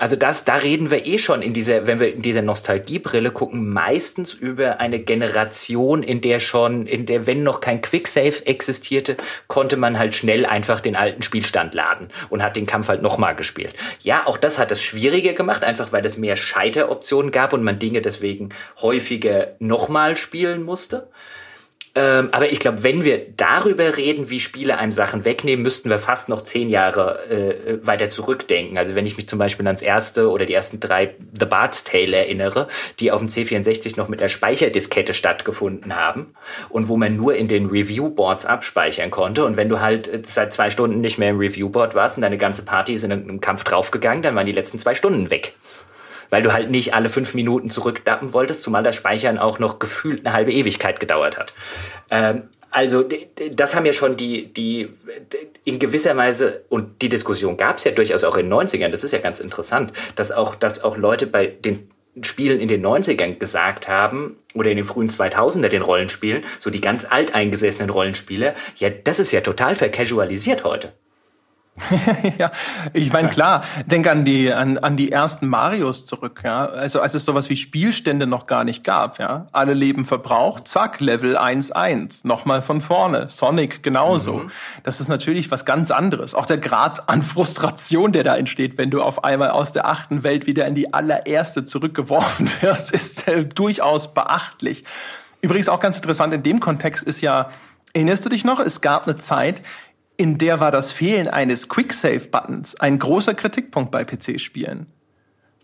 [0.00, 3.68] Also das, da reden wir eh schon in dieser, wenn wir in dieser Nostalgiebrille gucken,
[3.68, 9.76] meistens über eine Generation, in der schon, in der, wenn noch kein Quicksave existierte, konnte
[9.76, 13.74] man halt schnell einfach den alten Spielstand laden und hat den Kampf halt nochmal gespielt.
[14.00, 17.78] Ja, auch das hat es schwieriger gemacht, einfach weil es mehr Scheiteroptionen gab und man
[17.78, 18.48] Dinge deswegen
[18.80, 21.10] häufiger nochmal spielen musste.
[21.96, 25.98] Ähm, aber ich glaube, wenn wir darüber reden, wie Spiele einem Sachen wegnehmen, müssten wir
[25.98, 28.78] fast noch zehn Jahre äh, weiter zurückdenken.
[28.78, 32.16] Also wenn ich mich zum Beispiel ans erste oder die ersten drei The Bard's Tale
[32.16, 32.68] erinnere,
[33.00, 36.34] die auf dem C64 noch mit der Speicherdiskette stattgefunden haben
[36.68, 39.44] und wo man nur in den Review-Boards abspeichern konnte.
[39.44, 42.38] Und wenn du halt äh, seit zwei Stunden nicht mehr im Review-Board warst und deine
[42.38, 45.54] ganze Party ist in einem Kampf draufgegangen, dann waren die letzten zwei Stunden weg
[46.30, 50.24] weil du halt nicht alle fünf Minuten zurückdappen wolltest, zumal das Speichern auch noch gefühlt
[50.24, 51.52] eine halbe Ewigkeit gedauert hat.
[52.10, 53.04] Ähm, also
[53.52, 54.88] das haben ja schon die, die
[55.64, 59.02] in gewisser Weise, und die Diskussion gab es ja durchaus auch in den 90ern, das
[59.02, 61.90] ist ja ganz interessant, dass auch, dass auch Leute bei den
[62.22, 66.80] Spielen in den 90ern gesagt haben, oder in den frühen 2000er den Rollenspielen, so die
[66.80, 70.92] ganz alteingesessenen Rollenspiele, ja, das ist ja total vercasualisiert heute.
[72.38, 72.50] ja,
[72.92, 76.66] ich meine klar, denk an die an, an die ersten Marios zurück, ja.
[76.66, 79.46] Also als es sowas wie Spielstände noch gar nicht gab, ja.
[79.52, 83.28] Alle Leben verbraucht, zack, Level 1-1, nochmal von vorne.
[83.30, 84.34] Sonic genauso.
[84.34, 84.50] Mhm.
[84.82, 86.34] Das ist natürlich was ganz anderes.
[86.34, 90.22] Auch der Grad an Frustration, der da entsteht, wenn du auf einmal aus der achten
[90.22, 94.84] Welt wieder in die allererste zurückgeworfen wirst, ist äh, durchaus beachtlich.
[95.40, 97.50] Übrigens auch ganz interessant in dem Kontext ist ja,
[97.92, 99.62] erinnerst du dich noch, es gab eine Zeit,
[100.20, 104.86] in der war das Fehlen eines Quick-Save-Buttons ein großer Kritikpunkt bei PC-Spielen.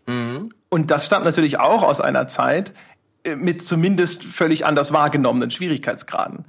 [0.07, 0.49] Mhm.
[0.71, 2.73] Und das stammt natürlich auch aus einer Zeit
[3.25, 6.47] äh, mit zumindest völlig anders wahrgenommenen Schwierigkeitsgraden.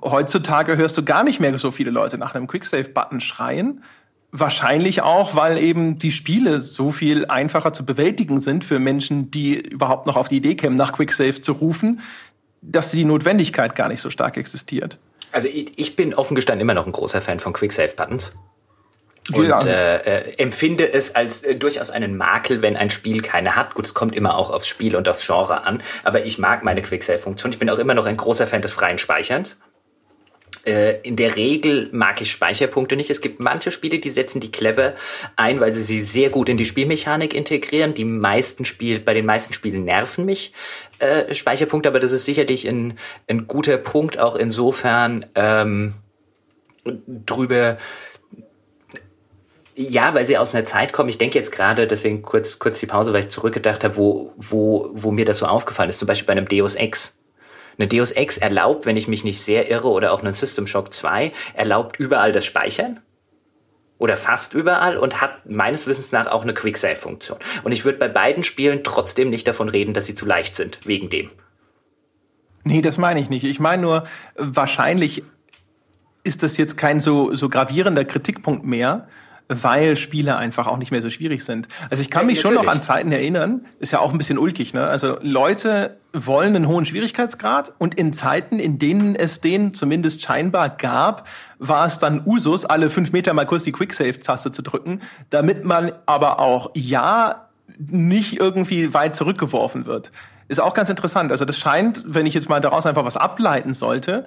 [0.00, 3.82] Heutzutage hörst du gar nicht mehr so viele Leute nach einem Quick-Save-Button schreien.
[4.30, 9.58] Wahrscheinlich auch, weil eben die Spiele so viel einfacher zu bewältigen sind für Menschen, die
[9.58, 11.98] überhaupt noch auf die Idee kämen, nach Quick-Save zu rufen,
[12.62, 15.00] dass die Notwendigkeit gar nicht so stark existiert.
[15.32, 18.32] Also ich, ich bin offen gestanden immer noch ein großer Fan von Quick-Save-Buttons.
[19.32, 19.60] Und ja.
[19.60, 23.74] äh, äh, empfinde es als äh, durchaus einen Makel, wenn ein Spiel keine hat.
[23.74, 26.82] Gut, es kommt immer auch aufs Spiel und aufs Genre an, aber ich mag meine
[26.82, 27.52] Quick-Save-Funktion.
[27.52, 29.56] Ich bin auch immer noch ein großer Fan des freien Speicherns.
[30.64, 33.10] Äh, in der Regel mag ich Speicherpunkte nicht.
[33.10, 34.94] Es gibt manche Spiele, die setzen die clever
[35.36, 37.94] ein, weil sie sie sehr gut in die Spielmechanik integrieren.
[37.94, 40.52] Die meisten Spiel, bei den meisten Spielen nerven mich
[40.98, 45.94] äh, Speicherpunkte, aber das ist sicherlich ein, ein guter Punkt, auch insofern ähm,
[47.06, 47.78] drüber
[49.76, 51.08] ja, weil sie aus einer Zeit kommen.
[51.08, 54.90] Ich denke jetzt gerade, deswegen kurz, kurz die Pause, weil ich zurückgedacht habe, wo, wo,
[54.92, 55.98] wo mir das so aufgefallen ist.
[55.98, 57.16] Zum Beispiel bei einem Deus Ex
[57.80, 60.92] eine Deus Ex erlaubt, wenn ich mich nicht sehr irre, oder auch ein System Shock
[60.92, 63.00] 2, erlaubt überall das Speichern.
[63.98, 67.38] Oder fast überall und hat meines Wissens nach auch eine Quick-Save-Funktion.
[67.64, 70.86] Und ich würde bei beiden Spielen trotzdem nicht davon reden, dass sie zu leicht sind,
[70.86, 71.30] wegen dem.
[72.64, 73.44] Nee, das meine ich nicht.
[73.44, 74.04] Ich meine nur,
[74.36, 75.22] wahrscheinlich
[76.22, 79.08] ist das jetzt kein so, so gravierender Kritikpunkt mehr,
[79.50, 81.66] weil Spiele einfach auch nicht mehr so schwierig sind.
[81.90, 82.56] Also ich kann ja, mich natürlich.
[82.56, 84.86] schon noch an Zeiten erinnern, ist ja auch ein bisschen ulkig, ne?
[84.86, 90.70] Also Leute wollen einen hohen Schwierigkeitsgrad und in Zeiten, in denen es den zumindest scheinbar
[90.70, 91.26] gab,
[91.58, 95.00] war es dann Usus, alle fünf Meter mal kurz die Quicksave-Taste zu drücken,
[95.30, 97.48] damit man aber auch ja
[97.78, 100.12] nicht irgendwie weit zurückgeworfen wird.
[100.46, 101.32] Ist auch ganz interessant.
[101.32, 104.26] Also das scheint, wenn ich jetzt mal daraus einfach was ableiten sollte,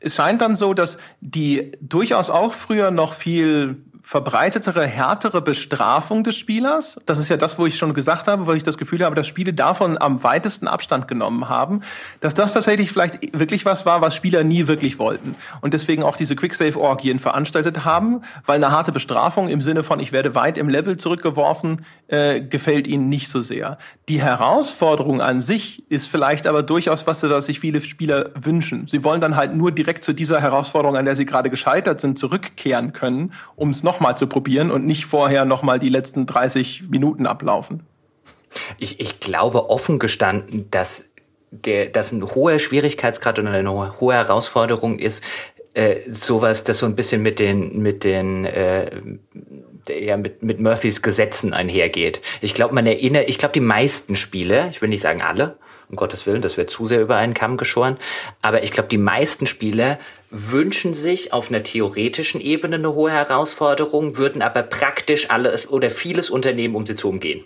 [0.00, 6.36] es scheint dann so, dass die durchaus auch früher noch viel verbreitetere, härtere Bestrafung des
[6.36, 7.00] Spielers.
[7.06, 9.28] Das ist ja das, wo ich schon gesagt habe, weil ich das Gefühl habe, dass
[9.28, 11.80] Spiele davon am weitesten Abstand genommen haben,
[12.20, 15.36] dass das tatsächlich vielleicht wirklich was war, was Spieler nie wirklich wollten.
[15.60, 20.12] Und deswegen auch diese Quicksave-Orgien veranstaltet haben, weil eine harte Bestrafung im Sinne von, ich
[20.12, 23.78] werde weit im Level zurückgeworfen, äh, gefällt ihnen nicht so sehr.
[24.08, 28.88] Die Herausforderung an sich ist vielleicht aber durchaus was, was sich viele Spieler wünschen.
[28.88, 32.18] Sie wollen dann halt nur direkt zu dieser Herausforderung, an der sie gerade gescheitert sind,
[32.18, 36.84] zurückkehren können, um es noch nochmal zu probieren und nicht vorher nochmal die letzten 30
[36.88, 37.82] Minuten ablaufen.
[38.78, 41.04] Ich, ich glaube offen gestanden, dass
[41.50, 45.22] der, dass ein hoher Schwierigkeitsgrad und eine hohe Herausforderung ist,
[45.74, 48.90] äh, sowas, das so ein bisschen mit den, mit den, äh,
[49.88, 52.22] ja, mit, mit Murphys Gesetzen einhergeht.
[52.40, 55.58] Ich glaube, man erinnert, ich glaube, die meisten Spiele, ich will nicht sagen alle,
[55.90, 57.98] um Gottes Willen, das wäre zu sehr über einen Kamm geschoren.
[58.40, 59.98] Aber ich glaube, die meisten Spieler
[60.32, 66.30] wünschen sich auf einer theoretischen Ebene eine hohe Herausforderung, würden aber praktisch alles oder vieles
[66.30, 67.44] unternehmen, um sie zu umgehen.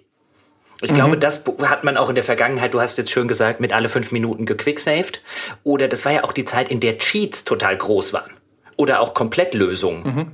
[0.80, 0.94] Ich mhm.
[0.94, 3.88] glaube, das hat man auch in der Vergangenheit, du hast jetzt schön gesagt, mit alle
[3.88, 5.20] fünf Minuten gequicksaved.
[5.64, 8.30] Oder das war ja auch die Zeit, in der Cheats total groß waren.
[8.76, 10.02] Oder auch Komplettlösungen.
[10.02, 10.32] Mhm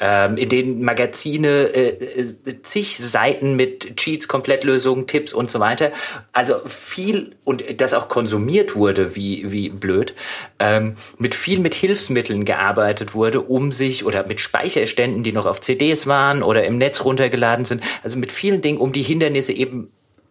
[0.00, 5.92] ähm, in denen Magazine äh, äh, zig Seiten mit Cheats, Komplettlösungen, Tipps und so weiter.
[6.32, 10.14] Also viel und das auch konsumiert wurde, wie, wie blöd,
[10.58, 15.60] ähm, mit viel mit Hilfsmitteln gearbeitet wurde, um sich oder mit Speicherständen, die noch auf
[15.60, 19.90] CDs waren oder im Netz runtergeladen sind, also mit vielen Dingen, um die Hindernisse eben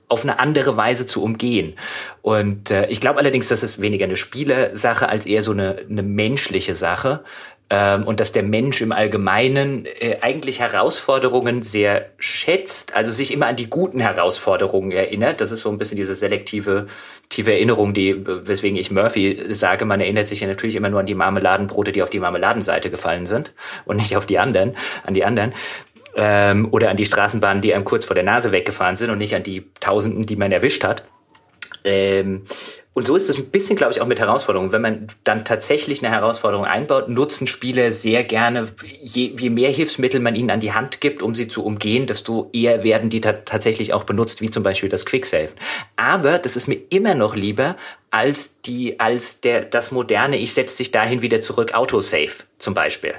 [0.09, 1.75] auf eine andere Weise zu umgehen.
[2.21, 6.03] Und äh, ich glaube allerdings, das ist weniger eine Spielersache als eher so eine, eine
[6.03, 7.23] menschliche Sache
[7.69, 13.57] und dass der Mensch im Allgemeinen äh, eigentlich Herausforderungen sehr schätzt, also sich immer an
[13.57, 15.41] die guten Herausforderungen erinnert.
[15.41, 16.87] Das ist so ein bisschen diese selektive
[17.29, 21.05] tiefe Erinnerung, die, weswegen ich Murphy sage, man erinnert sich ja natürlich immer nur an
[21.05, 23.53] die Marmeladenbrote, die auf die Marmeladenseite gefallen sind
[23.85, 25.53] und nicht auf die anderen, an die anderen.
[26.15, 29.35] Ähm, oder an die Straßenbahnen, die einem kurz vor der Nase weggefahren sind und nicht
[29.35, 31.03] an die Tausenden, die man erwischt hat.
[31.83, 32.45] Ähm,
[32.97, 34.71] und so ist es ein bisschen, glaube ich, auch mit Herausforderungen.
[34.71, 38.69] Wenn man dann tatsächlich eine Herausforderung einbaut, nutzen Spieler sehr gerne,
[38.99, 42.49] je, je mehr Hilfsmittel man ihnen an die Hand gibt, um sie zu umgehen, desto
[42.53, 45.49] eher werden die tatsächlich auch benutzt, wie zum Beispiel das Quicksave.
[45.95, 47.75] Aber das ist mir immer noch lieber
[48.09, 53.13] als die, als der, das moderne, ich setze dich dahin wieder zurück, Autosave zum Beispiel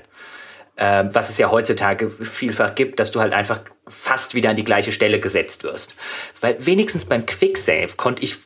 [0.79, 4.65] äh, was es ja heutzutage vielfach gibt, dass du halt einfach fast wieder an die
[4.65, 5.95] gleiche Stelle gesetzt wirst.
[6.41, 8.37] Weil wenigstens beim Quicksave konnte ich,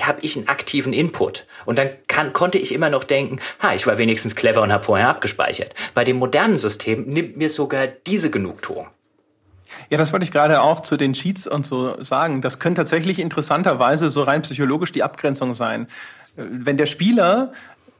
[0.00, 1.46] habe ich einen aktiven Input.
[1.64, 4.84] Und dann kann, konnte ich immer noch denken, ha, ich war wenigstens clever und habe
[4.84, 5.74] vorher abgespeichert.
[5.94, 8.88] Bei dem modernen System nimmt mir sogar diese Genugtuung.
[9.90, 12.42] Ja, das wollte ich gerade auch zu den Cheats und so sagen.
[12.42, 15.88] Das könnte tatsächlich interessanterweise so rein psychologisch die Abgrenzung sein.
[16.36, 17.52] Wenn der Spieler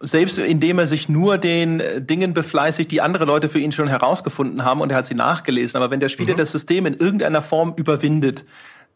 [0.07, 3.89] selbst indem er sich nur den äh, Dingen befleißigt, die andere Leute für ihn schon
[3.89, 5.77] herausgefunden haben und er hat sie nachgelesen.
[5.77, 6.39] Aber wenn der Spieler mhm.
[6.39, 8.45] das System in irgendeiner Form überwindet,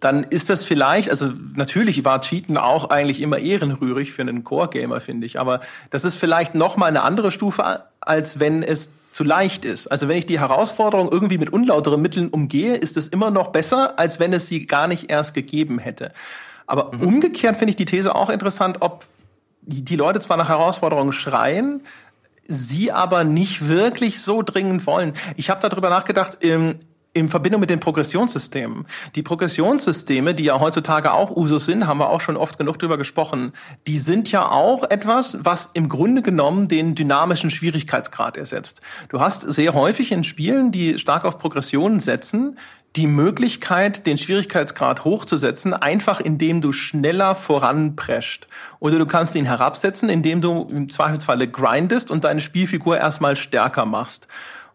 [0.00, 5.00] dann ist das vielleicht, also natürlich war Cheaten auch eigentlich immer ehrenrührig für einen Core-Gamer,
[5.00, 5.60] finde ich, aber
[5.90, 9.88] das ist vielleicht noch mal eine andere Stufe, als wenn es zu leicht ist.
[9.88, 13.98] Also wenn ich die Herausforderung irgendwie mit unlauteren Mitteln umgehe, ist es immer noch besser,
[13.98, 16.12] als wenn es sie gar nicht erst gegeben hätte.
[16.68, 17.02] Aber mhm.
[17.02, 19.04] umgekehrt finde ich die These auch interessant, ob
[19.68, 21.82] die, die Leute zwar nach Herausforderungen schreien,
[22.46, 25.12] sie aber nicht wirklich so dringend wollen.
[25.36, 26.76] Ich habe darüber nachgedacht, im,
[27.12, 28.86] in Verbindung mit den Progressionssystemen.
[29.14, 32.96] Die Progressionssysteme, die ja heutzutage auch Usus sind, haben wir auch schon oft genug drüber
[32.96, 33.52] gesprochen,
[33.86, 38.80] die sind ja auch etwas, was im Grunde genommen den dynamischen Schwierigkeitsgrad ersetzt.
[39.10, 42.56] Du hast sehr häufig in Spielen, die stark auf Progressionen setzen,
[42.96, 48.48] die Möglichkeit, den Schwierigkeitsgrad hochzusetzen, einfach indem du schneller voranprescht.
[48.80, 53.84] Oder du kannst ihn herabsetzen, indem du im Zweifelsfalle grindest und deine Spielfigur erstmal stärker
[53.84, 54.26] machst.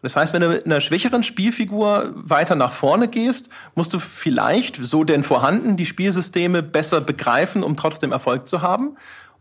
[0.04, 4.76] Das heißt, wenn du mit einer schwächeren Spielfigur weiter nach vorne gehst, musst du vielleicht,
[4.76, 8.96] so denn vorhanden, die Spielsysteme besser begreifen, um trotzdem Erfolg zu haben.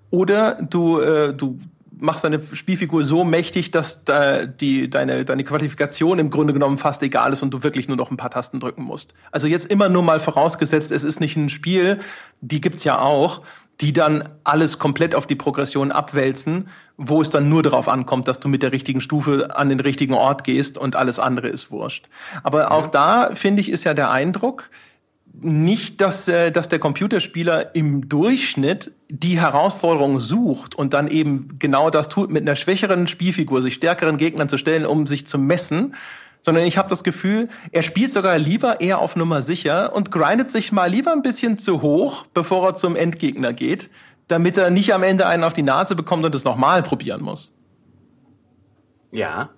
[0.10, 1.60] Oder du, äh, du
[2.04, 7.02] machst deine Spielfigur so mächtig, dass da die, deine, deine Qualifikation im Grunde genommen fast
[7.02, 9.14] egal ist und du wirklich nur noch ein paar Tasten drücken musst.
[9.32, 12.00] Also jetzt immer nur mal vorausgesetzt, es ist nicht ein Spiel,
[12.42, 13.42] die gibt's ja auch,
[13.80, 16.68] die dann alles komplett auf die Progression abwälzen,
[16.98, 20.14] wo es dann nur darauf ankommt, dass du mit der richtigen Stufe an den richtigen
[20.14, 22.10] Ort gehst und alles andere ist wurscht.
[22.44, 24.70] Aber auch da, finde ich, ist ja der Eindruck,
[25.34, 31.90] nicht, dass, äh, dass der Computerspieler im Durchschnitt die Herausforderung sucht und dann eben genau
[31.90, 35.96] das tut, mit einer schwächeren Spielfigur sich stärkeren Gegnern zu stellen, um sich zu messen,
[36.42, 40.52] sondern ich habe das Gefühl, er spielt sogar lieber eher auf Nummer sicher und grindet
[40.52, 43.90] sich mal lieber ein bisschen zu hoch, bevor er zum Endgegner geht,
[44.28, 47.54] damit er nicht am Ende einen auf die Nase bekommt und es nochmal probieren muss.
[49.12, 49.50] Ja,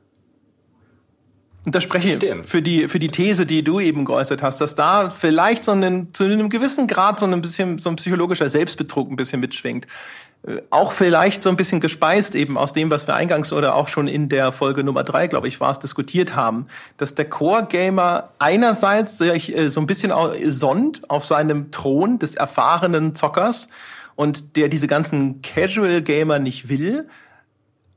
[1.66, 4.76] und das spreche ich für die, für die These, die du eben geäußert hast, dass
[4.76, 9.10] da vielleicht so einen, zu einem gewissen Grad so ein bisschen, so ein psychologischer Selbstbetrug
[9.10, 9.88] ein bisschen mitschwingt.
[10.48, 13.88] Äh, auch vielleicht so ein bisschen gespeist eben aus dem, was wir eingangs oder auch
[13.88, 16.68] schon in der Folge Nummer drei, glaube ich, war es, diskutiert haben,
[16.98, 20.12] dass der Core-Gamer einerseits sich äh, so ein bisschen
[20.52, 23.70] sonnt auf seinem Thron des erfahrenen Zockers
[24.16, 27.08] und der diese ganzen Casual-Gamer nicht will,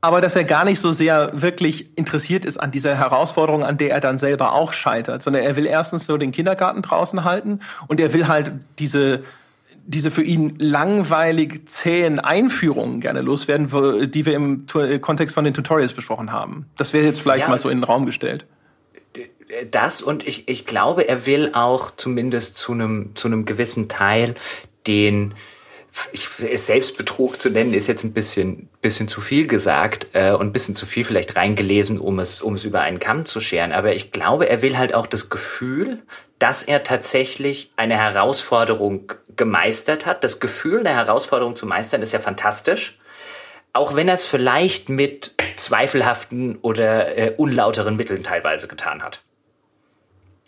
[0.01, 3.91] aber dass er gar nicht so sehr wirklich interessiert ist an dieser Herausforderung, an der
[3.91, 7.99] er dann selber auch scheitert, sondern er will erstens nur den Kindergarten draußen halten und
[7.99, 9.23] er will halt diese
[9.91, 14.67] diese für ihn langweilig zähen Einführungen gerne loswerden, die wir im
[15.01, 16.67] Kontext von den Tutorials besprochen haben.
[16.77, 18.45] Das wäre jetzt vielleicht ja, mal so in den Raum gestellt.
[19.71, 24.35] Das und ich, ich glaube, er will auch zumindest zu einem zu einem gewissen Teil
[24.85, 25.33] den
[26.11, 30.53] ich, Selbstbetrug zu nennen, ist jetzt ein bisschen, bisschen zu viel gesagt äh, und ein
[30.53, 33.71] bisschen zu viel vielleicht reingelesen, um es, um es über einen Kamm zu scheren.
[33.71, 35.99] Aber ich glaube, er will halt auch das Gefühl,
[36.39, 40.23] dass er tatsächlich eine Herausforderung gemeistert hat.
[40.23, 42.99] Das Gefühl, eine Herausforderung zu meistern, ist ja fantastisch.
[43.73, 49.21] Auch wenn er es vielleicht mit zweifelhaften oder äh, unlauteren Mitteln teilweise getan hat.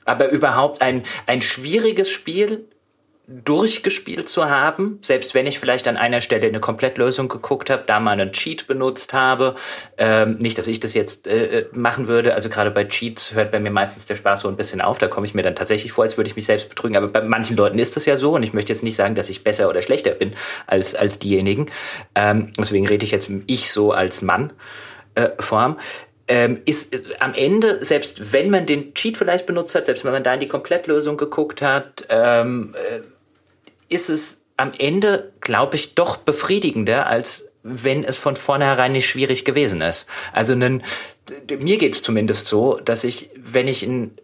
[0.06, 2.65] Aber überhaupt ein, ein schwieriges Spiel
[3.27, 7.99] durchgespielt zu haben, selbst wenn ich vielleicht an einer Stelle eine Komplettlösung geguckt habe, da
[7.99, 9.56] mal einen Cheat benutzt habe.
[9.98, 12.34] Ähm, nicht, dass ich das jetzt äh, äh, machen würde.
[12.34, 14.98] Also gerade bei Cheats hört bei mir meistens der Spaß so ein bisschen auf.
[14.98, 16.98] Da komme ich mir dann tatsächlich vor, als würde ich mich selbst betrügen.
[16.98, 18.34] Aber bei manchen Leuten ist das ja so.
[18.35, 20.34] Und ich möchte jetzt nicht sagen, dass ich besser oder schlechter bin
[20.68, 21.68] als, als diejenigen.
[22.15, 24.52] Ähm, deswegen rede ich jetzt ich so als Mann
[25.15, 25.77] äh, Form
[26.27, 30.11] ähm, ist äh, am Ende, selbst wenn man den Cheat vielleicht benutzt hat, selbst wenn
[30.11, 33.02] man da in die Komplettlösung geguckt hat, ähm, äh,
[33.93, 39.45] ist es am Ende, glaube ich, doch befriedigender, als wenn es von vornherein nicht schwierig
[39.45, 40.07] gewesen ist.
[40.34, 40.84] Also einen,
[41.60, 44.18] mir geht es zumindest so, dass ich, wenn ich ein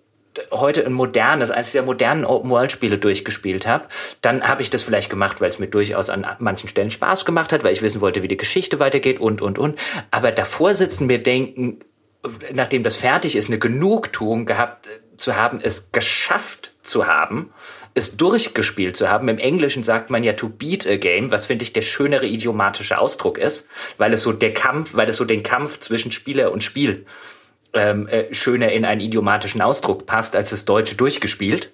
[0.51, 3.85] heute ein modernes, eines der modernen Open-World-Spiele durchgespielt habe,
[4.21, 7.51] dann habe ich das vielleicht gemacht, weil es mir durchaus an manchen Stellen Spaß gemacht
[7.51, 9.79] hat, weil ich wissen wollte, wie die Geschichte weitergeht und, und, und.
[10.11, 11.79] Aber davor sitzen mir denken,
[12.53, 14.87] nachdem das fertig ist, eine Genugtuung gehabt
[15.17, 17.51] zu haben, es geschafft zu haben,
[17.93, 19.27] es durchgespielt zu haben.
[19.27, 22.97] Im Englischen sagt man ja to beat a game, was finde ich der schönere idiomatische
[22.99, 23.67] Ausdruck ist,
[23.97, 27.05] weil es so der Kampf, weil es so den Kampf zwischen Spieler und Spiel
[27.73, 31.73] ähm, äh, schöner in einen idiomatischen Ausdruck passt als das Deutsche durchgespielt.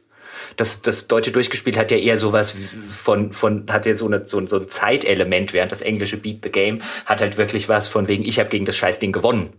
[0.55, 2.55] Das, das Deutsche durchgespielt hat ja eher sowas
[2.89, 6.51] von, von hat ja so, eine, so, so ein Zeitelement, während das Englische Beat the
[6.51, 9.53] Game hat halt wirklich was von wegen, ich habe gegen das Scheißding gewonnen.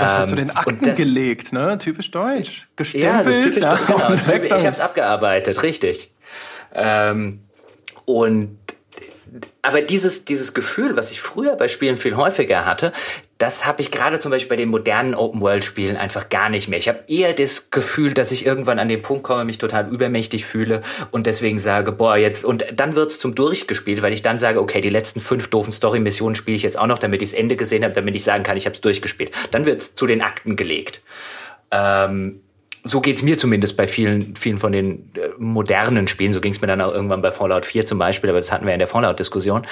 [0.00, 1.78] Das wird zu den ähm, Akten das, gelegt, ne?
[1.78, 2.68] Typisch deutsch.
[2.76, 3.26] Gestempelt.
[3.26, 4.12] Ja, typisch, ja, genau.
[4.44, 6.12] ich habe es abgearbeitet, richtig.
[6.74, 7.40] Ähm,
[8.04, 8.58] und
[9.62, 12.92] aber dieses, dieses Gefühl, was ich früher bei Spielen viel häufiger hatte,
[13.38, 16.78] das habe ich gerade zum Beispiel bei den modernen Open-World-Spielen einfach gar nicht mehr.
[16.78, 20.44] Ich habe eher das Gefühl, dass ich irgendwann an den Punkt komme, mich total übermächtig
[20.44, 24.60] fühle und deswegen sage, boah, jetzt, und dann wird's zum Durchgespielt, weil ich dann sage,
[24.60, 27.56] okay, die letzten fünf doofen Story-Missionen spiele ich jetzt auch noch, damit ich das Ende
[27.56, 29.32] gesehen habe, damit ich sagen kann, ich habe es durchgespielt.
[29.50, 31.02] Dann wird's zu den Akten gelegt.
[31.72, 32.41] Ähm,
[32.84, 36.32] so geht's mir zumindest bei vielen, vielen von den äh, modernen Spielen.
[36.32, 38.72] So ging's mir dann auch irgendwann bei Fallout 4 zum Beispiel, aber das hatten wir
[38.72, 39.66] in der Fallout-Diskussion.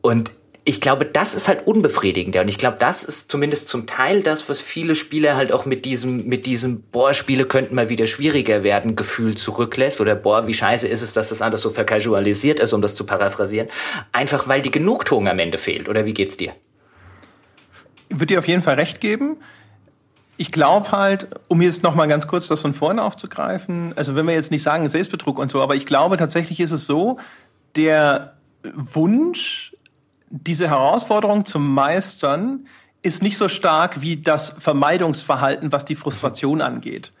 [0.00, 0.32] Und
[0.64, 2.42] ich glaube, das ist halt unbefriedigender.
[2.42, 5.86] Und ich glaube, das ist zumindest zum Teil das, was viele Spieler halt auch mit
[5.86, 10.00] diesem, mit diesem, boah, Spiele könnten mal wieder schwieriger werden, Gefühl zurücklässt.
[10.00, 13.06] Oder boah, wie scheiße ist es, dass das alles so vercasualisiert ist, um das zu
[13.06, 13.68] paraphrasieren.
[14.12, 15.88] Einfach weil die Genugtuung am Ende fehlt.
[15.88, 16.52] Oder wie geht's dir?
[18.10, 19.38] Würde dir auf jeden Fall recht geben.
[20.38, 24.26] Ich glaube halt, um jetzt noch mal ganz kurz das von vorne aufzugreifen, also wenn
[24.26, 27.18] wir jetzt nicht sagen Selbstbetrug und so, aber ich glaube tatsächlich ist es so,
[27.74, 29.74] der Wunsch
[30.30, 32.66] diese Herausforderung zu meistern
[33.02, 37.12] ist nicht so stark wie das Vermeidungsverhalten, was die Frustration angeht.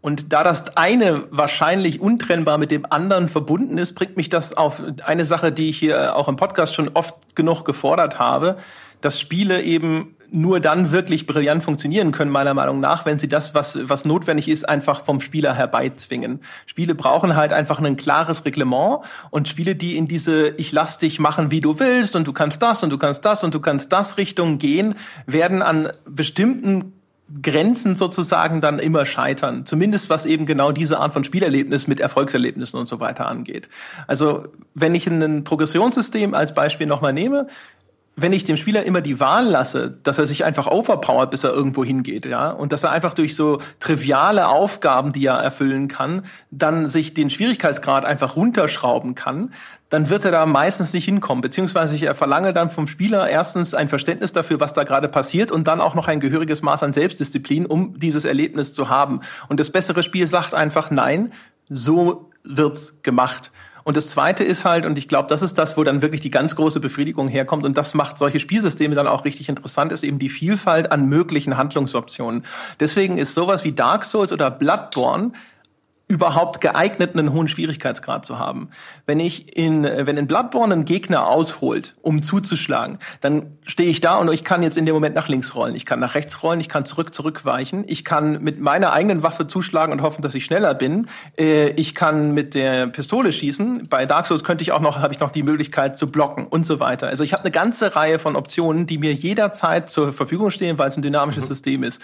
[0.00, 4.82] Und da das eine wahrscheinlich untrennbar mit dem anderen verbunden ist, bringt mich das auf
[5.02, 8.58] eine Sache, die ich hier auch im Podcast schon oft genug gefordert habe,
[9.04, 13.54] dass Spiele eben nur dann wirklich brillant funktionieren können, meiner Meinung nach, wenn sie das,
[13.54, 16.40] was, was notwendig ist, einfach vom Spieler herbeizwingen.
[16.66, 21.20] Spiele brauchen halt einfach ein klares Reglement und Spiele, die in diese Ich lass dich
[21.20, 23.92] machen, wie du willst und du kannst das und du kannst das und du kannst
[23.92, 26.94] das Richtung gehen, werden an bestimmten
[27.40, 29.64] Grenzen sozusagen dann immer scheitern.
[29.64, 33.68] Zumindest was eben genau diese Art von Spielerlebnis mit Erfolgserlebnissen und so weiter angeht.
[34.06, 37.46] Also wenn ich ein Progressionssystem als Beispiel nochmal nehme,
[38.16, 41.52] wenn ich dem Spieler immer die Wahl lasse, dass er sich einfach overpowert, bis er
[41.52, 46.22] irgendwo hingeht, ja, und dass er einfach durch so triviale Aufgaben, die er erfüllen kann,
[46.50, 49.52] dann sich den Schwierigkeitsgrad einfach runterschrauben kann,
[49.88, 51.42] dann wird er da meistens nicht hinkommen.
[51.42, 55.68] Beziehungsweise ich verlange dann vom Spieler erstens ein Verständnis dafür, was da gerade passiert und
[55.68, 59.20] dann auch noch ein gehöriges Maß an Selbstdisziplin, um dieses Erlebnis zu haben.
[59.48, 61.32] Und das bessere Spiel sagt einfach nein,
[61.68, 63.50] so wird's gemacht.
[63.84, 66.30] Und das Zweite ist halt, und ich glaube, das ist das, wo dann wirklich die
[66.30, 70.18] ganz große Befriedigung herkommt, und das macht solche Spielsysteme dann auch richtig interessant, ist eben
[70.18, 72.44] die Vielfalt an möglichen Handlungsoptionen.
[72.80, 75.32] Deswegen ist sowas wie Dark Souls oder Bloodborne
[76.06, 78.68] überhaupt geeignet, einen hohen Schwierigkeitsgrad zu haben.
[79.06, 84.16] Wenn ich in, wenn in Bloodborne ein Gegner ausholt, um zuzuschlagen, dann stehe ich da
[84.16, 86.60] und ich kann jetzt in dem Moment nach links rollen, ich kann nach rechts rollen,
[86.60, 90.44] ich kann zurück, zurückweichen, ich kann mit meiner eigenen Waffe zuschlagen und hoffen, dass ich
[90.44, 91.06] schneller bin,
[91.38, 95.14] äh, ich kann mit der Pistole schießen, bei Dark Souls könnte ich auch noch, habe
[95.14, 97.08] ich noch die Möglichkeit zu blocken und so weiter.
[97.08, 100.88] Also ich habe eine ganze Reihe von Optionen, die mir jederzeit zur Verfügung stehen, weil
[100.88, 101.48] es ein dynamisches mhm.
[101.48, 102.02] System ist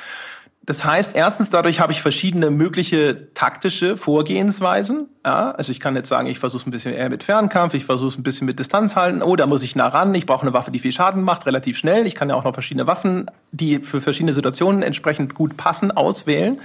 [0.70, 5.08] Das heißt, erstens, dadurch habe ich verschiedene mögliche taktische Vorgehensweisen.
[5.26, 8.20] Ja, also ich kann jetzt sagen, ich versuche ein bisschen eher mit Fernkampf, ich versuche
[8.20, 9.20] ein bisschen mit Distanz halten.
[9.20, 10.14] Oh, da muss ich nah ran.
[10.14, 12.06] Ich brauche eine Waffe, die viel Schaden macht, relativ schnell.
[12.06, 16.60] Ich kann ja auch noch verschiedene Waffen, die für verschiedene Situationen entsprechend gut passen, auswählen.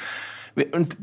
[0.71, 0.97] Und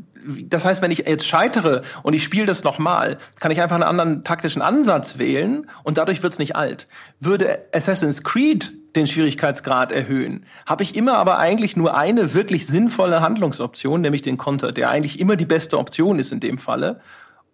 [0.47, 3.83] das heißt, wenn ich jetzt scheitere und ich spiele das nochmal, kann ich einfach einen
[3.83, 6.87] anderen taktischen Ansatz wählen und dadurch wird's nicht alt.
[7.19, 13.21] Würde Assassin's Creed den Schwierigkeitsgrad erhöhen, habe ich immer aber eigentlich nur eine wirklich sinnvolle
[13.21, 17.01] Handlungsoption, nämlich den Konter, der eigentlich immer die beste Option ist in dem Falle.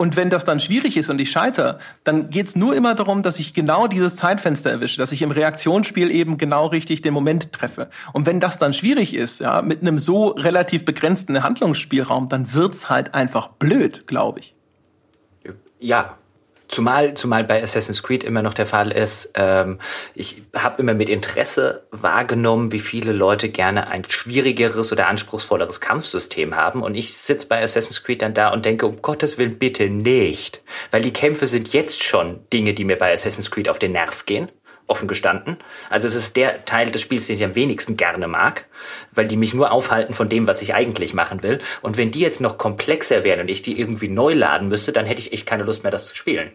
[0.02, 3.38] Und wenn das dann schwierig ist und ich scheitere, dann geht's nur immer darum, dass
[3.38, 7.90] ich genau dieses Zeitfenster erwische, dass ich im Reaktionsspiel eben genau richtig den Moment treffe.
[8.14, 12.90] Und wenn das dann schwierig ist, ja, mit einem so relativ begrenzten Handlungsspielraum, dann wird's
[12.90, 14.56] halt einfach blöd, glaube ich.
[15.80, 16.18] Ja,
[16.70, 19.80] Zumal, zumal bei Assassin's Creed immer noch der Fall ist, ähm,
[20.14, 26.56] ich habe immer mit Interesse wahrgenommen, wie viele Leute gerne ein schwierigeres oder anspruchsvolleres Kampfsystem
[26.56, 26.84] haben.
[26.84, 30.62] Und ich sitze bei Assassin's Creed dann da und denke, um Gottes Willen bitte nicht.
[30.92, 34.28] Weil die Kämpfe sind jetzt schon Dinge, die mir bei Assassin's Creed auf den Nerv
[34.28, 34.50] gehen
[34.90, 35.58] offen gestanden.
[35.90, 38.66] Also es ist der Teil des Spiels, den ich am wenigsten gerne mag,
[39.14, 41.60] weil die mich nur aufhalten von dem, was ich eigentlich machen will.
[41.82, 45.06] Und wenn die jetzt noch komplexer wären und ich die irgendwie neu laden müsste, dann
[45.06, 46.52] hätte ich echt keine Lust mehr, das zu spielen.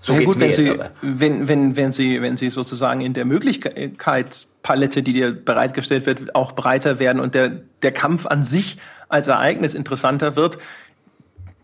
[0.00, 0.90] So ja, gut, wenn Sie, aber.
[1.00, 6.52] wenn, wenn, wenn Sie, wenn Sie sozusagen in der Möglichkeitspalette, die dir bereitgestellt wird, auch
[6.52, 8.78] breiter werden und der, der Kampf an sich
[9.08, 10.58] als Ereignis interessanter wird,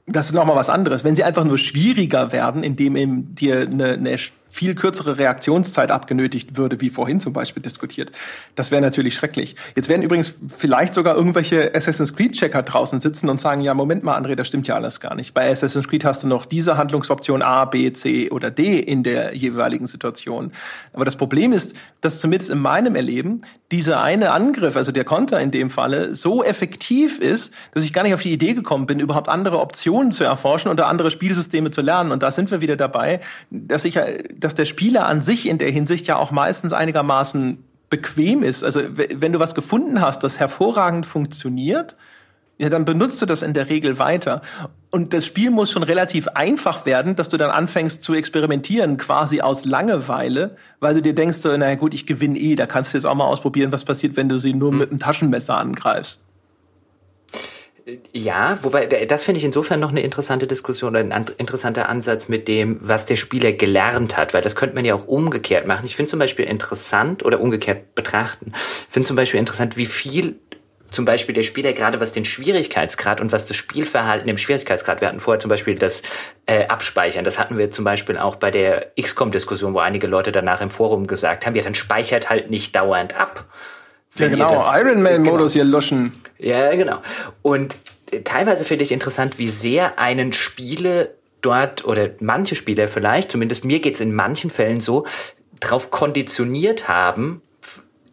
[0.08, 1.04] das ist nochmal was anderes.
[1.04, 4.10] Wenn sie einfach nur schwieriger werden, indem eben dir eine, eine
[4.48, 8.12] viel kürzere Reaktionszeit abgenötigt würde, wie vorhin zum Beispiel diskutiert.
[8.54, 9.56] Das wäre natürlich schrecklich.
[9.76, 14.18] Jetzt werden übrigens vielleicht sogar irgendwelche Assassin's Creed-Checker draußen sitzen und sagen, ja, Moment mal,
[14.18, 15.34] André, das stimmt ja alles gar nicht.
[15.34, 19.34] Bei Assassin's Creed hast du noch diese Handlungsoption A, B, C oder D in der
[19.34, 20.52] jeweiligen Situation.
[20.92, 25.40] Aber das Problem ist, dass zumindest in meinem Erleben dieser eine Angriff, also der Konter
[25.40, 28.98] in dem Falle, so effektiv ist, dass ich gar nicht auf die Idee gekommen bin,
[28.98, 32.10] überhaupt andere Optionen zu erforschen oder andere Spielsysteme zu lernen.
[32.10, 33.20] Und da sind wir wieder dabei,
[33.50, 33.98] dass ich
[34.38, 38.62] dass der Spieler an sich in der Hinsicht ja auch meistens einigermaßen bequem ist.
[38.64, 41.96] Also wenn du was gefunden hast, das hervorragend funktioniert,
[42.58, 44.42] ja, dann benutzt du das in der Regel weiter.
[44.90, 49.40] Und das Spiel muss schon relativ einfach werden, dass du dann anfängst zu experimentieren, quasi
[49.40, 52.98] aus Langeweile, weil du dir denkst, so, naja gut, ich gewinne eh, da kannst du
[52.98, 54.78] jetzt auch mal ausprobieren, was passiert, wenn du sie nur hm.
[54.78, 56.24] mit einem Taschenmesser angreifst.
[58.12, 62.48] Ja, wobei das finde ich insofern noch eine interessante Diskussion oder ein interessanter Ansatz mit
[62.48, 65.86] dem, was der Spieler gelernt hat, weil das könnte man ja auch umgekehrt machen.
[65.86, 68.52] Ich finde zum Beispiel interessant oder umgekehrt betrachten.
[68.54, 70.38] Ich finde zum Beispiel interessant, wie viel
[70.90, 75.00] zum Beispiel der Spieler gerade was den Schwierigkeitsgrad und was das Spielverhalten im Schwierigkeitsgrad.
[75.00, 76.02] Wir hatten vorher zum Beispiel das
[76.46, 77.24] äh, Abspeichern.
[77.24, 81.06] Das hatten wir zum Beispiel auch bei der XCOM-Diskussion, wo einige Leute danach im Forum
[81.06, 83.44] gesagt haben, ja, dann speichert halt nicht dauernd ab.
[84.18, 84.74] Ja, genau.
[84.74, 85.64] Ironman-Modus genau.
[85.64, 86.22] hier löschen.
[86.38, 86.98] Ja, genau.
[87.42, 87.76] Und
[88.10, 93.64] äh, teilweise finde ich interessant, wie sehr einen Spiele dort oder manche Spieler vielleicht, zumindest
[93.64, 95.06] mir geht's in manchen Fällen so,
[95.60, 97.42] darauf konditioniert haben,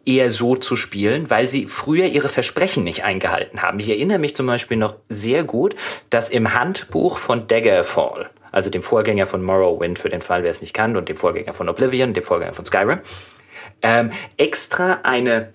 [0.04, 3.80] eher so zu spielen, weil sie früher ihre Versprechen nicht eingehalten haben.
[3.80, 5.74] Ich erinnere mich zum Beispiel noch sehr gut,
[6.10, 10.60] dass im Handbuch von Daggerfall, also dem Vorgänger von Morrowind für den Fall, wer es
[10.60, 13.00] nicht kann, und dem Vorgänger von Oblivion, dem Vorgänger von Skyrim,
[13.82, 15.52] ähm, extra eine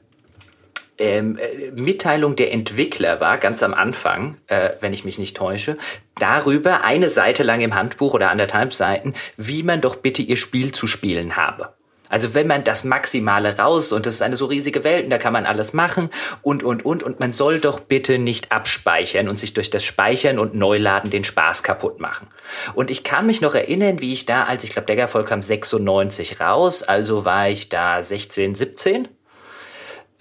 [1.01, 5.77] ähm, äh, Mitteilung der Entwickler war, ganz am Anfang, äh, wenn ich mich nicht täusche,
[6.15, 10.71] darüber eine Seite lang im Handbuch oder anderthalb Seiten, wie man doch bitte ihr Spiel
[10.71, 11.73] zu spielen habe.
[12.07, 15.17] Also wenn man das Maximale raus und das ist eine so riesige Welt und da
[15.17, 16.09] kann man alles machen
[16.41, 20.37] und, und, und und man soll doch bitte nicht abspeichern und sich durch das Speichern
[20.37, 22.27] und Neuladen den Spaß kaputt machen.
[22.73, 26.41] Und ich kann mich noch erinnern, wie ich da, als ich glaube, Daggerfall kam 96
[26.41, 29.07] raus, also war ich da 16, 17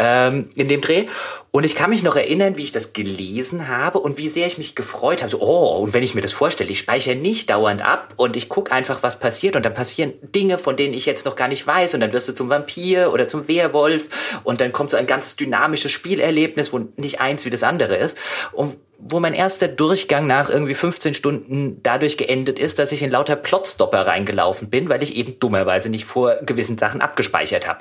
[0.00, 1.06] ähm, in dem Dreh.
[1.52, 4.56] Und ich kann mich noch erinnern, wie ich das gelesen habe und wie sehr ich
[4.56, 5.32] mich gefreut habe.
[5.32, 8.48] So, oh, und wenn ich mir das vorstelle, ich speichere nicht dauernd ab und ich
[8.48, 9.56] gucke einfach, was passiert.
[9.56, 11.94] Und dann passieren Dinge, von denen ich jetzt noch gar nicht weiß.
[11.94, 14.40] Und dann wirst du zum Vampir oder zum Werwolf.
[14.42, 18.16] Und dann kommt so ein ganz dynamisches Spielerlebnis, wo nicht eins wie das andere ist.
[18.52, 23.10] Und wo mein erster Durchgang nach irgendwie 15 Stunden dadurch geendet ist, dass ich in
[23.10, 27.80] lauter Plotstopper reingelaufen bin, weil ich eben dummerweise nicht vor gewissen Sachen abgespeichert habe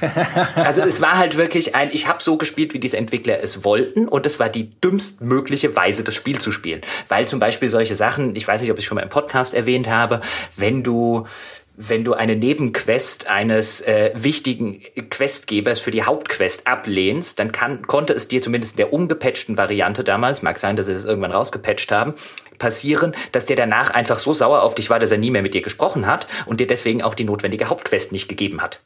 [0.54, 4.08] also es war halt wirklich ein, ich habe so gespielt, wie diese Entwickler es wollten
[4.08, 6.80] und es war die dümmstmögliche Weise, das Spiel zu spielen.
[7.08, 9.88] Weil zum Beispiel solche Sachen, ich weiß nicht, ob ich schon mal im Podcast erwähnt
[9.88, 10.20] habe,
[10.56, 11.26] wenn du
[11.76, 14.80] wenn du eine Nebenquest eines äh, wichtigen
[15.10, 20.04] Questgebers für die Hauptquest ablehnst, dann kann, konnte es dir zumindest in der umgepatchten Variante
[20.04, 22.14] damals, mag sein, dass sie das irgendwann rausgepatcht haben,
[22.58, 25.54] passieren, dass der danach einfach so sauer auf dich war, dass er nie mehr mit
[25.54, 28.80] dir gesprochen hat und dir deswegen auch die notwendige Hauptquest nicht gegeben hat.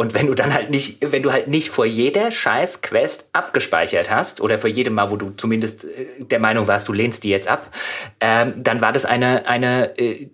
[0.00, 4.10] Und wenn du dann halt nicht, wenn du halt nicht vor jeder scheiß Quest abgespeichert
[4.10, 7.28] hast oder vor jedem Mal, wo du zumindest äh, der Meinung warst, du lehnst die
[7.28, 7.70] jetzt ab,
[8.18, 10.30] ähm, dann war das eine, eine, äh,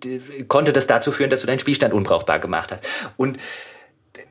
[0.47, 2.87] konnte das dazu führen, dass du deinen Spielstand unbrauchbar gemacht hast.
[3.17, 3.39] Und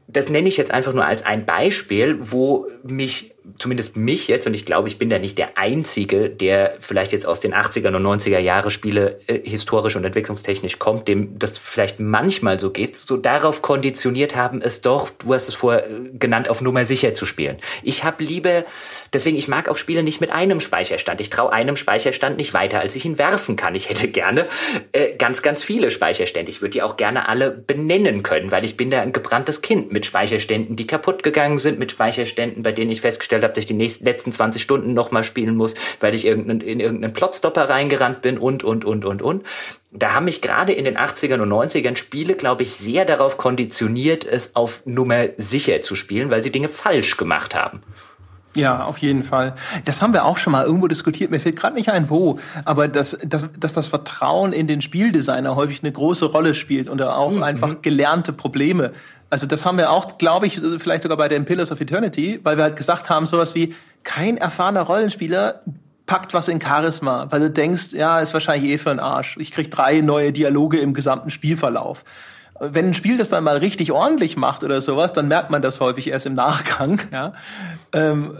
[0.08, 4.54] das nenne ich jetzt einfach nur als ein Beispiel, wo mich zumindest mich jetzt, und
[4.54, 8.06] ich glaube, ich bin da nicht der Einzige, der vielleicht jetzt aus den 80er und
[8.06, 13.16] 90er Jahre Spiele äh, historisch und entwicklungstechnisch kommt, dem das vielleicht manchmal so geht, so
[13.16, 17.26] darauf konditioniert haben, es doch, du hast es vorher äh, genannt, auf Nummer sicher zu
[17.26, 17.58] spielen.
[17.82, 18.64] Ich habe Liebe,
[19.12, 21.20] deswegen, ich mag auch Spiele nicht mit einem Speicherstand.
[21.20, 23.74] Ich traue einem Speicherstand nicht weiter, als ich ihn werfen kann.
[23.74, 24.46] Ich hätte gerne
[24.92, 26.50] äh, ganz, ganz viele Speicherstände.
[26.50, 29.92] Ich würde die auch gerne alle benennen können, weil ich bin da ein gebranntes Kind
[29.92, 33.66] mit Speicherständen, die kaputt gegangen sind, mit Speicherständen, bei denen ich festgestellt habe, dass ich
[33.66, 38.22] die nächsten, letzten 20 Stunden nochmal spielen muss, weil ich irgendein, in irgendeinen Plotstopper reingerannt
[38.22, 39.44] bin und, und, und, und, und.
[39.92, 44.24] Da haben mich gerade in den 80ern und 90ern Spiele, glaube ich, sehr darauf konditioniert,
[44.24, 47.82] es auf Nummer sicher zu spielen, weil sie Dinge falsch gemacht haben.
[48.56, 49.54] Ja, auf jeden Fall.
[49.84, 51.30] Das haben wir auch schon mal irgendwo diskutiert.
[51.30, 52.38] Mir fällt gerade nicht ein, wo.
[52.64, 57.02] Aber dass, dass, dass das Vertrauen in den Spieldesigner häufig eine große Rolle spielt und
[57.02, 57.42] auch mhm.
[57.42, 58.92] einfach gelernte Probleme
[59.28, 62.56] also das haben wir auch, glaube ich, vielleicht sogar bei den Pillars of Eternity, weil
[62.56, 63.74] wir halt gesagt haben, sowas wie,
[64.04, 65.62] kein erfahrener Rollenspieler
[66.06, 69.36] packt was in Charisma, weil du denkst, ja, ist wahrscheinlich eh für einen Arsch.
[69.38, 72.04] Ich krieg drei neue Dialoge im gesamten Spielverlauf.
[72.60, 75.80] Wenn ein Spiel das dann mal richtig ordentlich macht oder sowas, dann merkt man das
[75.80, 77.00] häufig erst im Nachgang.
[77.12, 77.32] Ja.
[77.92, 78.38] Ähm,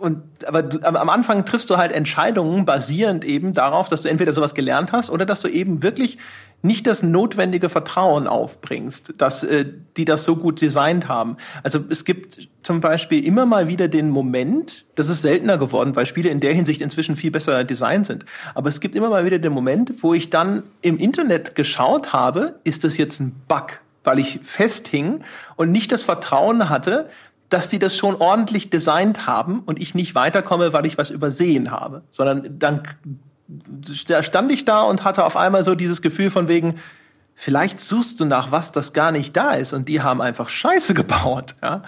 [0.00, 4.32] und aber du, am Anfang triffst du halt Entscheidungen basierend eben darauf, dass du entweder
[4.32, 6.18] sowas gelernt hast oder dass du eben wirklich
[6.62, 9.64] nicht das notwendige Vertrauen aufbringst, dass äh,
[9.96, 11.36] die das so gut designt haben.
[11.62, 16.06] Also es gibt zum Beispiel immer mal wieder den Moment, das ist seltener geworden, weil
[16.06, 18.24] Spiele in der Hinsicht inzwischen viel besser designt sind.
[18.54, 22.58] Aber es gibt immer mal wieder den Moment, wo ich dann im Internet geschaut habe,
[22.64, 25.20] ist das jetzt ein Bug, weil ich festhing
[25.54, 27.08] und nicht das Vertrauen hatte,
[27.48, 31.70] dass die das schon ordentlich designt haben und ich nicht weiterkomme, weil ich was übersehen
[31.70, 32.82] habe, sondern dann
[34.06, 36.74] da stand ich da und hatte auf einmal so dieses Gefühl von wegen,
[37.34, 40.92] vielleicht suchst du nach was, das gar nicht da ist und die haben einfach Scheiße
[40.94, 41.54] gebaut.
[41.62, 41.82] Ja?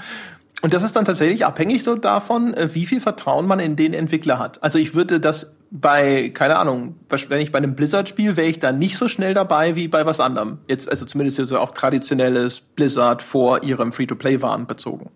[0.62, 3.92] Und das ist dann tatsächlich abhängig so davon, äh, wie viel Vertrauen man in den
[3.92, 4.62] Entwickler hat.
[4.62, 6.96] Also ich würde das bei, keine Ahnung,
[7.28, 10.04] wenn ich bei einem Blizzard spiele, wäre ich da nicht so schnell dabei wie bei
[10.04, 10.58] was anderem.
[10.66, 15.10] Jetzt, also zumindest so auf traditionelles Blizzard vor ihrem Free-to-Play-Waren bezogen.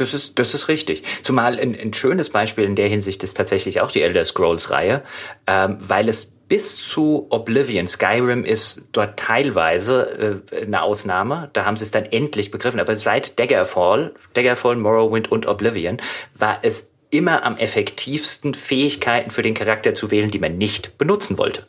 [0.00, 1.02] Das ist, das ist richtig.
[1.22, 5.02] Zumal ein, ein schönes Beispiel in der Hinsicht ist tatsächlich auch die Elder Scrolls-Reihe,
[5.46, 11.50] ähm, weil es bis zu Oblivion, Skyrim ist dort teilweise äh, eine Ausnahme.
[11.52, 12.80] Da haben sie es dann endlich begriffen.
[12.80, 15.98] Aber seit Daggerfall, Daggerfall, Morrowind und Oblivion
[16.34, 21.38] war es immer am effektivsten, Fähigkeiten für den Charakter zu wählen, die man nicht benutzen
[21.38, 21.66] wollte.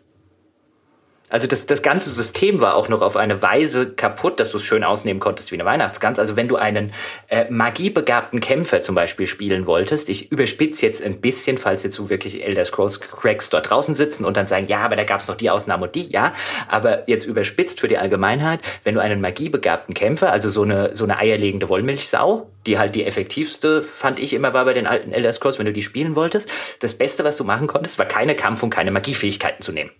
[1.31, 4.65] Also das, das ganze System war auch noch auf eine Weise kaputt, dass du es
[4.65, 6.19] schön ausnehmen konntest wie eine Weihnachtsgans.
[6.19, 6.91] Also wenn du einen
[7.29, 12.09] äh, magiebegabten Kämpfer zum Beispiel spielen wolltest, ich überspitze jetzt ein bisschen, falls jetzt so
[12.09, 15.29] wirklich Elder Scrolls Cracks dort draußen sitzen und dann sagen, ja, aber da gab es
[15.29, 16.33] noch die Ausnahme und die, ja.
[16.67, 21.05] Aber jetzt überspitzt für die Allgemeinheit, wenn du einen magiebegabten Kämpfer, also so eine, so
[21.05, 25.31] eine eierlegende Wollmilchsau, die halt die effektivste, fand ich immer war bei den alten Elder
[25.31, 26.49] Scrolls, wenn du die spielen wolltest,
[26.81, 29.91] das Beste, was du machen konntest, war keine Kampf- und keine Magiefähigkeiten zu nehmen.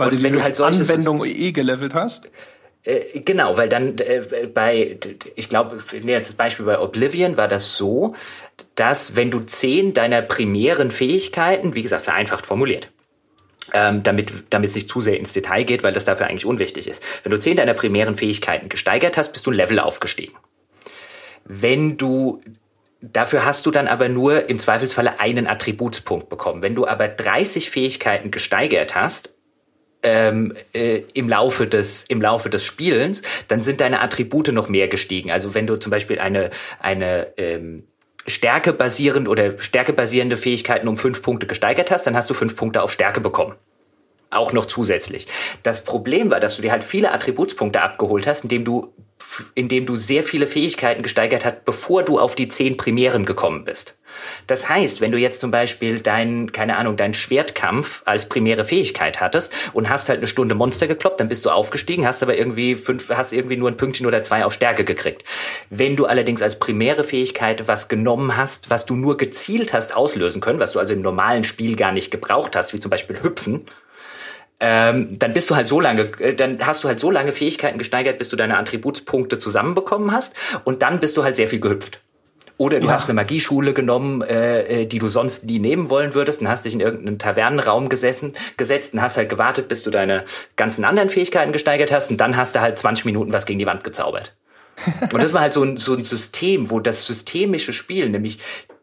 [0.00, 2.28] Weil und du wenn du halt solche Anwendung eh gelevelt hast?
[2.82, 4.98] Äh, genau, weil dann äh, bei,
[5.36, 8.14] ich glaube, jetzt das Beispiel bei Oblivion war das so,
[8.74, 12.90] dass wenn du zehn deiner primären Fähigkeiten, wie gesagt, vereinfacht formuliert,
[13.74, 16.88] ähm, damit, damit es nicht zu sehr ins Detail geht, weil das dafür eigentlich unwichtig
[16.88, 17.02] ist.
[17.22, 20.34] Wenn du zehn deiner primären Fähigkeiten gesteigert hast, bist du ein Level aufgestiegen.
[21.44, 22.42] Wenn du
[23.02, 26.62] Dafür hast du dann aber nur im Zweifelsfalle einen Attributspunkt bekommen.
[26.62, 29.34] Wenn du aber 30 Fähigkeiten gesteigert hast,
[30.02, 34.88] ähm, äh, im Laufe des im Laufe des Spielens, dann sind deine Attribute noch mehr
[34.88, 35.30] gestiegen.
[35.30, 36.50] Also wenn du zum Beispiel eine
[36.80, 37.84] eine ähm,
[38.26, 42.56] Stärke basierend oder Stärke basierende Fähigkeiten um fünf Punkte gesteigert hast, dann hast du fünf
[42.56, 43.56] Punkte auf Stärke bekommen.
[44.30, 45.26] Auch noch zusätzlich.
[45.62, 48.92] Das Problem war, dass du dir halt viele Attributspunkte abgeholt hast, indem du
[49.54, 53.98] indem du sehr viele Fähigkeiten gesteigert hast, bevor du auf die zehn Primären gekommen bist.
[54.46, 59.20] Das heißt, wenn du jetzt zum Beispiel dein, keine Ahnung, dein Schwertkampf als primäre Fähigkeit
[59.20, 62.76] hattest und hast halt eine Stunde Monster gekloppt, dann bist du aufgestiegen, hast aber irgendwie
[62.76, 65.24] fünf, hast irgendwie nur ein Pünktchen oder zwei auf Stärke gekriegt.
[65.70, 70.40] Wenn du allerdings als primäre Fähigkeit was genommen hast, was du nur gezielt hast auslösen
[70.40, 73.66] können, was du also im normalen Spiel gar nicht gebraucht hast, wie zum Beispiel Hüpfen,
[74.60, 77.78] ähm, dann bist du halt so lange, äh, dann hast du halt so lange Fähigkeiten
[77.78, 80.34] gesteigert, bis du deine Attributspunkte zusammenbekommen hast
[80.64, 82.00] und dann bist du halt sehr viel gehüpft.
[82.60, 82.92] Oder du ja.
[82.92, 86.66] hast eine Magieschule genommen, äh, äh, die du sonst nie nehmen wollen würdest und hast
[86.66, 90.26] dich in irgendeinen Tavernenraum gesessen, gesetzt und hast halt gewartet, bis du deine
[90.56, 93.66] ganzen anderen Fähigkeiten gesteigert hast und dann hast du halt 20 Minuten was gegen die
[93.66, 94.36] Wand gezaubert.
[95.10, 98.40] Und das war halt so ein, so ein System, wo das systemische Spiel, nämlich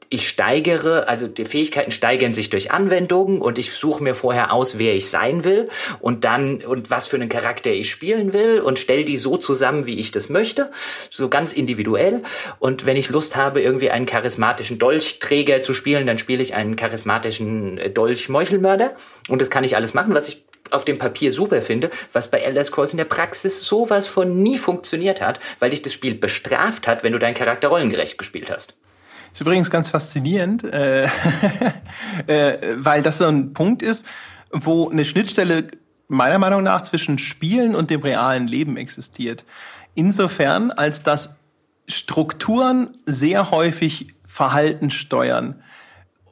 [0.09, 4.77] ich steigere, also die Fähigkeiten steigern sich durch Anwendungen und ich suche mir vorher aus,
[4.77, 5.69] wer ich sein will
[5.99, 9.85] und dann und was für einen Charakter ich spielen will und stelle die so zusammen,
[9.85, 10.71] wie ich das möchte,
[11.09, 12.23] so ganz individuell.
[12.59, 16.75] Und wenn ich Lust habe, irgendwie einen charismatischen Dolchträger zu spielen, dann spiele ich einen
[16.75, 18.95] charismatischen äh, Dolch-Meuchelmörder
[19.27, 22.39] und das kann ich alles machen, was ich auf dem Papier super finde, was bei
[22.39, 26.88] Elder Scrolls in der Praxis sowas von nie funktioniert hat, weil dich das Spiel bestraft
[26.88, 28.73] hat, wenn du deinen Charakter rollengerecht gespielt hast.
[29.31, 31.05] Ist übrigens ganz faszinierend, äh,
[32.27, 34.05] äh, weil das so ein Punkt ist,
[34.51, 35.67] wo eine Schnittstelle
[36.07, 39.43] meiner Meinung nach zwischen Spielen und dem realen Leben existiert.
[39.93, 41.35] Insofern, als dass
[41.87, 45.61] Strukturen sehr häufig Verhalten steuern.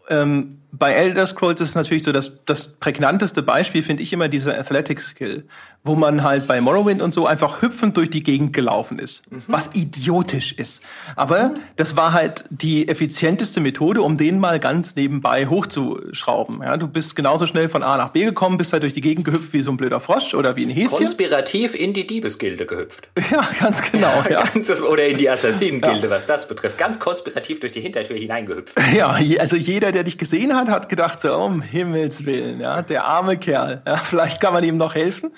[0.10, 4.28] Ähm, bei Elder Scrolls ist es natürlich so, dass das prägnanteste Beispiel finde ich immer
[4.28, 5.46] dieser Athletic Skill,
[5.84, 9.44] wo man halt bei Morrowind und so einfach hüpfend durch die Gegend gelaufen ist, mhm.
[9.48, 10.84] was idiotisch ist.
[11.16, 11.60] Aber mhm.
[11.76, 16.62] das war halt die effizienteste Methode, um den mal ganz nebenbei hochzuschrauben.
[16.62, 19.26] Ja, du bist genauso schnell von A nach B gekommen, bist halt durch die Gegend
[19.26, 20.98] gehüpft wie so ein blöder Frosch oder wie ein Häschen.
[20.98, 23.10] Konspirativ in die Diebesgilde gehüpft.
[23.32, 24.24] Ja, ganz genau.
[24.30, 26.10] Ja, Ganz, oder in die Assassinengilde, ja.
[26.10, 26.78] was das betrifft.
[26.78, 28.76] Ganz konspirativ durch die Hintertür hineingehüpft.
[28.96, 33.06] Ja, also jeder, der dich gesehen hat, hat gedacht so, um Himmels Willen, ja, der
[33.06, 33.82] arme Kerl.
[33.86, 35.32] Ja, vielleicht kann man ihm noch helfen.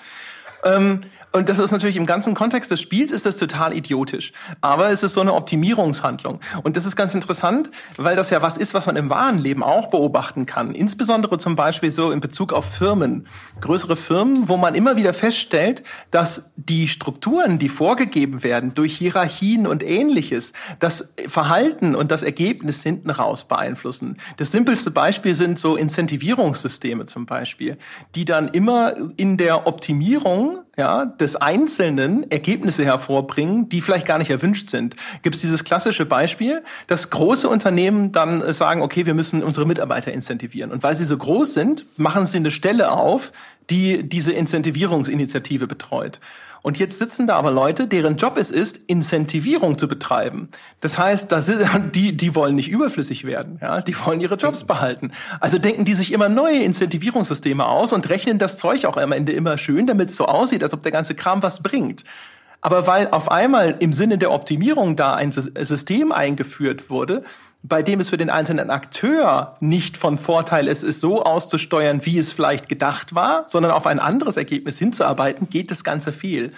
[0.64, 1.02] Ähm,
[1.32, 4.32] und das ist natürlich im ganzen Kontext des Spiels ist das total idiotisch.
[4.60, 6.40] Aber es ist so eine Optimierungshandlung.
[6.62, 9.62] Und das ist ganz interessant, weil das ja was ist, was man im wahren Leben
[9.62, 10.74] auch beobachten kann.
[10.74, 13.26] Insbesondere zum Beispiel so in Bezug auf Firmen.
[13.60, 19.66] Größere Firmen, wo man immer wieder feststellt, dass die Strukturen, die vorgegeben werden durch Hierarchien
[19.66, 24.16] und ähnliches, das Verhalten und das Ergebnis hinten raus beeinflussen.
[24.38, 27.76] Das simpelste Beispiel sind so Incentivierungssysteme zum Beispiel,
[28.14, 34.30] die dann immer in der Optimierung ja, des Einzelnen Ergebnisse hervorbringen, die vielleicht gar nicht
[34.30, 34.94] erwünscht sind.
[35.22, 40.12] Gibt es dieses klassische Beispiel, dass große Unternehmen dann sagen, okay, wir müssen unsere Mitarbeiter
[40.12, 40.70] incentivieren.
[40.70, 43.32] Und weil sie so groß sind, machen sie eine Stelle auf,
[43.70, 46.20] die diese Incentivierungsinitiative betreut.
[46.68, 50.50] Und jetzt sitzen da aber Leute, deren Job es ist, Incentivierung zu betreiben.
[50.82, 51.64] Das heißt, da sind,
[51.94, 55.12] die, die wollen nicht überflüssig werden, ja, die wollen ihre Jobs behalten.
[55.40, 59.32] Also denken die sich immer neue Incentivierungssysteme aus und rechnen das Zeug auch am Ende
[59.32, 62.04] immer schön, damit es so aussieht, als ob der ganze Kram was bringt.
[62.60, 67.24] Aber weil auf einmal im Sinne der Optimierung da ein System eingeführt wurde,
[67.62, 72.18] bei dem es für den einzelnen Akteur nicht von Vorteil ist, es so auszusteuern, wie
[72.18, 76.52] es vielleicht gedacht war, sondern auf ein anderes Ergebnis hinzuarbeiten, geht das Ganze viel.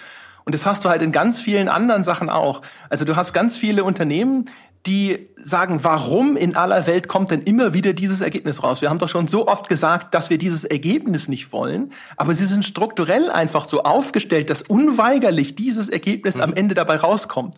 [0.45, 2.61] Und das hast du halt in ganz vielen anderen Sachen auch.
[2.89, 4.45] Also du hast ganz viele Unternehmen,
[4.85, 8.81] die sagen, warum in aller Welt kommt denn immer wieder dieses Ergebnis raus?
[8.81, 12.47] Wir haben doch schon so oft gesagt, dass wir dieses Ergebnis nicht wollen, aber sie
[12.47, 16.43] sind strukturell einfach so aufgestellt, dass unweigerlich dieses Ergebnis mhm.
[16.43, 17.55] am Ende dabei rauskommt.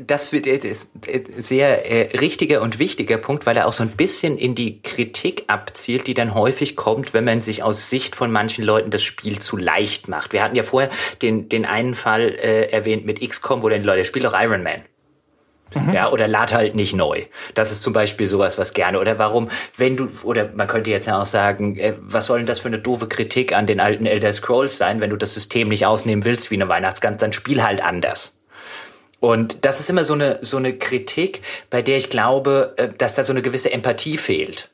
[0.00, 4.36] Das ist ein sehr äh, richtiger und wichtiger Punkt, weil er auch so ein bisschen
[4.36, 8.64] in die Kritik abzielt, die dann häufig kommt, wenn man sich aus Sicht von manchen
[8.64, 10.32] Leuten das Spiel zu leicht macht.
[10.32, 10.90] Wir hatten ja vorher
[11.22, 14.82] den, den einen Fall äh, erwähnt mit XCOM, wo dann Leute, spielt doch Iron Man.
[15.74, 15.92] Mhm.
[15.92, 17.24] Ja, oder lad halt nicht neu.
[17.54, 18.98] Das ist zum Beispiel sowas, was gerne.
[18.98, 22.46] Oder warum, wenn du, oder man könnte jetzt ja auch sagen, äh, was soll denn
[22.46, 25.68] das für eine doofe Kritik an den alten Elder Scrolls sein, wenn du das System
[25.68, 28.37] nicht ausnehmen willst wie eine Weihnachtsgans, dann spiel halt anders.
[29.20, 33.14] Und das ist immer so eine, so eine Kritik, bei der ich glaube, äh, dass
[33.14, 34.70] da so eine gewisse Empathie fehlt.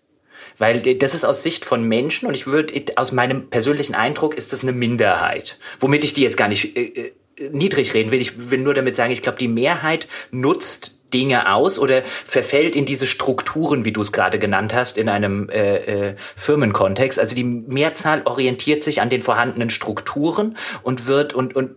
[0.58, 4.34] Weil äh, das ist aus Sicht von Menschen und ich würde, aus meinem persönlichen Eindruck
[4.34, 5.58] ist das eine Minderheit.
[5.78, 7.12] Womit ich die jetzt gar nicht äh, äh
[7.50, 8.20] niedrig reden will.
[8.20, 12.84] Ich will nur damit sagen, ich glaube, die Mehrheit nutzt Dinge aus oder verfällt in
[12.84, 15.76] diese Strukturen, wie du es gerade genannt hast, in einem äh,
[16.10, 17.18] äh, Firmenkontext.
[17.18, 21.76] Also die Mehrzahl orientiert sich an den vorhandenen Strukturen und wird und und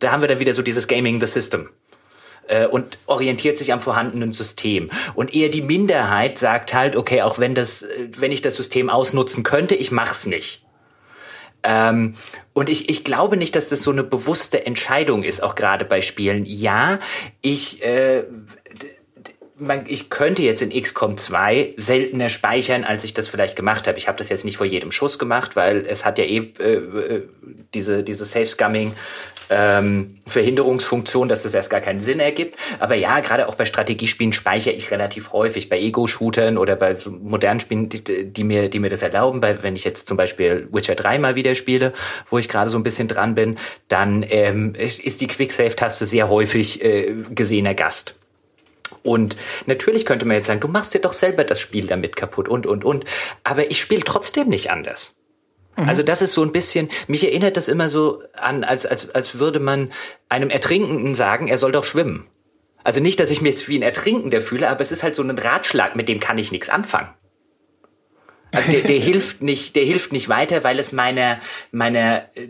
[0.00, 1.68] da haben wir dann wieder so dieses Gaming the System
[2.50, 4.90] äh, und orientiert sich am vorhandenen System.
[5.14, 8.90] Und eher die Minderheit sagt halt, okay, auch wenn das, äh, wenn ich das System
[8.90, 10.62] ausnutzen könnte, ich mach's nicht.
[11.62, 12.14] Ähm,
[12.52, 16.02] und ich, ich glaube nicht, dass das so eine bewusste Entscheidung ist, auch gerade bei
[16.02, 16.44] Spielen.
[16.44, 16.98] Ja,
[17.42, 18.24] ich, äh,
[19.56, 23.98] man, ich könnte jetzt in XCOM 2 seltener speichern, als ich das vielleicht gemacht habe.
[23.98, 26.72] Ich habe das jetzt nicht vor jedem Schuss gemacht, weil es hat ja eh äh,
[26.72, 27.28] äh
[27.72, 28.94] diese, diese Safe-Scumming
[29.50, 32.56] ähm, Verhinderungsfunktion, dass das erst gar keinen Sinn ergibt.
[32.78, 37.10] Aber ja, gerade auch bei Strategiespielen speichere ich relativ häufig, bei Ego-Shootern oder bei so
[37.10, 39.40] modernen Spielen, die, die, mir, die mir das erlauben.
[39.40, 41.92] Bei, wenn ich jetzt zum Beispiel Witcher 3 mal wieder spiele,
[42.28, 43.58] wo ich gerade so ein bisschen dran bin,
[43.88, 48.14] dann ähm, ist die Quick-Save-Taste sehr häufig äh, gesehener Gast.
[49.02, 49.36] Und
[49.66, 52.66] natürlich könnte man jetzt sagen, du machst dir doch selber das Spiel damit kaputt und,
[52.66, 53.04] und, und.
[53.44, 55.14] Aber ich spiele trotzdem nicht anders.
[55.80, 55.88] Mhm.
[55.88, 59.38] Also das ist so ein bisschen, mich erinnert das immer so an, als, als, als
[59.38, 59.90] würde man
[60.28, 62.26] einem Ertrinkenden sagen, er soll doch schwimmen.
[62.82, 65.22] Also nicht, dass ich mich jetzt wie ein Ertrinkender fühle, aber es ist halt so
[65.22, 67.08] ein Ratschlag, mit dem kann ich nichts anfangen.
[68.52, 71.40] Also der, der hilft nicht, der hilft nicht weiter, weil es meiner
[71.72, 72.48] meiner äh,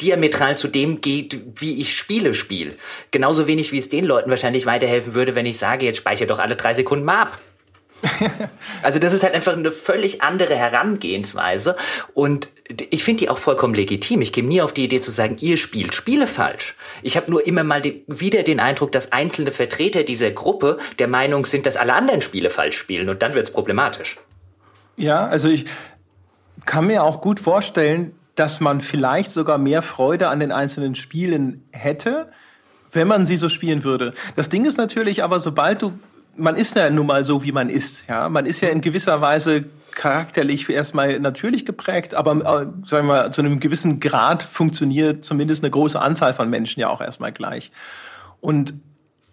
[0.00, 2.74] diametral zu dem geht, wie ich Spiele spiele.
[3.10, 6.38] Genauso wenig wie es den Leuten wahrscheinlich weiterhelfen würde, wenn ich sage, jetzt speichere doch
[6.38, 7.40] alle drei Sekunden mal ab.
[8.82, 11.76] also das ist halt einfach eine völlig andere Herangehensweise
[12.14, 12.48] und
[12.90, 14.20] ich finde die auch vollkommen legitim.
[14.20, 16.76] Ich käme nie auf die Idee zu sagen, ihr spielt Spiele falsch.
[17.02, 21.46] Ich habe nur immer mal wieder den Eindruck, dass einzelne Vertreter dieser Gruppe der Meinung
[21.46, 24.18] sind, dass alle anderen Spiele falsch spielen und dann wird es problematisch.
[24.96, 25.66] Ja, also ich
[26.66, 31.66] kann mir auch gut vorstellen, dass man vielleicht sogar mehr Freude an den einzelnen Spielen
[31.72, 32.30] hätte,
[32.92, 34.14] wenn man sie so spielen würde.
[34.36, 35.92] Das Ding ist natürlich aber, sobald du,
[36.38, 39.20] man ist ja nun mal so, wie man ist, ja, man ist ja in gewisser
[39.20, 45.64] Weise charakterlich erstmal natürlich geprägt, aber äh, sagen wir zu einem gewissen Grad funktioniert zumindest
[45.64, 47.72] eine große Anzahl von Menschen ja auch erstmal gleich.
[48.40, 48.74] Und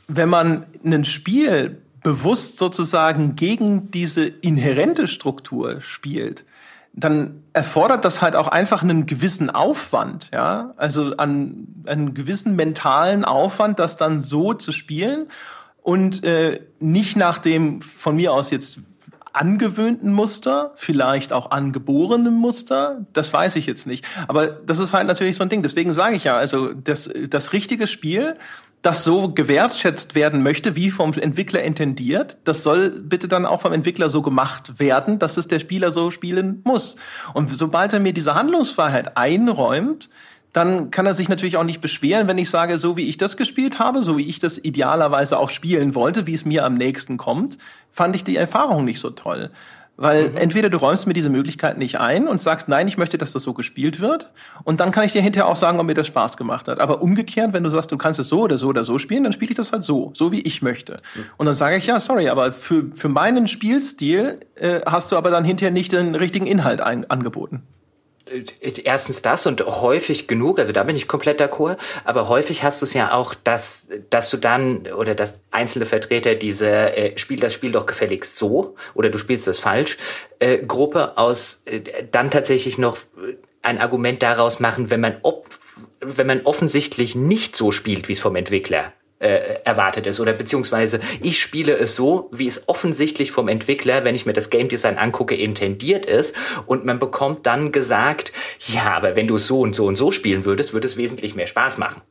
[0.08, 6.46] wenn man ein Spiel bewusst sozusagen gegen diese inhärente Struktur spielt,
[6.94, 13.26] dann erfordert das halt auch einfach einen gewissen Aufwand, ja, also an einen gewissen mentalen
[13.26, 15.28] Aufwand, das dann so zu spielen
[15.86, 18.80] und äh, nicht nach dem von mir aus jetzt
[19.34, 24.04] angewöhnten Muster, vielleicht auch angeborenen Muster, das weiß ich jetzt nicht.
[24.28, 25.62] Aber das ist halt natürlich so ein Ding.
[25.62, 28.34] Deswegen sage ich ja, also das, das richtige Spiel
[28.82, 33.74] das so gewertschätzt werden möchte, wie vom Entwickler intendiert, das soll bitte dann auch vom
[33.74, 36.96] Entwickler so gemacht werden, dass es der Spieler so spielen muss.
[37.34, 40.10] Und sobald er mir diese Handlungsfreiheit einräumt,
[40.56, 43.36] dann kann er sich natürlich auch nicht beschweren, wenn ich sage, so wie ich das
[43.36, 47.18] gespielt habe, so wie ich das idealerweise auch spielen wollte, wie es mir am nächsten
[47.18, 47.58] kommt,
[47.92, 49.52] fand ich die Erfahrung nicht so toll.
[49.98, 50.38] Weil mhm.
[50.38, 53.44] entweder du räumst mir diese Möglichkeit nicht ein und sagst, nein, ich möchte, dass das
[53.44, 54.32] so gespielt wird.
[54.64, 56.80] Und dann kann ich dir hinterher auch sagen, ob mir das Spaß gemacht hat.
[56.80, 59.34] Aber umgekehrt, wenn du sagst, du kannst es so oder so oder so spielen, dann
[59.34, 60.94] spiele ich das halt so, so wie ich möchte.
[61.16, 61.24] Mhm.
[61.36, 65.32] Und dann sage ich, ja, sorry, aber für, für meinen Spielstil äh, hast du aber
[65.32, 67.64] dann hinterher nicht den richtigen Inhalt ein, angeboten.
[68.26, 72.82] Äh, erstens das und häufig genug, also da bin ich komplett d'accord, aber häufig hast
[72.82, 77.40] du es ja auch, dass, dass du dann oder dass einzelne Vertreter diese äh, Spiel
[77.40, 79.98] das Spiel doch gefälligst so oder du spielst das falsch,
[80.40, 81.82] äh, Gruppe aus äh,
[82.12, 82.98] dann tatsächlich noch
[83.62, 85.48] ein Argument daraus machen, wenn man ob,
[86.00, 91.00] wenn man offensichtlich nicht so spielt, wie es vom Entwickler äh, erwartet ist oder beziehungsweise
[91.22, 94.98] ich spiele es so, wie es offensichtlich vom Entwickler, wenn ich mir das Game Design
[94.98, 96.36] angucke, intendiert ist
[96.66, 98.34] und man bekommt dann gesagt,
[98.68, 101.36] ja, aber wenn du es so und so und so spielen würdest, würde es wesentlich
[101.36, 102.02] mehr Spaß machen.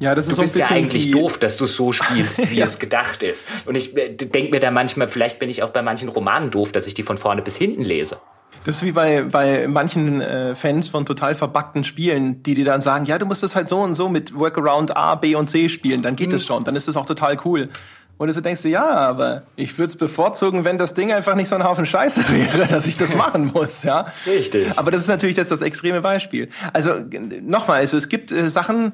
[0.00, 2.58] Ja, das ist du so bist ja eigentlich doof, dass du es so spielst, wie
[2.58, 2.66] ja.
[2.66, 3.46] es gedacht ist.
[3.66, 6.72] Und ich äh, denke mir da manchmal, vielleicht bin ich auch bei manchen Romanen doof,
[6.72, 8.18] dass ich die von vorne bis hinten lese.
[8.64, 12.80] Das ist wie bei, bei manchen äh, Fans von total verbackten Spielen, die dir dann
[12.80, 15.68] sagen, ja, du musst es halt so und so mit Workaround A, B und C
[15.68, 16.46] spielen, dann geht es mhm.
[16.46, 17.70] schon, dann ist es auch total cool.
[18.18, 21.48] Und du denkst du, ja, aber ich würde es bevorzugen, wenn das Ding einfach nicht
[21.48, 24.06] so ein Haufen Scheiße wäre, dass ich das machen muss, ja.
[24.26, 24.76] Richtig.
[24.76, 26.48] Aber das ist natürlich jetzt das extreme Beispiel.
[26.72, 26.94] Also
[27.40, 28.92] nochmal, also es gibt äh, Sachen,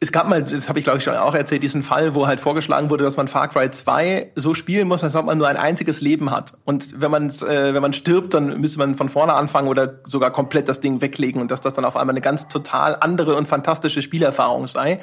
[0.00, 2.40] es gab mal, das habe ich glaube ich schon auch erzählt, diesen Fall, wo halt
[2.40, 5.56] vorgeschlagen wurde, dass man Far Cry 2 so spielen muss, als ob man nur ein
[5.56, 6.54] einziges Leben hat.
[6.64, 10.30] Und wenn man äh, wenn man stirbt, dann müsste man von vorne anfangen oder sogar
[10.30, 13.48] komplett das Ding weglegen und dass das dann auf einmal eine ganz total andere und
[13.48, 15.00] fantastische Spielerfahrung sei.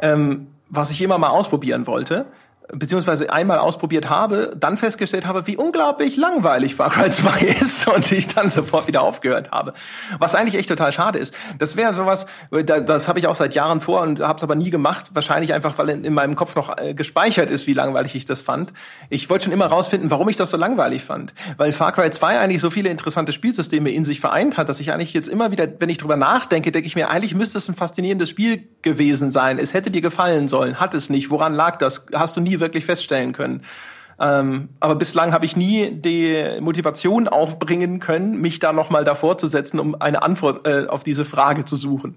[0.00, 2.26] Ähm, was ich immer mal ausprobieren wollte
[2.72, 8.10] beziehungsweise einmal ausprobiert habe, dann festgestellt habe, wie unglaublich langweilig Far Cry 2 ist und
[8.12, 9.72] ich dann sofort wieder aufgehört habe.
[10.18, 11.34] Was eigentlich echt total schade ist.
[11.58, 14.70] Das wäre sowas, das habe ich auch seit Jahren vor und habe es aber nie
[14.70, 15.10] gemacht.
[15.14, 18.72] Wahrscheinlich einfach, weil in, meinem Kopf noch äh, gespeichert ist, wie langweilig ich das fand.
[19.08, 21.34] Ich wollte schon immer rausfinden, warum ich das so langweilig fand.
[21.56, 24.92] Weil Far Cry 2 eigentlich so viele interessante Spielsysteme in sich vereint hat, dass ich
[24.92, 27.74] eigentlich jetzt immer wieder, wenn ich drüber nachdenke, denke ich mir, eigentlich müsste es ein
[27.74, 29.58] faszinierendes Spiel gewesen sein.
[29.58, 31.30] Es hätte dir gefallen sollen, hat es nicht.
[31.30, 32.06] Woran lag das?
[32.14, 33.62] Hast du nie wirklich feststellen können.
[34.20, 39.46] Ähm, aber bislang habe ich nie die Motivation aufbringen können, mich da nochmal davor zu
[39.46, 42.16] setzen, um eine Antwort äh, auf diese Frage zu suchen.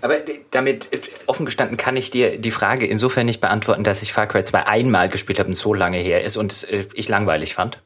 [0.00, 0.14] Aber
[0.50, 0.88] damit
[1.26, 4.66] offen gestanden kann ich dir die Frage insofern nicht beantworten, dass ich Far Cry 2
[4.66, 7.82] einmal gespielt habe und so lange her ist und äh, ich langweilig fand.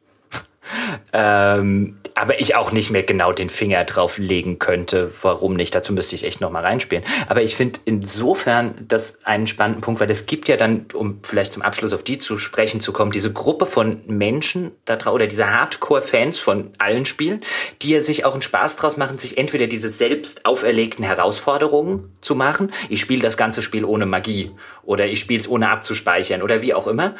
[1.12, 5.74] Ähm, aber ich auch nicht mehr genau den Finger drauf legen könnte, warum nicht.
[5.74, 7.04] Dazu müsste ich echt noch mal reinspielen.
[7.28, 11.52] Aber ich finde insofern das einen spannenden Punkt, weil es gibt ja dann, um vielleicht
[11.52, 15.26] zum Abschluss auf die zu sprechen zu kommen, diese Gruppe von Menschen da drauf oder
[15.26, 17.40] diese Hardcore-Fans von allen Spielen,
[17.80, 22.34] die ja sich auch einen Spaß draus machen, sich entweder diese selbst auferlegten Herausforderungen zu
[22.34, 22.72] machen.
[22.88, 24.50] Ich spiele das ganze Spiel ohne Magie
[24.82, 27.14] oder ich spiele es ohne abzuspeichern oder wie auch immer.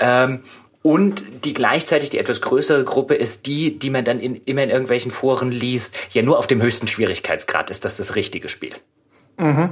[0.00, 0.42] Ähm,
[0.86, 4.68] und die gleichzeitig die etwas größere Gruppe ist die, die man dann in, immer in
[4.68, 8.74] irgendwelchen Foren liest, ja nur auf dem höchsten Schwierigkeitsgrad ist das das richtige Spiel.
[9.38, 9.70] Mhm.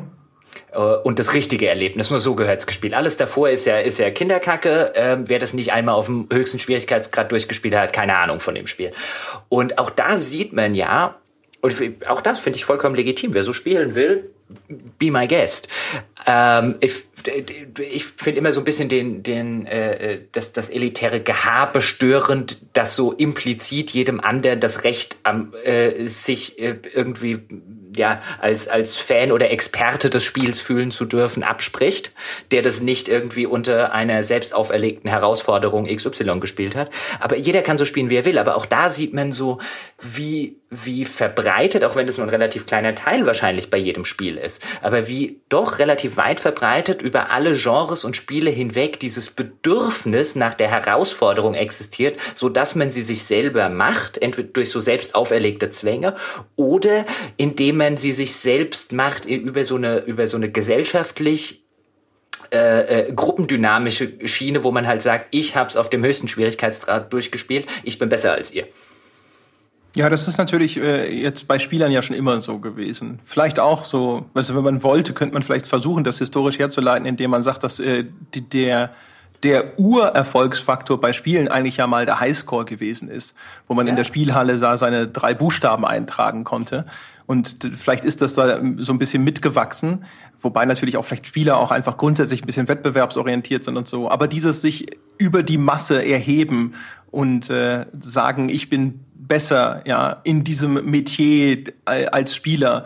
[0.73, 2.95] Äh, und das richtige Erlebnis, nur so gehört's gespielt.
[2.95, 4.95] Alles davor ist ja, ist ja Kinderkacke.
[4.95, 8.55] Ähm, wer das nicht einmal auf dem höchsten Schwierigkeitsgrad durchgespielt hat, hat keine Ahnung von
[8.55, 8.93] dem Spiel.
[9.51, 11.19] Und auch da sieht man ja,
[11.61, 11.77] und
[12.09, 13.35] auch das finde ich vollkommen legitim.
[13.35, 14.31] Wer so spielen will,
[14.99, 15.69] be my guest.
[16.27, 17.05] Ähm, ich,
[17.79, 22.95] ich finde immer so ein bisschen den, den, äh, das, das elitäre Gehabe störend, das
[22.95, 27.41] so implizit jedem anderen das Recht am äh, sich äh, irgendwie
[27.97, 32.13] ja als als Fan oder Experte des Spiels fühlen zu dürfen abspricht,
[32.51, 36.91] der das nicht irgendwie unter einer selbst auferlegten Herausforderung XY gespielt hat.
[37.21, 38.39] Aber jeder kann so spielen, wie er will.
[38.39, 39.59] Aber auch da sieht man so,
[40.01, 44.39] wie wie verbreitet, auch wenn es nur ein relativ kleiner Teil wahrscheinlich bei jedem Spiel
[44.39, 50.35] ist, aber wie doch relativ weit verbreitet über alle Genres und Spiele hinweg dieses Bedürfnis
[50.35, 55.15] nach der Herausforderung existiert, so dass man sie sich selber macht, entweder durch so selbst
[55.15, 56.17] auferlegte Zwänge
[56.57, 57.05] oder
[57.37, 61.63] indem man sie sich selbst macht über so eine, über so eine gesellschaftlich
[62.51, 67.13] äh, äh, gruppendynamische Schiene, wo man halt sagt, ich habe es auf dem höchsten Schwierigkeitsgrad
[67.13, 68.67] durchgespielt, ich bin besser als ihr.
[69.95, 73.19] Ja, das ist natürlich äh, jetzt bei Spielern ja schon immer so gewesen.
[73.25, 77.31] Vielleicht auch so, also wenn man wollte, könnte man vielleicht versuchen, das historisch herzuleiten, indem
[77.31, 78.91] man sagt, dass äh, die, der
[79.43, 83.35] der Urerfolgsfaktor bei Spielen eigentlich ja mal der Highscore gewesen ist,
[83.67, 83.91] wo man ja.
[83.91, 86.87] in der Spielhalle sah, seine drei Buchstaben eintragen konnte.
[87.27, 90.05] Und vielleicht ist das da so ein bisschen mitgewachsen,
[90.41, 94.11] wobei natürlich auch vielleicht Spieler auch einfach grundsätzlich ein bisschen wettbewerbsorientiert sind und so.
[94.11, 96.75] Aber dieses sich über die Masse erheben
[97.11, 102.85] und äh, sagen, ich bin besser ja in diesem Metier als Spieler,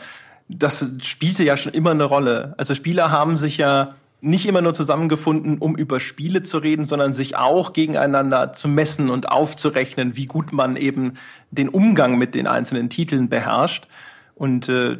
[0.48, 2.54] das spielte ja schon immer eine Rolle.
[2.56, 3.90] Also Spieler haben sich ja
[4.20, 9.10] nicht immer nur zusammengefunden, um über Spiele zu reden, sondern sich auch gegeneinander zu messen
[9.10, 11.14] und aufzurechnen, wie gut man eben
[11.50, 13.86] den Umgang mit den einzelnen Titeln beherrscht.
[14.34, 14.98] Und äh,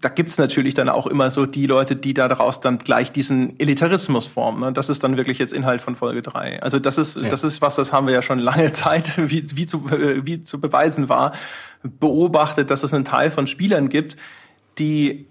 [0.00, 3.58] da gibt's natürlich dann auch immer so die Leute, die da daraus dann gleich diesen
[3.58, 4.60] Elitarismus formen.
[4.60, 4.72] Ne?
[4.72, 6.62] Das ist dann wirklich jetzt Inhalt von Folge drei.
[6.62, 7.28] Also das ist, ja.
[7.28, 10.42] das ist was, das haben wir ja schon lange Zeit, wie, wie, zu, äh, wie
[10.42, 11.32] zu beweisen war,
[11.82, 14.16] beobachtet, dass es einen Teil von Spielern gibt,
[14.78, 15.26] die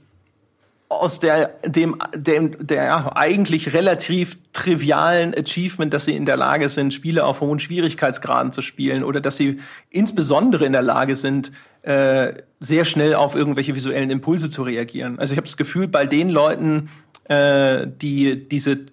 [0.90, 6.94] aus der, dem, dem, der eigentlich relativ trivialen Achievement, dass sie in der Lage sind,
[6.94, 12.34] Spiele auf hohen Schwierigkeitsgraden zu spielen oder dass sie insbesondere in der Lage sind, äh,
[12.62, 15.20] sehr schnell auf irgendwelche visuellen Impulse zu reagieren.
[15.20, 16.90] Also ich habe das Gefühl, bei den Leuten,
[17.26, 18.86] äh, die diese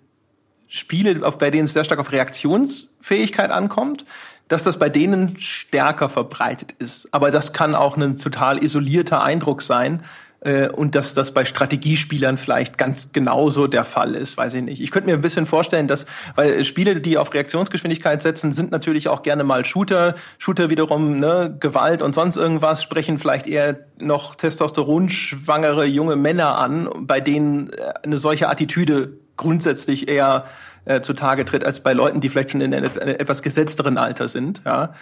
[0.69, 4.07] Spiele, auf, bei denen es sehr stark auf Reaktionsfähigkeit ankommt,
[4.49, 7.13] dass das bei denen stärker verbreitet ist.
[7.13, 10.03] Aber das kann auch ein total isolierter Eindruck sein,
[10.41, 14.81] äh, und dass das bei Strategiespielern vielleicht ganz genauso der Fall ist, weiß ich nicht.
[14.81, 16.07] Ich könnte mir ein bisschen vorstellen, dass,
[16.37, 20.15] weil Spiele, die auf Reaktionsgeschwindigkeit setzen, sind natürlich auch gerne mal Shooter.
[20.39, 26.89] Shooter wiederum, ne, Gewalt und sonst irgendwas, sprechen vielleicht eher noch testosteronschwangere junge Männer an,
[27.01, 30.45] bei denen äh, eine solche Attitüde grundsätzlich eher
[30.85, 34.63] äh, zutage tritt, als bei Leuten, die vielleicht schon in einem etwas gesetzteren Alter sind.
[34.65, 34.95] Ja.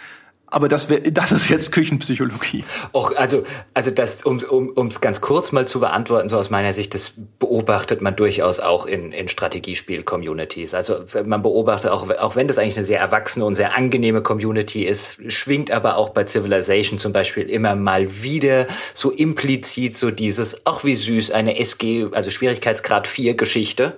[0.49, 2.65] Aber das, wär, das ist jetzt Küchenpsychologie.
[2.93, 3.43] Och, also,
[3.75, 8.01] also das, um es ganz kurz mal zu beantworten, so aus meiner Sicht, das beobachtet
[8.01, 10.75] man durchaus auch in, in Strategiespiel-Communities.
[10.75, 14.85] Also man beobachtet auch, auch wenn das eigentlich eine sehr erwachsene und sehr angenehme Community
[14.85, 20.65] ist, schwingt aber auch bei Civilization zum Beispiel immer mal wieder so implizit so dieses,
[20.65, 23.97] ach wie süß, eine SG, also Schwierigkeitsgrad 4 Geschichte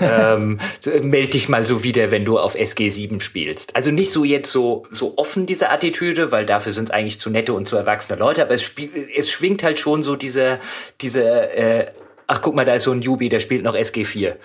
[0.00, 0.58] ähm,
[1.02, 3.76] meld dich mal so wieder, wenn du auf SG7 spielst.
[3.76, 7.30] Also nicht so jetzt so, so offen diese Attitüde, weil dafür sind es eigentlich zu
[7.30, 10.58] nette und zu erwachsene Leute, aber es, spiel, es schwingt halt schon so diese,
[11.00, 11.86] diese äh,
[12.30, 14.36] ach guck mal, da ist so ein Jubi, der spielt noch SG4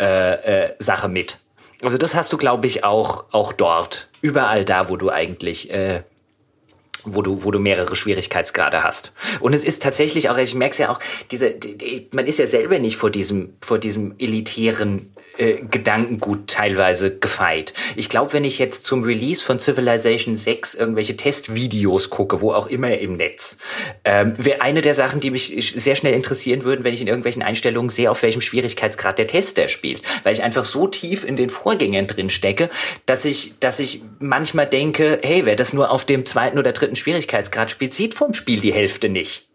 [0.00, 1.38] äh, äh, Sache mit.
[1.82, 4.08] Also das hast du, glaube ich, auch, auch dort.
[4.20, 6.02] Überall da, wo du eigentlich äh,
[7.04, 9.12] wo du, wo du mehrere Schwierigkeitsgrade hast.
[9.40, 10.98] Und es ist tatsächlich auch, ich merke es ja auch,
[11.30, 17.16] diese, die, man ist ja selber nicht vor diesem, vor diesem elitären äh, Gedankengut teilweise
[17.16, 17.72] gefeit.
[17.96, 22.66] Ich glaube, wenn ich jetzt zum Release von Civilization 6 irgendwelche Testvideos gucke, wo auch
[22.66, 23.58] immer im Netz,
[24.04, 27.42] ähm, wäre eine der Sachen, die mich sehr schnell interessieren würden, wenn ich in irgendwelchen
[27.42, 30.02] Einstellungen sehe, auf welchem Schwierigkeitsgrad der Tester spielt.
[30.22, 32.70] Weil ich einfach so tief in den Vorgängern drin stecke,
[33.06, 36.96] dass ich, dass ich manchmal denke, hey, wer das nur auf dem zweiten oder dritten
[36.96, 39.51] Schwierigkeitsgrad spielt, sieht vom Spiel die Hälfte nicht.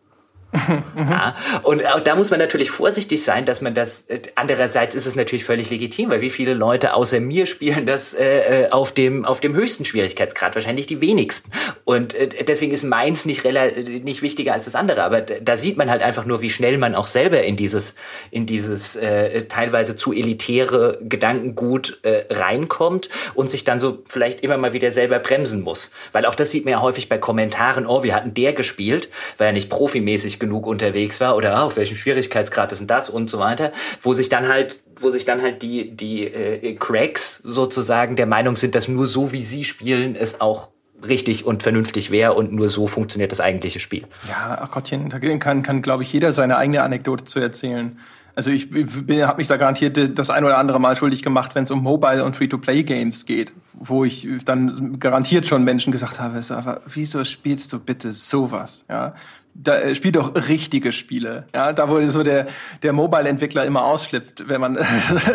[0.54, 4.04] Ja, und da muss man natürlich vorsichtig sein, dass man das.
[4.04, 8.14] Äh, andererseits ist es natürlich völlig legitim, weil wie viele Leute außer mir spielen das
[8.14, 11.52] äh, äh auf dem auf dem höchsten Schwierigkeitsgrad wahrscheinlich die wenigsten.
[11.84, 15.04] Und äh, deswegen ist meins nicht nicht wichtiger als das andere.
[15.04, 17.96] Aber da sieht man halt einfach nur, wie schnell man auch selber in dieses
[18.32, 24.58] in dieses äh, teilweise zu elitäre Gedankengut äh, reinkommt und sich dann so vielleicht immer
[24.58, 27.86] mal wieder selber bremsen muss, weil auch das sieht man ja häufig bei Kommentaren.
[27.86, 31.78] Oh, wir hatten der gespielt, weil er nicht profimäßig genug unterwegs war oder ah, auf
[31.78, 35.42] welchem Schwierigkeitsgrad ist denn das und so weiter, wo sich dann halt wo sich dann
[35.42, 40.16] halt die die äh, Cracks sozusagen der Meinung sind, dass nur so wie sie spielen
[40.16, 40.70] es auch
[41.08, 44.06] richtig und vernünftig wäre und nur so funktioniert das eigentliche Spiel.
[44.28, 48.00] Ja, ach Gottchen, da kann, kann glaube ich, jeder seine eigene Anekdote zu erzählen.
[48.36, 51.64] Also ich, ich habe mich da garantiert das ein oder andere Mal schuldig gemacht, wenn
[51.64, 56.54] es um Mobile und Free-to-Play-Games geht, wo ich dann garantiert schon Menschen gesagt habe, so,
[56.54, 58.86] aber wieso spielst du bitte sowas?
[58.90, 59.16] Ja,
[59.58, 61.48] da äh, spielt doch richtige Spiele.
[61.54, 62.48] Ja, da wo so der
[62.84, 64.78] der Mobile-Entwickler immer ausflippt, wenn man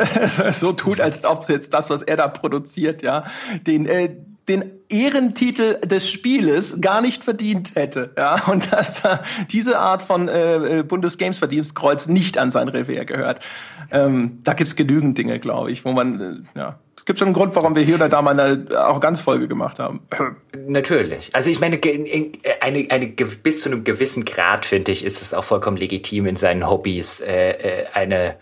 [0.52, 3.24] so tut, als ob jetzt das, was er da produziert, ja,
[3.66, 4.16] den äh,
[4.48, 10.28] den Ehrentitel des Spieles gar nicht verdient hätte, ja, und dass da diese Art von
[10.28, 13.40] äh, äh Bundesgames-Verdienstkreuz nicht an sein Revier gehört.
[13.90, 16.20] Ähm, da gibt's genügend Dinge, glaube ich, wo man
[16.54, 19.48] äh, ja es gibt schon einen Grund, warum wir hier oder da mal eine Arroganzfolge
[19.48, 20.06] gemacht haben.
[20.68, 21.30] Natürlich.
[21.32, 21.80] Also ich meine,
[22.60, 26.36] eine, eine, bis zu einem gewissen Grad, finde ich, ist es auch vollkommen legitim, in
[26.36, 28.36] seinen Hobbys äh, äh eine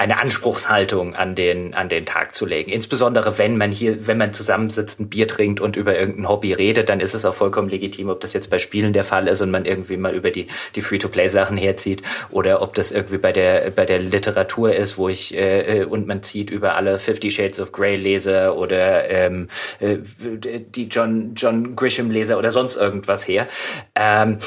[0.00, 2.70] eine Anspruchshaltung an den, an den Tag zu legen.
[2.70, 6.88] Insbesondere wenn man hier, wenn man zusammensitzt, ein Bier trinkt und über irgendein Hobby redet,
[6.88, 9.50] dann ist es auch vollkommen legitim, ob das jetzt bei Spielen der Fall ist und
[9.50, 13.84] man irgendwie mal über die, die Free-to-Play-Sachen herzieht oder ob das irgendwie bei der, bei
[13.84, 17.72] der Literatur ist, wo ich, äh, äh und man zieht über alle Fifty Shades of
[17.72, 19.48] Grey Leser oder ähm,
[19.80, 23.46] äh, die John, John Grisham Leser oder sonst irgendwas her.
[23.94, 24.38] Ähm,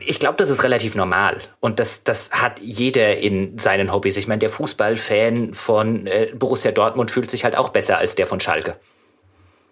[0.00, 1.40] ich glaube, das ist relativ normal.
[1.60, 4.16] Und das, das hat jeder in seinen Hobbys.
[4.16, 8.26] Ich meine, der Fußballfan von äh, Borussia Dortmund fühlt sich halt auch besser als der
[8.26, 8.76] von Schalke.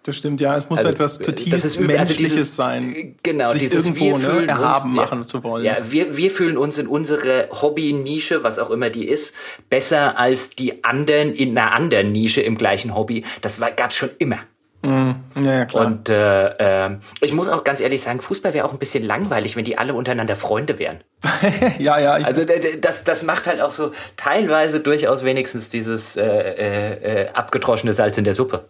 [0.07, 0.55] Das stimmt, ja.
[0.55, 3.15] Es muss also, etwas zutiefst also Menschliches also dieses, sein.
[3.23, 5.65] Genau, sich dieses irgendwo wir ne, erhaben uns, machen zu wollen.
[5.65, 9.35] Ja, wir, wir fühlen uns in unsere Hobby-Nische, was auch immer die ist,
[9.69, 13.25] besser als die anderen in einer anderen Nische im gleichen Hobby.
[13.41, 14.37] Das gab es schon immer.
[14.81, 15.15] Mhm.
[15.41, 15.87] Ja, klar.
[15.87, 19.57] Und äh, äh, ich muss auch ganz ehrlich sagen, Fußball wäre auch ein bisschen langweilig,
[19.57, 21.01] wenn die alle untereinander Freunde wären.
[21.79, 22.13] ja, ja.
[22.13, 22.45] Also
[22.79, 28.17] das, das macht halt auch so teilweise durchaus wenigstens dieses äh, äh, äh, abgedroschene Salz
[28.17, 28.69] in der Suppe.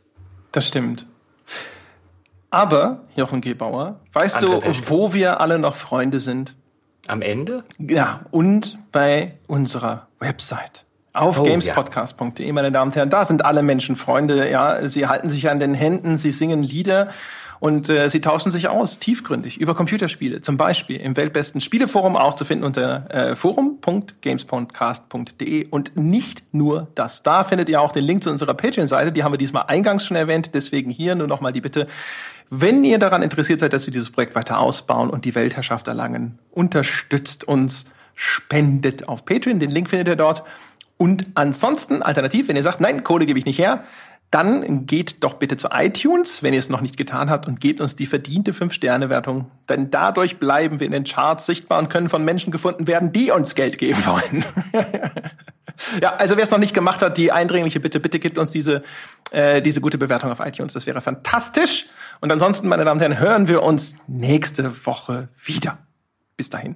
[0.51, 1.05] Das stimmt.
[2.49, 6.56] Aber, Jochen Gebauer, weißt Andere du, wo wir alle noch Freunde sind?
[7.07, 7.64] Am Ende?
[7.78, 12.53] Ja, und bei unserer Website auf oh, gamespodcast.de, ja.
[12.53, 13.10] meine Damen und Herren.
[13.10, 14.49] Da sind alle Menschen Freunde.
[14.49, 17.10] Ja, sie halten sich an den Händen, sie singen Lieder
[17.60, 20.41] und äh, sie tauschen sich aus, tiefgründig, über Computerspiele.
[20.41, 25.69] Zum Beispiel im weltbesten Spieleforum auch zu finden unter äh, forum.gamespodcast.de.
[25.69, 27.24] Und nicht nur das.
[27.24, 29.11] Da findet ihr auch den Link zu unserer Patreon-Seite.
[29.11, 30.52] Die haben wir diesmal eingangs schon erwähnt.
[30.53, 31.88] Deswegen hier nur noch mal die Bitte,
[32.49, 36.40] wenn ihr daran interessiert seid, dass wir dieses Projekt weiter ausbauen und die Weltherrschaft erlangen,
[36.52, 39.60] unterstützt uns, spendet auf Patreon.
[39.60, 40.44] Den Link findet ihr dort.
[40.98, 43.84] Und ansonsten, alternativ, wenn ihr sagt, nein, Kohle gebe ich nicht her,
[44.32, 47.80] dann geht doch bitte zu iTunes, wenn ihr es noch nicht getan habt, und gebt
[47.80, 49.49] uns die verdiente 5-Sterne-Wertung.
[49.70, 53.32] Denn dadurch bleiben wir in den Charts sichtbar und können von Menschen gefunden werden, die
[53.32, 54.44] uns Geld geben wollen.
[56.02, 58.84] ja, also wer es noch nicht gemacht hat, die eindringliche Bitte, bitte gebt uns diese,
[59.32, 60.74] äh, diese gute Bewertung auf iTunes.
[60.74, 61.86] Das wäre fantastisch.
[62.20, 65.78] Und ansonsten, meine Damen und Herren, hören wir uns nächste Woche wieder.
[66.36, 66.76] Bis dahin.